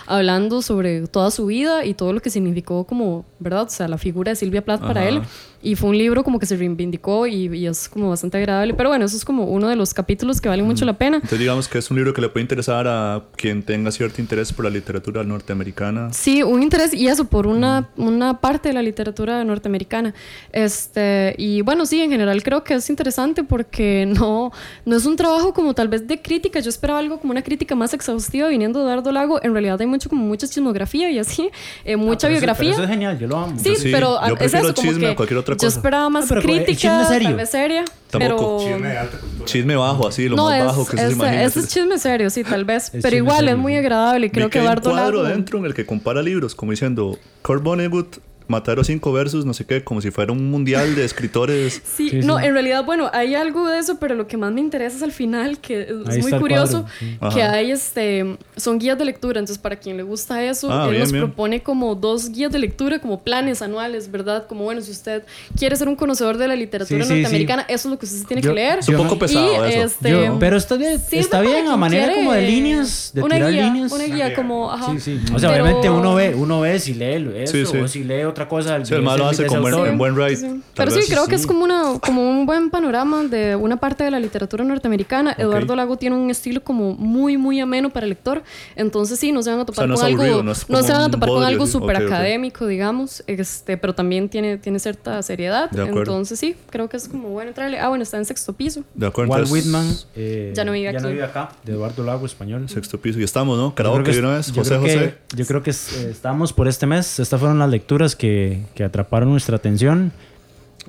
hablando 0.06 0.62
sobre 0.62 1.08
toda 1.08 1.32
su 1.32 1.45
vida 1.45 1.86
y 1.86 1.93
todo 1.93 2.12
lo 2.12 2.20
que 2.20 2.30
significó 2.30 2.84
como, 2.84 3.26
¿verdad? 3.39 3.64
O 3.64 3.70
sea, 3.70 3.88
la 3.88 3.97
figura 3.97 4.32
de 4.32 4.36
Silvia 4.36 4.66
Plath 4.66 4.82
para 4.82 5.08
él. 5.08 5.22
Y 5.64 5.76
fue 5.76 5.89
un 5.91 5.97
libro 5.97 6.24
como 6.24 6.39
que 6.39 6.45
se 6.45 6.57
reivindicó 6.57 7.26
y, 7.26 7.47
y 7.55 7.68
es 7.68 7.88
como 7.89 8.09
bastante 8.09 8.38
agradable. 8.38 8.74
Pero 8.74 8.89
bueno, 8.89 9.05
eso 9.05 9.16
es 9.16 9.24
como 9.24 9.45
uno 9.45 9.70
de 9.70 9.76
los 9.78 9.93
capítulos 9.93 10.41
que 10.41 10.49
valen 10.49 10.66
mucho 10.66 10.84
la 10.86 10.97
pena. 10.97 11.16
Entonces 11.18 11.39
digamos 11.39 11.68
que 11.70 11.78
es 11.78 11.89
un 11.89 11.95
libro 11.97 12.14
que 12.14 12.20
le 12.22 12.28
puede 12.30 12.41
interesar 12.43 12.86
a 12.88 13.24
quien 13.38 13.64
tenga 13.64 13.91
cierto 13.91 14.20
interés 14.22 14.51
por 14.51 14.66
la 14.66 14.72
literatura 14.72 15.24
norteamericana. 15.24 16.11
Sí, 16.11 16.43
un 16.43 16.61
interés 16.61 16.93
y 16.93 17.07
eso 17.07 17.26
por 17.26 17.47
una, 17.47 17.89
una 17.95 18.41
parte 18.41 18.70
de 18.70 18.74
la 18.74 18.82
literatura 18.82 19.43
norteamericana. 19.45 20.14
Este, 20.51 21.36
y 21.38 21.61
bueno, 21.61 21.86
sí, 21.86 22.01
en 22.01 22.09
general 22.11 22.41
creo 22.43 22.64
que 22.64 22.74
es 22.76 22.89
interesante 22.89 23.43
porque 23.43 24.05
no, 24.20 24.51
no 24.86 24.95
es 24.95 25.05
un 25.05 25.16
trabajo 25.16 25.53
como 25.53 25.74
tal 25.74 25.88
vez 25.88 26.07
de 26.07 26.22
crítica. 26.22 26.59
Yo 26.59 26.70
esperaba 26.70 26.99
algo 26.99 27.20
como 27.20 27.32
una 27.32 27.41
crítica 27.41 27.76
más 27.76 27.93
exhaustiva 27.93 28.47
viniendo 28.47 28.80
de 28.80 28.86
Eduardo 28.86 29.11
Lago. 29.11 29.39
En 29.43 29.53
realidad 29.53 29.80
hay 29.80 29.88
mucho 29.88 30.09
como 30.09 30.26
mucha 30.26 30.47
chismografía 30.47 31.09
y 31.11 31.20
así, 31.20 31.49
eh, 31.86 31.93
Ah, 31.93 31.97
mucha 31.97 32.28
pero 32.28 32.34
eso- 32.34 32.41
biografía. 32.41 32.72
pero 32.72 32.74
eso 32.74 32.84
es 32.84 32.89
genial, 32.89 33.20
yo 33.20 33.28
lo 33.28 33.38
amo. 33.38 33.59
Sí, 33.59 33.76
sí, 33.76 33.89
pero 33.91 34.20
yo 34.20 34.34
es 34.34 34.39
prefiero 34.39 34.66
eso, 34.68 34.76
como 34.76 34.91
chisme 34.91 35.05
a 35.05 35.09
que 35.11 35.16
cualquier 35.16 35.38
otra 35.39 35.53
yo 35.54 35.68
cosa. 35.68 35.78
esperaba 35.80 36.10
más 36.10 36.32
Ah, 36.32 36.36
crítica, 36.41 37.06
serio. 37.06 37.30
tal 37.30 37.38
vez 37.38 37.49
seria, 37.49 37.86
Tampoco. 38.10 38.58
pero... 38.60 38.70
Chisme 38.74 38.89
de 38.89 38.97
alta 38.97 39.18
cultura. 39.20 39.45
Chisme 39.45 39.76
bajo, 39.76 40.08
así, 40.08 40.30
lo 40.30 40.36
no, 40.36 40.45
más 40.45 40.60
es, 40.60 40.66
bajo 40.66 40.86
que 40.88 40.97
se 40.97 41.06
es, 41.08 41.14
imagina. 41.14 41.43
ese 41.43 41.60
es 41.60 41.68
chisme 41.68 41.97
serio, 41.97 42.30
sí, 42.30 42.43
tal 42.43 42.66
vez. 42.66 42.89
Es 42.93 43.01
pero 43.01 43.16
igual 43.16 43.38
serio, 43.39 43.51
es 43.51 43.58
muy 43.58 43.76
agradable 43.76 44.28
y 44.28 44.30
Vi 44.30 44.34
creo 44.36 44.49
que 44.49 44.60
hay 44.60 44.66
un 44.66 44.72
Eduardo 44.72 44.91
cuadro 44.91 45.18
Lago... 45.24 45.30
dentro 45.36 45.60
en 45.60 45.66
el 45.66 45.74
que 45.74 45.86
compara 45.86 46.22
libros, 46.22 46.56
como 46.56 46.72
diciendo 46.72 47.18
Kurt 47.41 47.64
Vonnegut, 47.64 48.18
Matadero 48.48 48.84
5 48.84 49.12
versus 49.14 49.46
no 49.46 49.54
sé 49.54 49.66
qué, 49.66 49.84
como 49.84 50.02
si 50.02 50.12
fuera 50.12 50.32
un 50.32 50.50
mundial 50.52 50.96
de 50.96 51.06
escritores. 51.06 51.82
Sí, 51.94 52.10
Sí, 52.10 52.20
no, 52.24 52.39
sí. 52.39 52.46
en 52.46 52.54
realidad, 52.54 52.84
bueno, 52.86 53.10
hay 53.14 53.36
algo 53.36 53.68
de 53.68 53.80
eso, 53.80 53.98
pero 54.00 54.16
lo 54.16 54.28
que 54.28 54.36
más 54.38 54.52
me 54.52 54.62
interesa 54.62 54.98
es 54.98 55.04
al 55.04 55.12
final, 55.12 55.60
que 55.60 55.82
es 55.84 56.08
Ahí 56.08 56.22
muy 56.22 56.32
curioso, 56.34 56.86
sí. 57.00 57.18
que 57.34 57.41
Ajá. 57.44 57.54
hay 57.54 57.72
este, 57.72 58.38
son 58.58 58.80
guías 58.80 58.98
de 58.98 59.06
lectura, 59.06 59.39
entonces 59.39 59.58
para 59.62 59.76
quien 59.78 59.98
le 59.98 60.04
gusta 60.04 60.44
eso, 60.44 60.72
Ah, 60.72 60.86
él 60.86 60.91
bien, 60.91 61.02
nos 61.04 61.12
bien. 61.12 61.24
propone 61.26 61.62
como 61.64 61.96
dos 61.96 62.30
guías 62.32 62.52
de 62.52 62.60
lectura, 62.60 63.00
como 63.00 63.22
planes 63.22 63.62
anuales, 63.62 64.10
¿verdad? 64.12 64.48
Como 64.48 64.64
bueno, 64.66 64.82
si 64.82 64.91
usted 64.91 65.24
quiere 65.58 65.76
ser 65.76 65.88
un 65.88 65.96
conocedor 65.96 66.38
de 66.38 66.48
la 66.48 66.56
literatura 66.56 67.04
Sí, 67.04 67.10
sí, 67.10 67.16
sí. 67.16 67.22
norteamericana, 67.22 67.66
eso 67.70 67.88
es 67.88 67.91
lo 67.91 68.00
que 68.00 68.06
usted 68.06 68.26
tiene 68.28 68.41
Yo- 68.41 68.50
que 68.52 68.56
leer. 68.56 68.80
Es 68.80 68.89
un 68.89 68.96
poco 68.98 69.18
pesado 69.20 69.68
Y, 69.68 69.72
eso. 69.74 69.84
este, 69.86 70.10
Yo- 70.12 70.38
pero 70.39 70.58
está 70.58 70.76
bien, 70.76 71.00
está 71.12 71.41
bien 71.41 71.68
a 71.68 71.78
manera 71.78 72.06
quiere 72.08 72.20
como 72.20 72.34
de 72.34 72.41
líneas, 72.48 73.12
de 73.14 73.22
una 73.24 73.36
tirar 73.36 73.52
guía, 73.52 73.66
líneas. 73.68 73.91
Una 73.91 74.04
guía 74.06 74.34
como, 74.36 74.72
ajá. 74.72 74.91
Sí, 74.94 75.00
sí. 75.00 75.20
O 75.34 75.39
sea, 75.39 75.52
Pero- 75.52 75.64
obviamente 75.64 75.89
uno 75.89 76.16
ve, 76.16 76.36
uno 76.36 76.60
ve 76.62 76.80
si 76.80 76.94
lee 76.94 77.30
eso 77.38 77.54
Sí, 77.54 77.66
sí. 77.66 77.78
o 77.78 77.88
si 77.88 78.04
lee 78.04 78.24
otra 78.34 78.47
cosa. 78.47 78.84
Sí, 78.86 78.93
el 78.93 79.01
malo 79.01 79.27
hace 79.27 79.45
con 79.45 79.61
buen, 79.61 79.73
en 79.86 79.97
buen 79.97 80.15
ride. 80.15 80.36
Sí. 80.36 80.61
Pero 80.75 80.91
sí, 80.91 81.01
creo 81.07 81.27
que 81.27 81.36
es 81.36 81.47
como, 81.47 81.63
una, 81.63 81.99
como 81.99 82.29
un 82.29 82.45
buen 82.45 82.69
panorama 82.69 83.23
de 83.23 83.55
una 83.55 83.77
parte 83.77 84.03
de 84.03 84.11
la 84.11 84.19
literatura 84.19 84.63
norteamericana. 84.63 85.36
Eduardo 85.38 85.75
Lago 85.75 85.97
tiene 85.97 86.15
un 86.15 86.29
estilo 86.29 86.63
como 86.63 86.93
muy, 86.93 87.38
muy 87.38 87.59
ameno 87.59 87.89
para 87.89 88.05
el 88.05 88.09
lector. 88.09 88.43
Entonces 88.75 89.19
sí, 89.19 89.31
no 89.31 89.41
se 89.41 89.51
van 89.51 89.59
a 89.61 89.65
topar 89.65 89.88
no 89.88 89.93
es 89.95 89.99
con 90.01 90.07
algo, 90.09 90.21
aburrido, 90.23 90.43
no 90.43 90.51
es 90.51 90.65
como 90.65 90.81
se 90.84 90.91
van 90.91 91.01
a 91.01 91.11
topar 91.11 91.29
con 91.29 91.43
algo 91.43 91.67
súper 91.67 91.95
Ok, 91.95 92.01
ok. 92.03 92.07
académico, 92.11 92.67
digamos. 92.67 93.23
Este, 93.27 93.77
pero 93.77 93.95
también 93.95 94.29
tiene, 94.29 94.57
tiene 94.57 94.79
cierta 94.79 95.21
seriedad. 95.21 95.69
Entonces 95.77 96.39
sí, 96.39 96.55
creo 96.69 96.89
que 96.89 96.97
es 96.97 97.07
como 97.07 97.29
bueno 97.29 97.49
entrarle. 97.49 97.79
Ah, 97.79 97.89
bueno, 97.89 98.03
está 98.03 98.17
en 98.17 98.25
sexto 98.25 98.53
piso. 98.53 98.84
De 98.93 99.07
acuerdo, 99.07 99.31
Walt 99.34 99.49
Whitman 99.51 99.95
eh, 100.15 100.51
Ya 100.55 100.65
no 100.65 100.71
vive 100.71 100.89
aquí. 100.89 101.19
acá, 101.19 101.51
de 101.63 101.73
Eduardo 101.73 102.03
Lago, 102.03 102.25
español. 102.25 102.67
Sexto 102.69 102.99
piso. 102.99 103.19
Y 103.19 103.23
estamos, 103.23 103.57
¿no? 103.57 103.75
Karaoke 103.75 104.03
creo 104.03 104.05
que 104.05 104.21
de 104.21 104.27
una 104.27 104.38
vez. 104.38 104.51
José 104.51 104.77
José. 104.77 105.15
yo 105.36 105.45
creo 105.45 105.63
que 105.63 105.71
eh, 105.71 106.09
estamos 106.09 106.53
por 106.53 106.67
este 106.67 106.86
mes. 106.86 107.19
Estas 107.19 107.39
fueron 107.39 107.59
las 107.59 107.69
lecturas 107.69 108.15
que, 108.15 108.22
que 108.28 108.84
atraparon 108.84 109.30
nuestra 109.32 109.55
atención. 109.57 110.11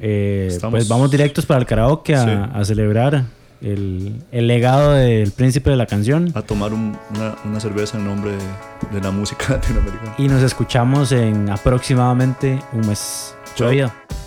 Eh, 0.00 0.56
Pues 0.70 0.88
vamos 0.88 1.10
directos 1.10 1.46
para 1.46 1.60
el 1.60 1.66
karaoke 1.66 2.14
a, 2.14 2.24
Sí. 2.24 2.30
a 2.60 2.64
celebrar 2.64 3.24
el, 3.62 4.22
el 4.32 4.46
legado 4.48 4.92
del 4.92 5.30
príncipe 5.30 5.70
de 5.70 5.76
la 5.76 5.86
canción. 5.86 6.32
A 6.34 6.42
tomar 6.42 6.72
un- 6.72 6.96
una, 7.14 7.34
una 7.44 7.60
cerveza 7.60 7.96
en 7.98 8.04
nombre 8.04 8.32
de, 8.32 8.96
de 8.96 9.00
la 9.00 9.10
música 9.10 9.44
latinoamericana. 9.54 10.14
Y 10.18 10.28
nos 10.28 10.42
escuchamos 10.42 11.12
en 11.12 11.48
aproximadamente 11.50 12.58
un 12.72 12.86
mes. 12.88 13.34
Chao. 13.54 14.23